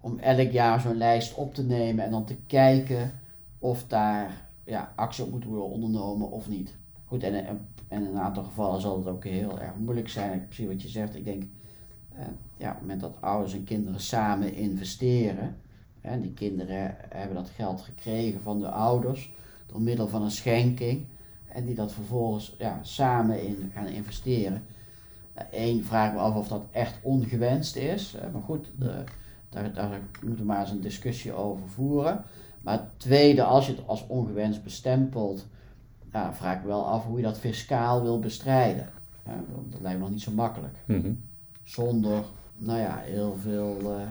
om 0.03 0.19
elk 0.19 0.51
jaar 0.51 0.79
zo'n 0.79 0.97
lijst 0.97 1.33
op 1.33 1.53
te 1.53 1.63
nemen 1.63 2.05
en 2.05 2.11
dan 2.11 2.25
te 2.25 2.35
kijken 2.47 3.11
of 3.59 3.87
daar 3.87 4.49
ja, 4.63 4.93
actie 4.95 5.23
op 5.23 5.31
moet 5.31 5.43
worden 5.43 5.69
ondernomen 5.69 6.31
of 6.31 6.49
niet. 6.49 6.75
Goed, 7.05 7.23
en, 7.23 7.45
en, 7.45 7.67
in 7.89 8.05
een 8.05 8.19
aantal 8.19 8.43
gevallen 8.43 8.81
zal 8.81 8.97
het 8.97 9.07
ook 9.07 9.23
heel 9.23 9.59
erg 9.59 9.75
moeilijk 9.77 10.09
zijn. 10.09 10.47
Zie 10.49 10.67
wat 10.67 10.81
je 10.81 10.87
zegt. 10.87 11.15
Ik 11.15 11.25
denk, 11.25 11.43
uh, 12.13 12.19
ja, 12.57 12.67
op 12.67 12.73
het 12.73 12.81
moment 12.81 13.01
dat 13.01 13.21
ouders 13.21 13.53
en 13.53 13.63
kinderen 13.63 13.99
samen 13.99 14.53
investeren, 14.53 15.55
en 16.01 16.21
die 16.21 16.33
kinderen 16.33 16.95
hebben 17.09 17.35
dat 17.35 17.49
geld 17.49 17.81
gekregen 17.81 18.41
van 18.41 18.59
de 18.59 18.69
ouders 18.69 19.31
door 19.65 19.81
middel 19.81 20.07
van 20.07 20.21
een 20.21 20.31
schenking, 20.31 21.05
en 21.47 21.65
die 21.65 21.75
dat 21.75 21.93
vervolgens 21.93 22.55
ja, 22.57 22.79
samen 22.81 23.43
in 23.43 23.71
gaan 23.73 23.87
investeren. 23.87 24.63
Eén, 25.51 25.77
uh, 25.77 25.85
vraag 25.85 26.13
me 26.13 26.19
af 26.19 26.35
of 26.35 26.47
dat 26.47 26.65
echt 26.71 26.99
ongewenst 27.01 27.75
is. 27.75 28.15
maar 28.33 28.41
goed, 28.41 28.71
daar, 29.53 29.73
daar 29.73 29.99
moeten 30.21 30.39
we 30.39 30.51
maar 30.51 30.59
eens 30.59 30.71
een 30.71 30.81
discussie 30.81 31.33
over 31.33 31.69
voeren. 31.69 32.23
Maar 32.61 32.89
tweede, 32.97 33.43
als 33.43 33.65
je 33.65 33.71
het 33.71 33.87
als 33.87 34.07
ongewenst 34.07 34.63
bestempelt, 34.63 35.45
vraag 36.11 36.57
ik 36.57 36.65
wel 36.65 36.85
af 36.85 37.05
hoe 37.05 37.17
je 37.17 37.23
dat 37.23 37.39
fiscaal 37.39 38.01
wil 38.01 38.19
bestrijden. 38.19 38.89
Ja, 39.25 39.43
dat 39.69 39.81
lijkt 39.81 39.97
me 39.97 40.03
nog 40.03 40.13
niet 40.13 40.21
zo 40.21 40.31
makkelijk. 40.31 40.77
Mhm. 40.85 41.13
Zonder, 41.63 42.23
nou 42.57 42.79
ja, 42.79 42.97
heel 42.97 43.35
veel 43.41 43.77
uh, 43.81 44.01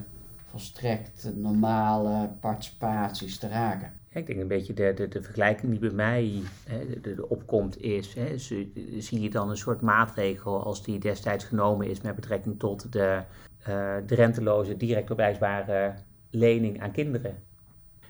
volstrekt 0.51 1.31
normale 1.35 2.31
participaties 2.41 3.39
te 3.39 3.49
raken. 3.49 3.93
Ja, 4.09 4.21
ik 4.21 4.27
denk 4.27 4.41
een 4.41 4.49
beetje 4.49 4.75
de, 4.75 4.93
de, 4.97 5.09
de 5.09 5.23
vergelijking 5.23 5.71
die 5.71 5.81
bij 5.81 5.91
mij 5.91 6.43
hè, 6.65 7.01
de, 7.01 7.15
de, 7.15 7.29
opkomt 7.29 7.83
is, 7.83 8.15
hè, 8.15 8.39
zie 8.99 9.21
je 9.21 9.31
dan 9.31 9.51
een 9.51 9.57
soort 9.57 9.81
maatregel 9.81 10.65
als 10.65 10.83
die 10.83 10.99
destijds 10.99 11.45
genomen 11.45 11.91
is 11.91 12.01
met 12.01 12.15
betrekking 12.15 12.59
tot 12.59 12.93
de, 12.93 13.23
uh, 13.69 13.95
de 14.07 14.15
renteloze 14.15 14.77
direct 14.77 15.11
opwijsbare 15.11 15.93
lening 16.31 16.83
aan 16.83 16.93
kinderen. 16.93 17.35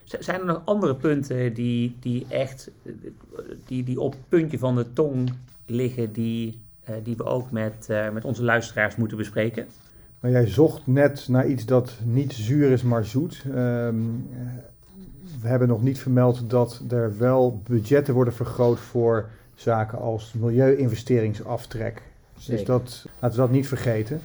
Zijn 0.05 0.41
er 0.41 0.47
nog 0.47 0.63
andere 0.65 0.95
punten 0.95 1.55
die, 1.55 1.97
die 2.01 2.27
echt 2.29 2.71
die, 3.67 3.85
die 3.85 4.01
op 4.01 4.13
het 4.13 4.29
puntje 4.29 4.59
van 4.59 4.77
de 4.77 4.93
tong 4.93 5.33
liggen, 5.67 6.13
die, 6.13 6.61
uh, 6.89 6.95
die 7.03 7.17
we 7.17 7.25
ook 7.25 7.51
met, 7.51 7.87
uh, 7.91 8.11
met 8.11 8.25
onze 8.25 8.43
luisteraars 8.43 8.97
moeten 8.97 9.17
bespreken? 9.17 9.67
Nou, 10.21 10.35
jij 10.35 10.47
zocht 10.47 10.87
net 10.87 11.29
naar 11.29 11.47
iets 11.47 11.67
dat 11.67 11.99
niet 12.05 12.33
zuur 12.33 12.71
is, 12.71 12.83
maar 12.83 13.05
zoet. 13.05 13.45
Um, 13.55 14.29
we 15.41 15.49
hebben 15.49 15.69
nog 15.69 15.83
niet 15.83 15.99
vermeld 15.99 16.51
dat 16.51 16.83
er 16.89 17.19
wel 17.19 17.61
budgetten 17.65 18.15
worden 18.15 18.35
vergroot 18.35 18.81
voor 18.81 19.29
zaken 19.55 19.99
als 19.99 20.33
milieu-investeringsaftrek. 20.33 22.03
Dus 22.47 22.65
dat, 22.65 23.07
laten 23.21 23.37
we 23.39 23.45
dat 23.45 23.51
niet 23.51 23.69
vergeten 23.69 24.21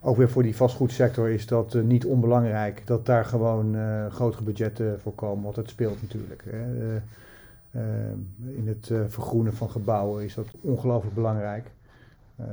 ook 0.00 0.16
weer 0.16 0.30
voor 0.30 0.42
die 0.42 0.56
vastgoedsector 0.56 1.28
is 1.28 1.46
dat 1.46 1.74
uh, 1.74 1.82
niet 1.82 2.04
onbelangrijk. 2.04 2.82
Dat 2.86 3.06
daar 3.06 3.24
gewoon 3.24 3.76
uh, 3.76 4.06
grotere 4.06 4.42
budgetten 4.42 5.00
voor 5.00 5.14
komen, 5.14 5.44
want 5.44 5.56
het 5.56 5.68
speelt 5.68 6.02
natuurlijk. 6.02 6.44
Hè. 6.50 6.94
Uh, 6.94 7.00
in 8.56 8.68
het 8.68 8.90
vergroenen 9.08 9.54
van 9.54 9.70
gebouwen 9.70 10.24
is 10.24 10.34
dat 10.34 10.46
ongelooflijk 10.60 11.14
belangrijk. 11.14 11.66
Ehm, 12.38 12.48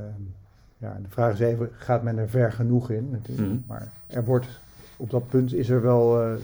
ja, 0.78 0.98
de 1.02 1.10
vraag 1.10 1.34
is 1.34 1.40
even, 1.40 1.70
gaat 1.72 2.04
men 2.04 2.18
er 2.18 2.30
ver 2.30 2.52
genoeg 2.52 2.90
in? 2.90 3.22
Mm. 3.38 3.64
Maar 3.68 3.92
er 4.08 4.26
wordt, 4.26 4.48
op 4.98 5.10
dat 5.10 5.28
punt 5.28 5.54
is 5.54 5.70
er 5.70 5.82
wel 5.82 6.38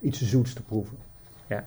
iets 0.00 0.22
zoets 0.22 0.52
te 0.52 0.62
proeven. 0.62 0.96
Ja. 1.46 1.64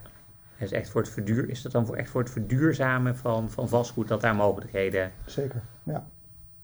Is, 0.58 0.72
echt 0.72 0.90
voor 0.90 1.02
het 1.02 1.10
verduur, 1.10 1.50
is 1.50 1.62
dat 1.62 1.72
dan 1.72 1.86
voor, 1.86 1.96
echt 1.96 2.10
voor 2.10 2.22
het 2.22 2.32
verduurzamen 2.32 3.16
van, 3.16 3.50
van 3.50 3.70
vastgoed 3.70 4.08
dat 4.08 4.22
daar 4.22 4.36
mogelijkheden? 4.36 5.12
Zeker, 5.26 5.62
ja 5.84 6.06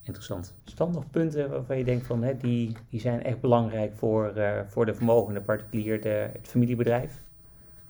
interessant. 0.03 0.53
Staan 0.63 0.91
nog 0.91 1.09
punten 1.09 1.49
waarvan 1.49 1.77
je 1.77 1.83
denkt 1.83 2.05
van 2.05 2.23
hè, 2.23 2.37
die, 2.37 2.77
die 2.89 2.99
zijn 2.99 3.23
echt 3.23 3.41
belangrijk 3.41 3.93
voor, 3.93 4.33
uh, 4.37 4.59
voor 4.67 4.85
de 4.85 4.93
vermogende 4.93 5.41
particulier, 5.41 6.01
de, 6.01 6.29
het 6.33 6.47
familiebedrijf? 6.47 7.21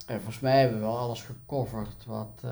En 0.08 0.16
volgens 0.16 0.40
mij 0.40 0.60
hebben 0.60 0.80
we 0.80 0.86
wel 0.86 0.98
alles 0.98 1.24
gecoverd 1.24 2.06
wat 2.06 2.42
uh, 2.46 2.52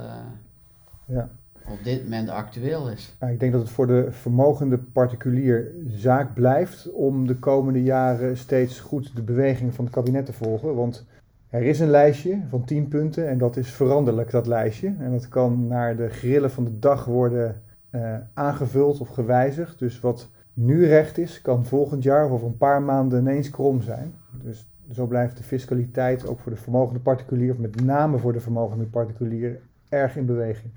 ja. 1.06 1.30
op 1.68 1.84
dit 1.84 2.04
moment 2.04 2.30
actueel 2.30 2.90
is. 2.90 3.16
Ja, 3.20 3.28
ik 3.28 3.40
denk 3.40 3.52
dat 3.52 3.62
het 3.62 3.72
voor 3.72 3.88
de 3.88 4.12
vermogende 4.12 4.78
particulier 4.78 5.72
zaak 5.88 6.34
blijft 6.34 6.92
om 6.92 7.28
de 7.28 7.36
komende 7.36 7.84
jaren 7.84 8.38
steeds 8.38 8.80
goed 8.80 9.16
de 9.16 9.22
beweging 9.22 9.74
van 9.74 9.86
het 9.86 9.94
kabinet 9.94 10.26
te 10.26 10.34
volgen. 10.34 10.76
Want 10.76 11.06
er 11.50 11.64
is 11.64 11.80
een 11.80 11.90
lijstje 11.90 12.42
van 12.50 12.64
10 12.64 12.88
punten 12.88 13.30
en 13.30 13.38
dat 13.38 13.58
is 13.58 13.70
veranderlijk, 13.70 14.32
dat 14.32 14.48
lijstje. 14.48 14.96
En 15.00 15.12
dat 15.12 15.28
kan 15.28 15.68
naar 15.68 15.96
de 15.96 16.10
grillen 16.10 16.52
van 16.52 16.64
de 16.64 16.80
dag 16.80 17.06
worden 17.06 17.62
uh, 17.92 18.16
aangevuld 18.34 19.00
of 19.00 19.10
gewijzigd. 19.10 19.80
Dus 19.80 20.00
wat 20.00 20.30
nu 20.54 20.86
recht 20.86 21.18
is, 21.18 21.42
kan 21.42 21.66
volgend 21.66 22.04
jaar 22.04 22.26
of 22.26 22.32
over 22.32 22.48
een 22.48 22.58
paar 22.58 22.82
maanden 22.82 23.20
ineens 23.20 23.50
krom 23.50 23.82
zijn. 23.82 24.14
Dus 24.32 24.68
zo 24.92 25.06
blijft 25.06 25.38
de 25.38 25.44
fiscaliteit 25.44 26.28
ook 26.28 26.40
voor 26.40 26.52
de 26.52 26.58
vermogende 26.58 27.00
particulier, 27.00 27.52
of 27.52 27.58
met 27.58 27.84
name 27.84 28.18
voor 28.18 28.34
de 28.34 28.40
vermogende 28.40 28.86
particulier, 28.86 29.60
erg 29.90 30.16
in 30.16 30.26
beweging. 30.26 30.72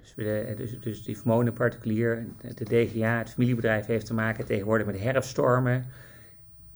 Dus, 0.00 0.14
de, 0.14 0.54
dus, 0.56 0.80
dus 0.80 1.04
die 1.04 1.18
vermogende 1.18 1.52
particulier, 1.52 2.26
de 2.54 2.64
DGA, 2.64 3.18
het 3.18 3.30
familiebedrijf, 3.30 3.86
heeft 3.86 4.06
te 4.06 4.14
maken 4.14 4.44
tegenwoordig 4.44 4.86
met 4.86 5.00
herfststormen 5.00 5.84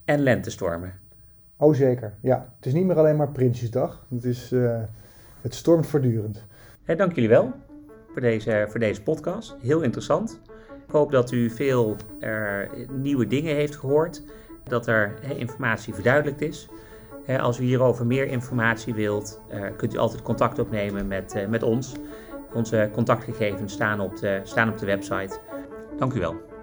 en 0.05 0.21
lentestormen. 0.21 0.93
Oh 1.57 1.75
zeker, 1.75 2.15
ja. 2.21 2.53
Het 2.57 2.67
is 2.67 2.73
niet 2.73 2.85
meer 2.85 2.99
alleen 2.99 3.17
maar 3.17 3.33
Prinsjesdag. 3.33 4.07
Het, 4.11 4.25
is, 4.25 4.53
uh, 4.53 4.81
het 5.41 5.55
stormt 5.55 5.87
voortdurend. 5.87 6.45
Hey, 6.85 6.97
dank 6.97 7.15
jullie 7.15 7.29
wel 7.31 7.53
voor 8.15 8.23
deze, 8.23 8.67
voor 8.69 8.81
deze 8.81 9.03
podcast. 9.03 9.57
Heel 9.61 9.81
interessant. 9.81 10.41
Ik 10.87 10.91
hoop 10.91 11.11
dat 11.11 11.33
u 11.33 11.51
veel 11.51 11.97
uh, 12.21 12.59
nieuwe 12.91 13.27
dingen 13.27 13.55
heeft 13.55 13.77
gehoord, 13.77 14.23
dat 14.65 14.87
er 14.87 15.15
informatie 15.37 15.95
verduidelijkt 15.95 16.41
is. 16.41 16.69
als 17.41 17.59
u 17.59 17.65
hierover 17.65 18.07
meer 18.07 18.27
informatie 18.27 18.95
wilt, 18.95 19.41
uh, 19.53 19.65
kunt 19.77 19.95
u 19.95 19.99
altijd 19.99 20.23
contact 20.23 20.59
opnemen 20.59 21.07
met, 21.07 21.35
uh, 21.37 21.47
met 21.47 21.63
ons. 21.63 21.93
Onze 22.53 22.91
contactgegevens 22.93 23.73
staan 23.73 24.01
op 24.01 24.17
de, 24.17 24.41
staan 24.43 24.69
op 24.69 24.79
de 24.79 24.87
website. 24.87 25.39
Dank 25.99 26.13
u 26.13 26.21
wel. 26.21 26.54